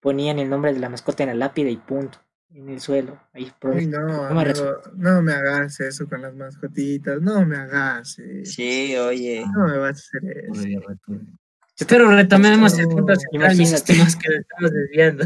ponían 0.00 0.38
el 0.38 0.48
nombre 0.48 0.72
de 0.72 0.78
la 0.78 0.88
mascota 0.88 1.24
en 1.24 1.30
la 1.30 1.34
lápida 1.34 1.70
y 1.70 1.76
punto, 1.76 2.20
en 2.50 2.68
el 2.70 2.80
suelo. 2.80 3.20
Ahí 3.32 3.50
por- 3.60 3.74
Uy, 3.74 3.86
no, 3.86 4.24
amigo, 4.24 4.80
no 4.94 5.20
me 5.22 5.32
hagas 5.32 5.78
eso 5.80 6.08
con 6.08 6.22
las 6.22 6.34
mascotitas, 6.34 7.20
no 7.20 7.44
me 7.44 7.56
hagas 7.56 8.18
eso. 8.18 8.52
Sí, 8.52 8.96
oye. 8.96 9.44
No 9.54 9.66
me 9.66 9.78
vas 9.78 9.90
a 10.14 10.18
hacer 10.18 10.44
eso. 10.50 11.86
Pero 11.86 12.10
retomemos 12.10 12.78
el 12.78 12.88
No, 12.88 12.96
punto 12.96 13.14
central, 13.16 13.52
imagínate. 13.52 13.74
estimados, 13.76 14.16
que 14.16 14.34
estamos 14.36 14.72
desviando. 14.72 15.24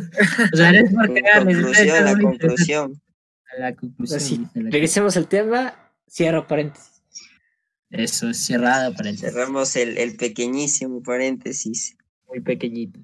O 0.52 0.56
sea, 0.56 0.70
es 0.72 0.92
por 0.92 1.06
En 1.06 1.14
cagarles, 1.24 1.56
conclusión, 1.56 2.04
la 2.04 2.18
conclusión. 2.20 3.02
A 3.56 3.60
la 3.60 3.74
conclusión. 3.76 4.16
Así, 4.18 4.46
la- 4.54 4.70
regresemos 4.70 5.16
al 5.16 5.28
tema, 5.28 5.74
cierro 6.08 6.46
paréntesis. 6.48 6.88
Eso 7.90 8.28
es 8.30 8.44
cerrado, 8.44 8.92
paréntesis. 8.94 9.32
Cerramos 9.32 9.76
el, 9.76 9.98
el 9.98 10.16
pequeñísimo 10.16 11.02
paréntesis. 11.02 11.96
Muy 12.28 12.40
pequeñito. 12.40 12.98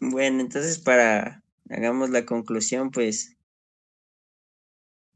Bueno, 0.00 0.40
entonces 0.40 0.78
para 0.78 1.42
hagamos 1.70 2.10
la 2.10 2.24
conclusión, 2.24 2.90
pues, 2.90 3.36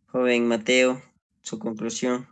joven 0.07 0.47
Mateo, 0.47 1.03
su 1.43 1.59
conclusión. 1.59 2.27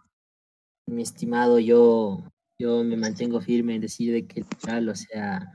mi 0.87 1.03
estimado, 1.03 1.59
yo, 1.59 2.25
yo 2.59 2.83
me 2.83 2.97
mantengo 2.97 3.41
firme 3.41 3.75
en 3.75 3.83
decir 3.83 4.13
de 4.13 4.27
que 4.27 4.43
tal, 4.43 4.89
o 4.89 4.95
sea, 4.95 5.55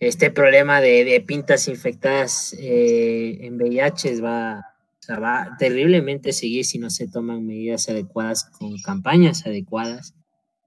este 0.00 0.30
problema 0.30 0.80
de, 0.80 1.22
pintas 1.26 1.68
infectadas 1.68 2.54
eh, 2.58 3.38
en 3.42 3.56
VIH 3.56 4.20
va, 4.20 4.66
o 5.00 5.02
sea, 5.02 5.18
va 5.18 5.56
terriblemente 5.58 6.32
seguir 6.32 6.64
si 6.64 6.78
no 6.78 6.90
se 6.90 7.08
toman 7.08 7.46
medidas 7.46 7.88
adecuadas 7.88 8.44
con 8.58 8.76
campañas 8.78 9.46
adecuadas 9.46 10.14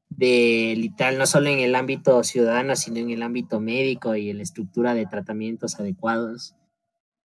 de 0.09 0.75
literal, 0.77 1.17
no 1.17 1.25
solo 1.25 1.49
en 1.49 1.59
el 1.59 1.75
ámbito 1.75 2.23
ciudadano, 2.23 2.75
sino 2.75 2.99
en 2.99 3.09
el 3.09 3.23
ámbito 3.23 3.59
médico 3.59 4.15
y 4.15 4.29
en 4.29 4.37
la 4.37 4.43
estructura 4.43 4.93
de 4.93 5.07
tratamientos 5.07 5.79
adecuados 5.79 6.55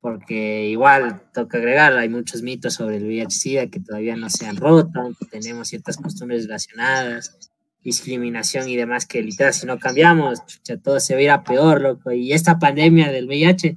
porque 0.06 0.68
igual 0.68 1.20
toca 1.34 1.58
agregar, 1.58 1.98
hay 1.98 2.08
muchos 2.08 2.40
mitos 2.40 2.74
sobre 2.74 2.98
el 2.98 3.06
VIH-Sida 3.08 3.66
que 3.66 3.80
todavía 3.80 4.14
no 4.14 4.30
se 4.30 4.46
han 4.46 4.56
roto, 4.56 5.00
tenemos 5.32 5.66
ciertas 5.66 5.96
costumbres 5.96 6.44
relacionadas, 6.44 7.36
discriminación 7.82 8.68
y 8.68 8.76
demás 8.76 9.04
que 9.04 9.20
literal 9.20 9.52
si 9.52 9.66
no 9.66 9.80
cambiamos, 9.80 10.46
chucha, 10.46 10.76
todo 10.76 11.00
se 11.00 11.14
va 11.14 11.18
a 11.18 11.22
ir 11.24 11.30
a 11.30 11.42
peor, 11.42 11.80
loco, 11.80 12.12
y 12.12 12.32
esta 12.32 12.56
pandemia 12.56 13.10
del 13.10 13.26
VIH 13.26 13.76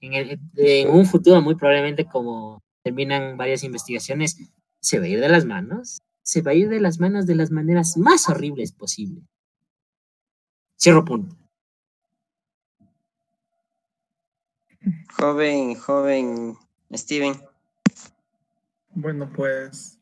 en, 0.00 0.40
en 0.56 0.90
un 0.90 1.06
futuro 1.06 1.40
muy 1.42 1.54
probablemente 1.54 2.06
como 2.06 2.60
terminan 2.82 3.36
varias 3.36 3.62
investigaciones, 3.62 4.36
se 4.80 4.98
va 4.98 5.04
a 5.04 5.08
ir 5.08 5.20
de 5.20 5.28
las 5.28 5.44
manos, 5.44 6.00
se 6.22 6.42
va 6.42 6.50
a 6.50 6.54
ir 6.54 6.68
de 6.70 6.80
las 6.80 6.98
manos 6.98 7.24
de 7.24 7.36
las 7.36 7.52
maneras 7.52 7.96
más 7.96 8.28
horribles 8.28 8.72
posibles. 8.72 9.22
Cierro 10.76 11.04
punto. 11.04 11.37
Joven, 15.18 15.74
joven 15.74 16.56
Steven. 16.92 17.34
Bueno, 18.94 19.30
pues, 19.34 19.98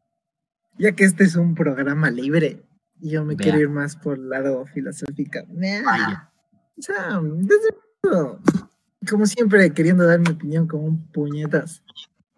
ya 0.79 0.93
que 0.93 1.05
este 1.05 1.25
es 1.25 1.37
un 1.37 1.55
programa 1.55 2.11
libre, 2.11 2.63
yo 3.01 3.25
me 3.25 3.35
Vea. 3.35 3.45
quiero 3.45 3.61
ir 3.61 3.69
más 3.69 3.97
por 3.97 4.19
el 4.19 4.29
lado 4.29 4.65
filosófico. 4.67 5.41
Vaya. 5.49 6.31
O 6.79 6.83
sea, 6.83 7.21
desde 7.23 7.75
luego, 8.03 8.41
como 9.09 9.27
siempre, 9.27 9.73
queriendo 9.73 10.07
dar 10.07 10.21
mi 10.21 10.31
opinión 10.31 10.67
como 10.67 10.85
un 10.85 11.07
puñetas. 11.13 11.83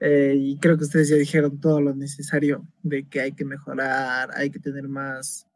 Eh, 0.01 0.35
y 0.37 0.59
creo 0.59 0.79
que 0.79 0.85
ustedes 0.85 1.09
ya 1.09 1.17
dijeron 1.17 1.61
todo 1.61 1.81
lo 1.81 1.95
necesario 1.95 2.65
de 2.83 3.09
que 3.09 3.21
hay 3.21 3.33
que 3.33 3.45
mejorar, 3.45 4.31
hay 4.37 4.51
que 4.51 4.61
tener 4.61 4.87
más, 4.87 5.47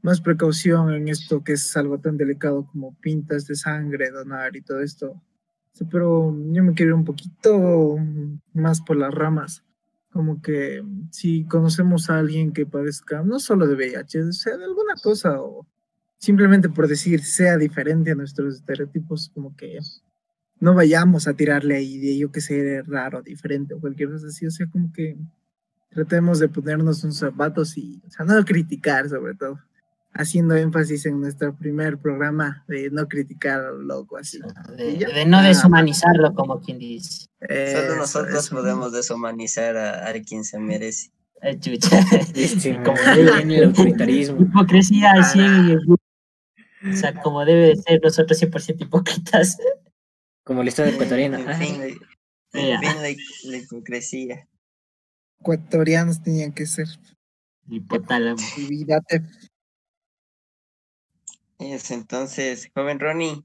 más 0.00 0.22
precaución 0.22 0.92
en 0.94 1.08
esto 1.08 1.44
que 1.44 1.52
es 1.52 1.76
algo 1.76 1.98
tan 2.00 2.16
delicado 2.16 2.66
como 2.66 2.94
pintas 3.00 3.46
de 3.46 3.56
sangre, 3.56 4.10
donar 4.10 4.56
y 4.56 4.62
todo 4.62 4.80
esto. 4.80 5.20
Pero 5.90 6.36
yo 6.52 6.62
me 6.62 6.74
quiero 6.74 6.90
ir 6.90 6.94
un 6.94 7.04
poquito 7.04 7.96
más 8.52 8.80
por 8.80 8.96
las 8.96 9.14
ramas. 9.14 9.64
Como 10.12 10.42
que 10.42 10.82
si 11.10 11.44
conocemos 11.44 12.10
a 12.10 12.18
alguien 12.18 12.52
que 12.52 12.66
padezca 12.66 13.22
no 13.22 13.38
solo 13.38 13.66
de 13.66 13.76
VIH, 13.76 14.32
sea 14.32 14.56
de 14.56 14.64
alguna 14.64 14.94
cosa 15.02 15.40
o 15.40 15.66
simplemente 16.18 16.68
por 16.68 16.88
decir 16.88 17.22
sea 17.22 17.56
diferente 17.56 18.10
a 18.10 18.14
nuestros 18.14 18.56
estereotipos, 18.56 19.30
como 19.32 19.56
que 19.56 19.78
no 20.58 20.74
vayamos 20.74 21.26
a 21.26 21.34
tirarle 21.34 21.76
ahí 21.76 21.98
de 21.98 22.18
yo 22.18 22.30
que 22.30 22.40
sé, 22.40 22.82
raro, 22.82 23.22
diferente 23.22 23.74
o 23.74 23.80
cualquier 23.80 24.10
cosa 24.10 24.26
así. 24.26 24.46
O 24.46 24.50
sea, 24.50 24.68
como 24.68 24.92
que 24.92 25.16
tratemos 25.88 26.38
de 26.38 26.48
ponernos 26.48 27.02
un 27.04 27.12
zapatos 27.12 27.76
y, 27.78 28.02
o 28.06 28.10
sea, 28.10 28.26
no 28.26 28.44
criticar 28.44 29.08
sobre 29.08 29.34
todo, 29.34 29.58
haciendo 30.12 30.54
énfasis 30.56 31.06
en 31.06 31.20
nuestro 31.20 31.54
primer 31.56 31.98
programa 31.98 32.64
de 32.68 32.90
no 32.90 33.06
criticar 33.08 33.60
al 33.60 33.86
loco 33.86 34.16
así. 34.16 34.40
De, 34.76 35.24
no 35.26 35.42
deshumanizarlo, 35.42 36.34
como 36.34 36.60
quien 36.60 36.78
dice. 36.78 37.26
Solo 37.40 37.96
nosotros 37.96 38.48
podemos 38.50 38.92
deshumanizar 38.92 39.76
a, 39.76 40.12
quien 40.26 40.44
se 40.44 40.58
merece. 40.58 41.10
Ay, 41.42 41.58
chucha. 41.58 42.00
como 42.84 42.98
en 43.38 43.50
el 43.50 43.64
autoritarismo. 43.64 44.42
Hipocresía 44.42 45.12
al 45.12 45.80
O 45.80 46.96
sea, 46.96 47.14
como 47.22 47.44
debe 47.44 47.68
de 47.68 47.76
ser 47.76 48.00
nosotros 48.02 48.42
100% 48.42 48.82
hipócritas. 48.82 49.58
Como 50.44 50.62
el 50.62 50.68
Estado 50.68 50.88
ecuatoriano. 50.88 51.38
En 51.38 51.58
fin, 51.58 51.98
la, 52.52 52.80
la 52.80 53.56
hipocresía 53.56 54.46
ecuatorianos 55.40 56.22
tenían 56.22 56.52
que 56.52 56.66
ser. 56.66 56.86
Hipotálamo. 57.68 58.40
Es 61.60 61.90
entonces, 61.90 62.70
joven 62.74 62.98
Ronnie. 62.98 63.44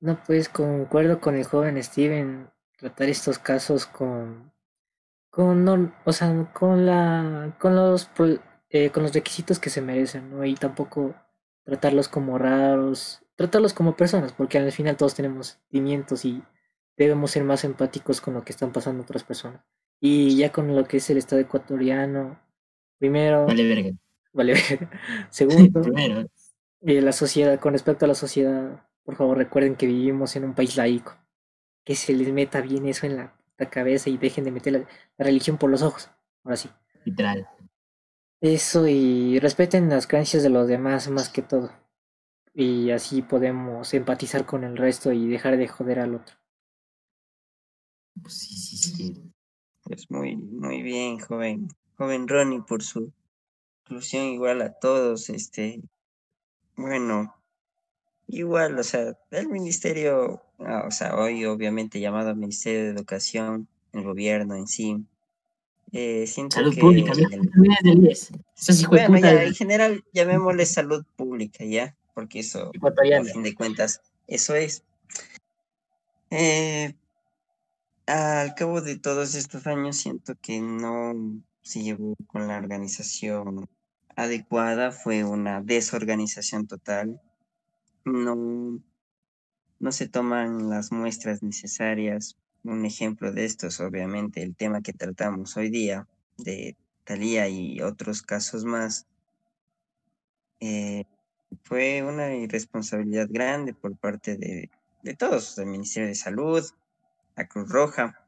No, 0.00 0.22
pues 0.26 0.50
concuerdo 0.50 1.20
con 1.20 1.36
el 1.36 1.44
joven 1.44 1.82
Steven, 1.82 2.50
tratar 2.76 3.08
estos 3.08 3.38
casos 3.38 3.86
con, 3.86 4.52
con, 5.30 5.94
o 6.04 6.12
sea, 6.12 6.52
con 6.52 6.84
la, 6.84 7.56
con 7.58 7.74
los, 7.74 8.10
eh, 8.68 8.90
con 8.90 9.02
los 9.04 9.14
requisitos 9.14 9.58
que 9.58 9.70
se 9.70 9.80
merecen, 9.80 10.30
¿no? 10.30 10.44
Y 10.44 10.54
tampoco 10.54 11.14
tratarlos 11.64 12.08
como 12.08 12.36
raros, 12.36 13.22
tratarlos 13.36 13.72
como 13.72 13.96
personas, 13.96 14.34
porque 14.34 14.58
al 14.58 14.70
final 14.70 14.98
todos 14.98 15.14
tenemos 15.14 15.58
sentimientos 15.60 16.26
y 16.26 16.42
debemos 16.98 17.30
ser 17.30 17.42
más 17.42 17.64
empáticos 17.64 18.20
con 18.20 18.34
lo 18.34 18.44
que 18.44 18.52
están 18.52 18.70
pasando 18.70 19.02
otras 19.02 19.24
personas. 19.24 19.64
Y 19.98 20.36
ya 20.36 20.52
con 20.52 20.76
lo 20.76 20.84
que 20.84 20.98
es 20.98 21.08
el 21.08 21.16
Estado 21.16 21.40
ecuatoriano, 21.40 22.38
primero. 22.98 23.46
Vale, 23.46 23.66
verga. 23.66 23.90
Vale, 24.34 24.52
verga. 24.52 24.90
Segundo, 25.30 25.80
primero. 25.80 26.28
Eh, 26.80 27.00
la 27.00 27.12
sociedad, 27.12 27.58
con 27.58 27.72
respecto 27.72 28.04
a 28.04 28.08
la 28.08 28.14
sociedad, 28.14 28.86
por 29.02 29.16
favor 29.16 29.38
recuerden 29.38 29.74
que 29.76 29.86
vivimos 29.86 30.36
en 30.36 30.44
un 30.44 30.54
país 30.54 30.76
laico. 30.76 31.16
Que 31.84 31.94
se 31.94 32.12
les 32.12 32.32
meta 32.32 32.60
bien 32.60 32.86
eso 32.86 33.06
en 33.06 33.16
la, 33.16 33.34
cabeza 33.70 34.08
y 34.08 34.18
dejen 34.18 34.44
de 34.44 34.52
meter 34.52 34.72
la, 34.72 34.88
religión 35.16 35.58
por 35.58 35.70
los 35.70 35.82
ojos. 35.82 36.10
Ahora 36.44 36.56
sí. 36.56 36.68
Literal. 37.04 37.48
Eso 38.40 38.86
y 38.86 39.40
respeten 39.40 39.88
las 39.88 40.06
creencias 40.06 40.42
de 40.42 40.50
los 40.50 40.68
demás 40.68 41.08
más 41.08 41.28
que 41.28 41.42
todo. 41.42 41.72
Y 42.54 42.90
así 42.90 43.22
podemos 43.22 43.92
empatizar 43.94 44.46
con 44.46 44.62
el 44.62 44.76
resto 44.76 45.12
y 45.12 45.26
dejar 45.28 45.56
de 45.56 45.66
joder 45.66 46.00
al 46.00 46.14
otro. 46.14 46.36
Pues 48.20 48.34
sí, 48.34 48.54
sí, 48.56 48.76
sí. 48.76 49.32
Pues 49.82 50.10
muy, 50.10 50.36
muy 50.36 50.82
bien, 50.82 51.18
joven, 51.18 51.68
joven 51.96 52.28
Ronnie, 52.28 52.60
por 52.60 52.82
su 52.82 53.12
inclusión 53.84 54.24
igual 54.24 54.60
a 54.60 54.72
todos, 54.78 55.30
este, 55.30 55.80
bueno, 56.78 57.34
igual, 58.28 58.78
o 58.78 58.84
sea, 58.84 59.18
el 59.32 59.48
ministerio, 59.48 60.40
ah, 60.60 60.84
o 60.86 60.90
sea, 60.92 61.16
hoy 61.16 61.44
obviamente 61.44 62.00
llamado 62.00 62.34
Ministerio 62.36 62.84
de 62.84 62.90
Educación, 62.90 63.66
el 63.92 64.04
gobierno 64.04 64.54
en 64.54 64.68
sí, 64.68 65.04
eh, 65.92 66.26
siento 66.28 66.54
salud 66.54 66.74
que 66.74 66.80
pública, 66.80 67.12
bueno, 68.88 69.18
ya, 69.18 69.42
en 69.42 69.54
general 69.54 70.04
llamémosle 70.12 70.66
salud 70.66 71.04
pública, 71.16 71.64
¿ya? 71.64 71.96
Porque 72.14 72.40
eso, 72.40 72.70
a 72.70 73.24
fin 73.24 73.42
de 73.42 73.54
cuentas, 73.54 74.00
eso 74.28 74.54
es. 74.54 74.84
Eh, 76.30 76.94
al 78.06 78.54
cabo 78.54 78.82
de 78.82 78.98
todos 78.98 79.34
estos 79.34 79.66
años 79.66 79.96
siento 79.96 80.34
que 80.40 80.60
no 80.60 81.42
se 81.62 81.82
llevó 81.82 82.14
con 82.28 82.46
la 82.46 82.56
organización 82.56 83.68
adecuada, 84.18 84.90
fue 84.90 85.22
una 85.22 85.62
desorganización 85.62 86.66
total. 86.66 87.20
No, 88.04 88.80
no 89.78 89.92
se 89.92 90.08
toman 90.08 90.68
las 90.68 90.90
muestras 90.90 91.40
necesarias. 91.44 92.36
Un 92.64 92.84
ejemplo 92.84 93.30
de 93.30 93.44
esto 93.44 93.68
es 93.68 93.78
obviamente 93.78 94.42
el 94.42 94.56
tema 94.56 94.82
que 94.82 94.92
tratamos 94.92 95.56
hoy 95.56 95.70
día 95.70 96.08
de 96.36 96.76
Talía 97.04 97.48
y 97.48 97.80
otros 97.80 98.22
casos 98.22 98.64
más. 98.64 99.06
Eh, 100.58 101.04
fue 101.62 102.02
una 102.02 102.34
irresponsabilidad 102.34 103.28
grande 103.30 103.72
por 103.72 103.96
parte 103.96 104.36
de, 104.36 104.68
de 105.04 105.14
todos, 105.14 105.54
del 105.54 105.66
Ministerio 105.66 106.08
de 106.08 106.16
Salud, 106.16 106.64
la 107.36 107.46
Cruz 107.46 107.68
Roja. 107.68 108.26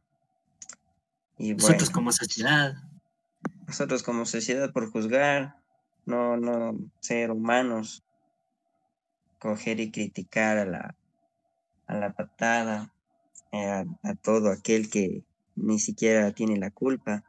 Y 1.36 1.52
nosotros 1.54 1.90
como 1.90 2.12
sociedad. 2.12 2.74
Nosotros 3.66 4.04
como 4.04 4.24
sociedad 4.24 4.72
por 4.72 4.88
juzgar, 4.90 5.59
no, 6.06 6.36
no 6.36 6.78
ser 7.00 7.30
humanos, 7.30 8.04
coger 9.38 9.80
y 9.80 9.90
criticar 9.90 10.58
a 10.58 10.64
la, 10.64 10.96
a 11.86 11.94
la 11.96 12.12
patada, 12.12 12.92
a, 13.52 13.84
a 14.02 14.14
todo 14.14 14.50
aquel 14.50 14.90
que 14.90 15.24
ni 15.56 15.78
siquiera 15.78 16.32
tiene 16.32 16.56
la 16.58 16.70
culpa. 16.70 17.24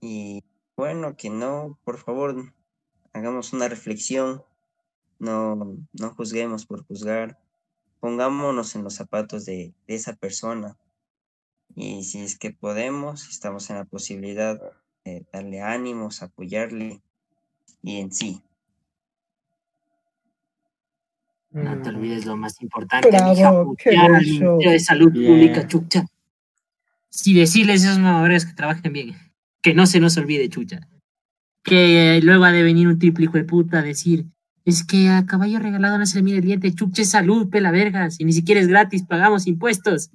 Y 0.00 0.44
bueno, 0.76 1.16
que 1.16 1.30
no, 1.30 1.78
por 1.84 1.98
favor, 1.98 2.52
hagamos 3.12 3.52
una 3.52 3.68
reflexión, 3.68 4.42
no, 5.18 5.76
no 5.92 6.10
juzguemos 6.14 6.66
por 6.66 6.84
juzgar, 6.84 7.38
pongámonos 8.00 8.74
en 8.74 8.84
los 8.84 8.94
zapatos 8.94 9.46
de, 9.46 9.72
esa 9.86 10.14
persona. 10.14 10.76
Y 11.74 12.04
si 12.04 12.20
es 12.20 12.38
que 12.38 12.50
podemos, 12.50 13.28
estamos 13.28 13.70
en 13.70 13.76
la 13.76 13.84
posibilidad 13.84 14.60
de 15.04 15.24
darle 15.32 15.62
ánimos, 15.62 16.22
apoyarle 16.22 17.00
y 17.84 17.98
en 17.98 18.10
sí. 18.10 18.40
No 21.50 21.80
te 21.82 21.90
olvides 21.90 22.26
lo 22.26 22.36
más 22.36 22.60
importante, 22.62 23.10
Bravo, 23.10 23.76
hija, 23.78 24.70
de 24.70 24.80
salud 24.80 25.12
pública, 25.12 25.68
chucha. 25.68 26.04
Si 27.10 27.32
decirles 27.32 27.84
a 27.84 27.90
esos 27.90 28.00
mamadores 28.00 28.44
que 28.44 28.54
trabajen 28.54 28.92
bien, 28.92 29.14
que 29.62 29.74
no 29.74 29.86
se 29.86 30.00
nos 30.00 30.16
olvide, 30.16 30.48
chucha. 30.48 30.80
Que 31.62 32.20
luego 32.24 32.44
ha 32.44 32.52
de 32.52 32.64
venir 32.64 32.88
un 32.88 32.98
triple 32.98 33.26
hijo 33.26 33.36
de 33.36 33.44
puta 33.44 33.78
a 33.78 33.82
decir, 33.82 34.24
es 34.64 34.84
que 34.84 35.10
a 35.10 35.26
caballo 35.26 35.60
regalado 35.60 35.98
no 35.98 36.06
se 36.06 36.16
le 36.16 36.22
mide 36.22 36.38
el 36.38 36.44
diente. 36.44 36.74
Chuche 36.74 37.04
salud, 37.04 37.50
pela 37.50 37.70
vergas. 37.70 38.18
Y 38.18 38.24
ni 38.24 38.32
siquiera 38.32 38.60
es 38.60 38.66
gratis, 38.66 39.04
pagamos 39.04 39.46
impuestos. 39.46 40.10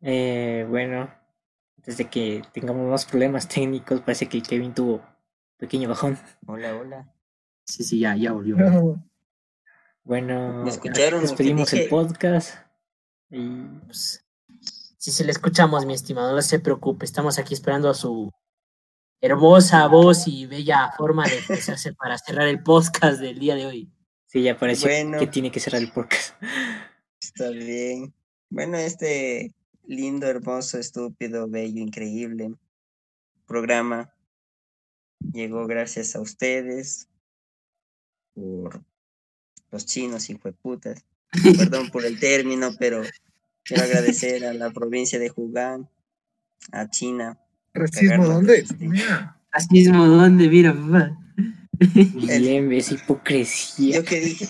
Eh, 0.00 0.66
bueno, 0.68 1.10
desde 1.84 2.06
que 2.06 2.42
tengamos 2.52 2.90
más 2.90 3.04
problemas 3.04 3.46
técnicos, 3.46 4.00
parece 4.00 4.26
que 4.26 4.42
Kevin 4.42 4.74
tuvo 4.74 5.02
pequeño 5.58 5.88
bajón. 5.88 6.18
Hola, 6.46 6.74
hola. 6.76 7.14
Sí, 7.64 7.84
sí, 7.84 7.98
ya, 7.98 8.16
ya 8.16 8.32
volvió. 8.32 8.56
Bueno, 10.04 10.64
despedimos 10.64 11.70
el 11.74 11.86
podcast. 11.90 12.54
Y 13.28 13.46
pues, 13.84 14.24
si 14.96 15.10
se 15.10 15.22
le 15.22 15.32
escuchamos, 15.32 15.84
mi 15.84 15.92
estimado, 15.92 16.34
no 16.34 16.40
se 16.40 16.60
preocupe. 16.60 17.04
Estamos 17.04 17.38
aquí 17.38 17.52
esperando 17.52 17.90
a 17.90 17.94
su 17.94 18.32
hermosa 19.20 19.86
voz 19.86 20.26
y 20.26 20.46
bella 20.46 20.94
forma 20.96 21.28
de 21.28 21.34
expresarse 21.34 21.92
para 21.92 22.16
cerrar 22.16 22.48
el 22.48 22.62
podcast 22.62 23.20
del 23.20 23.38
día 23.38 23.54
de 23.54 23.66
hoy. 23.66 23.92
Sí, 24.24 24.42
ya 24.42 24.58
pareció 24.58 24.88
que 25.18 25.26
tiene 25.26 25.50
que 25.50 25.60
cerrar 25.60 25.82
el 25.82 25.92
podcast. 25.92 26.42
Está 27.20 27.50
bien. 27.50 28.14
Bueno, 28.48 28.78
este 28.78 29.54
lindo, 29.84 30.26
hermoso, 30.26 30.78
estúpido, 30.78 31.50
bello, 31.50 31.82
increíble 31.82 32.54
programa 33.48 34.14
llegó 35.32 35.66
gracias 35.66 36.16
a 36.16 36.20
ustedes 36.20 37.08
por 38.34 38.82
los 39.70 39.86
chinos 39.86 40.30
y 40.30 40.34
putas. 40.36 41.04
Perdón 41.56 41.90
por 41.90 42.04
el 42.04 42.18
término, 42.18 42.70
pero 42.78 43.02
quiero 43.62 43.82
agradecer 43.82 44.46
a 44.46 44.54
la 44.54 44.70
provincia 44.70 45.18
de 45.18 45.32
Hugán, 45.34 45.88
a 46.72 46.88
China, 46.88 47.38
¿Racismo 47.78 48.26
dónde? 48.26 48.66
¿Racismo 49.52 50.06
dónde? 50.06 50.48
Mira, 50.48 50.74
papá. 50.74 51.16
Bien, 52.14 52.72
es 52.72 52.92
hipocresía. 52.92 53.96
Yo 53.96 54.04
que 54.04 54.20
dije. 54.20 54.48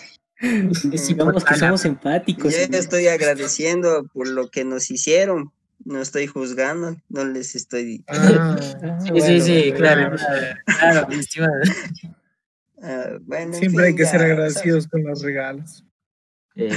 Decimos 0.85 1.45
que 1.45 1.55
somos 1.57 1.85
empáticos. 1.85 2.55
Yo 2.55 2.79
estoy 2.79 3.09
agradeciendo 3.09 4.09
por 4.13 4.29
lo 4.29 4.51
que 4.51 4.65
nos 4.65 4.91
hicieron. 4.91 5.53
No 5.85 6.01
estoy 6.03 6.27
juzgando, 6.27 6.97
no 7.09 7.25
les 7.25 7.55
estoy. 7.55 8.05
Ah, 8.09 8.57
sí, 9.03 9.21
sí, 9.21 9.41
sí, 9.41 9.73
claro, 9.73 10.17
claro, 10.67 11.09
estimado. 11.13 11.53
Uh, 12.77 13.19
bueno, 13.23 13.55
Siempre 13.55 13.87
hay 13.87 13.95
que 13.95 14.05
ser 14.05 14.23
agradecidos 14.23 14.89
con 14.89 15.05
los 15.05 15.23
regalos. 15.23 15.85
Eh, 16.57 16.77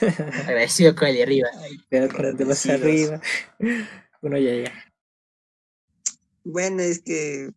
agradecido 0.46 0.94
con 0.94 1.08
el 1.08 1.16
de 1.16 1.22
arriba. 1.22 1.48
Pero 1.88 2.08
con 2.14 2.26
el 2.26 2.36
de 2.36 2.44
más 2.44 2.66
arriba. 2.66 3.20
Bueno, 4.20 4.36
ya, 4.38 4.54
ya. 4.54 4.72
Bueno, 6.44 6.82
es 6.82 7.00
que, 7.00 7.50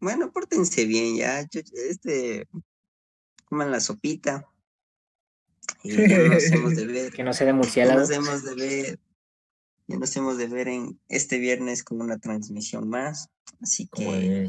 bueno, 0.00 0.32
pórtense 0.32 0.86
bien 0.86 1.16
ya, 1.16 1.40
este, 1.40 2.48
coman 3.44 3.70
la 3.70 3.80
sopita. 3.80 4.46
Y 5.82 5.92
no 5.96 6.28
nos 6.28 6.44
hemos 6.44 6.76
de 6.76 6.86
ver. 6.86 7.12
Que 7.12 7.22
no 7.22 7.32
sea 7.34 7.46
de 7.46 7.52
murciélago. 7.52 8.00
nos 8.00 8.10
hemos 8.10 8.44
de 8.44 8.54
ver. 8.54 8.98
Ya 9.90 9.96
nos 9.96 10.16
hemos 10.16 10.38
de 10.38 10.46
ver 10.46 10.68
en 10.68 11.00
este 11.08 11.40
viernes 11.40 11.82
con 11.82 12.00
una 12.00 12.16
transmisión 12.16 12.88
más. 12.88 13.28
Así 13.60 13.88
que. 13.88 14.48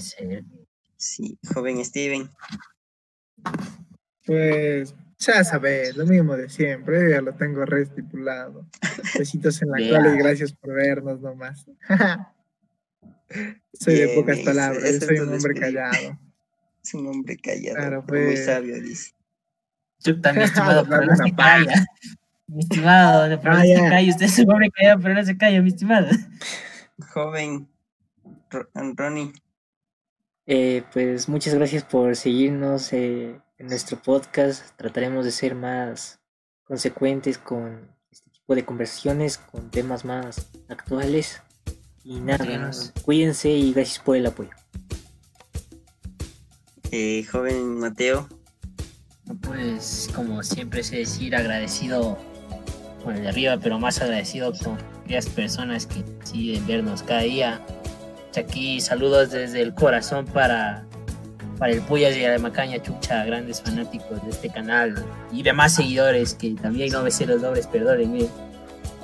Sí, 0.98 1.40
joven 1.52 1.84
Steven. 1.84 2.30
Pues 4.24 4.94
ya 5.18 5.44
sabes, 5.44 5.98
lo 5.98 6.06
mismo 6.06 6.38
de 6.38 6.48
siempre, 6.48 7.10
ya 7.10 7.22
lo 7.22 7.34
tengo 7.34 7.66
restipulado. 7.66 8.68
Besitos 9.18 9.60
en 9.64 9.72
la 9.72 9.78
cola 9.78 10.14
y 10.14 10.20
gracias 10.20 10.54
por 10.54 10.76
vernos 10.76 11.20
nomás. 11.22 11.66
soy 13.74 13.96
de 13.96 14.10
pocas 14.10 14.42
palabras, 14.42 15.00
soy 15.00 15.22
un 15.22 15.34
hombre 15.34 15.56
callado. 15.56 16.20
Es 16.84 16.96
un 16.96 17.06
hombre 17.06 17.38
callado, 17.38 18.02
muy 18.02 18.08
pues. 18.08 18.46
sabio, 18.46 18.82
dice. 18.82 19.12
Chuta, 20.04 20.34
mi 20.34 20.42
estimado, 20.42 20.84
pero 20.90 21.06
no 21.06 21.16
se 21.16 21.32
calla. 21.36 21.86
Mi 22.52 22.64
estimado, 22.64 23.40
pero 23.42 23.54
no 23.54 23.62
se 23.62 23.76
calla. 23.76 24.12
Usted 24.12 24.26
es 24.26 24.40
un 24.40 24.52
hombre 24.52 24.70
callado, 24.72 25.00
pero 25.02 25.14
no 25.14 25.24
se 25.24 25.38
calla, 25.38 25.62
mi 25.62 25.70
estimado. 25.70 26.08
Joven 27.14 27.70
Ronnie. 28.74 29.32
Eh, 30.46 30.84
pues 30.92 31.30
muchas 31.30 31.54
gracias 31.54 31.86
por 31.86 32.14
seguirnos 32.18 32.92
eh, 32.92 33.40
en 33.58 33.68
nuestro 33.68 34.02
podcast. 34.02 34.76
Trataremos 34.76 35.24
de 35.24 35.32
ser 35.32 35.56
más 35.56 36.20
consecuentes 36.66 37.38
con 37.38 37.88
este 38.12 38.30
tipo 38.32 38.54
de 38.54 38.66
conversaciones, 38.66 39.38
con 39.38 39.72
temas 39.72 40.04
más 40.04 40.52
actuales. 40.68 41.42
Y 42.04 42.20
nada, 42.20 42.72
cuídense 43.06 43.50
y 43.50 43.72
gracias 43.72 44.00
por 44.00 44.18
el 44.18 44.26
apoyo. 44.26 44.52
Eh, 46.92 47.24
joven 47.32 47.80
Mateo. 47.80 48.28
Pues 49.42 50.10
como 50.14 50.44
siempre 50.44 50.84
sé 50.84 50.98
decir, 50.98 51.34
agradecido 51.34 52.20
con 53.04 53.16
el 53.16 53.24
de 53.24 53.30
arriba, 53.30 53.58
pero 53.62 53.80
más 53.80 54.02
agradecido 54.02 54.52
con 54.64 54.78
aquellas 55.04 55.28
personas 55.28 55.86
que 55.86 56.04
deciden 56.20 56.66
vernos 56.68 57.04
cada 57.04 57.22
día. 57.22 57.60
Aquí 58.36 58.80
saludos 58.80 59.32
desde 59.32 59.62
el 59.62 59.74
corazón 59.74 60.26
para, 60.26 60.86
para 61.58 61.74
el 61.74 61.82
Puyas 61.82 62.16
y 62.16 62.22
la 62.22 62.38
Macaña 62.40 62.82
Chucha, 62.82 63.26
grandes 63.26 63.62
fanáticos 63.62 64.24
de 64.24 64.30
este 64.30 64.50
canal 64.50 65.04
y 65.32 65.44
demás 65.44 65.76
seguidores 65.76 66.34
que 66.34 66.56
también 66.56 66.92
no 66.92 67.04
me 67.04 67.12
sé 67.12 67.26
los 67.26 67.42
nombres, 67.42 67.68
perdónenme. 67.68 68.28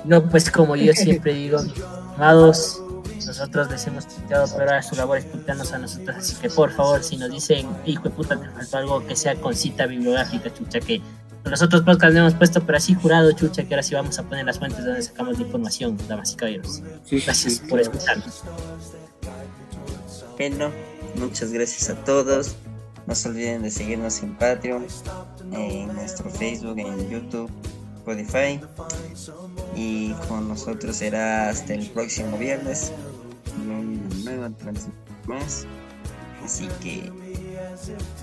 No, 0.04 0.26
pues 0.28 0.50
como 0.50 0.76
yo 0.76 0.92
siempre 0.94 1.34
digo, 1.34 1.58
amados, 2.16 2.80
nosotros 3.28 3.70
les 3.70 3.86
hemos 3.86 4.06
quitado, 4.06 4.46
pero 4.56 4.70
ahora 4.70 4.82
su 4.82 4.96
labor 4.96 5.18
es 5.18 5.26
putearnos 5.26 5.72
a 5.72 5.78
nosotros. 5.78 6.16
Así 6.16 6.34
que 6.36 6.48
por 6.48 6.72
favor, 6.72 7.04
si 7.04 7.16
nos 7.18 7.30
dicen, 7.30 7.68
hijo 7.84 8.04
de 8.04 8.10
puta, 8.10 8.40
te 8.40 8.48
faltó 8.48 8.78
algo 8.78 9.06
que 9.06 9.14
sea 9.14 9.34
con 9.36 9.54
cita 9.54 9.86
bibliográfica, 9.86 10.52
chucha, 10.52 10.80
que 10.80 11.02
nosotros 11.50 11.82
podcast 11.82 12.12
le 12.12 12.20
hemos 12.20 12.34
puesto, 12.34 12.64
pero 12.64 12.78
así 12.78 12.94
jurado, 12.94 13.32
chucha, 13.32 13.64
que 13.64 13.74
ahora 13.74 13.82
sí 13.82 13.94
vamos 13.94 14.18
a 14.18 14.22
poner 14.22 14.44
las 14.44 14.58
fuentes 14.58 14.84
donde 14.84 15.02
sacamos 15.02 15.38
la 15.38 15.44
información, 15.44 15.96
damas 16.08 16.32
y 16.32 16.36
caballeros. 16.36 16.82
Gracias 17.10 17.60
por 17.68 17.80
escucharnos. 17.80 18.42
Bueno, 20.36 20.70
muchas 21.16 21.52
gracias 21.52 21.90
a 21.90 21.94
todos. 22.04 22.56
No 23.06 23.14
se 23.14 23.28
olviden 23.28 23.62
de 23.62 23.70
seguirnos 23.70 24.22
en 24.22 24.36
Patreon, 24.36 24.86
en 25.52 25.94
nuestro 25.94 26.30
Facebook, 26.30 26.78
en 26.78 27.08
YouTube, 27.08 27.50
Spotify. 27.96 28.60
Y 29.74 30.12
con 30.28 30.48
nosotros 30.48 30.96
será 30.96 31.48
hasta 31.48 31.74
el 31.74 31.88
próximo 31.90 32.36
viernes 32.36 32.92
una 33.64 33.80
nueva 34.24 34.50
transmisión 34.50 34.94
más. 35.26 35.66
Así 36.44 36.68
que, 36.82 37.10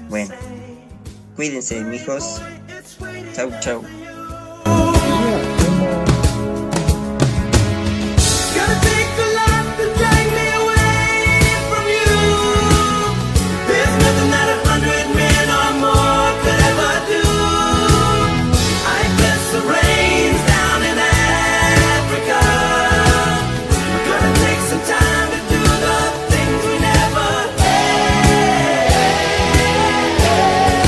bueno, 0.09 0.33
cuídense, 1.35 1.81
mijos. 1.81 2.41
Chau, 3.33 3.51
chau. 3.59 4.04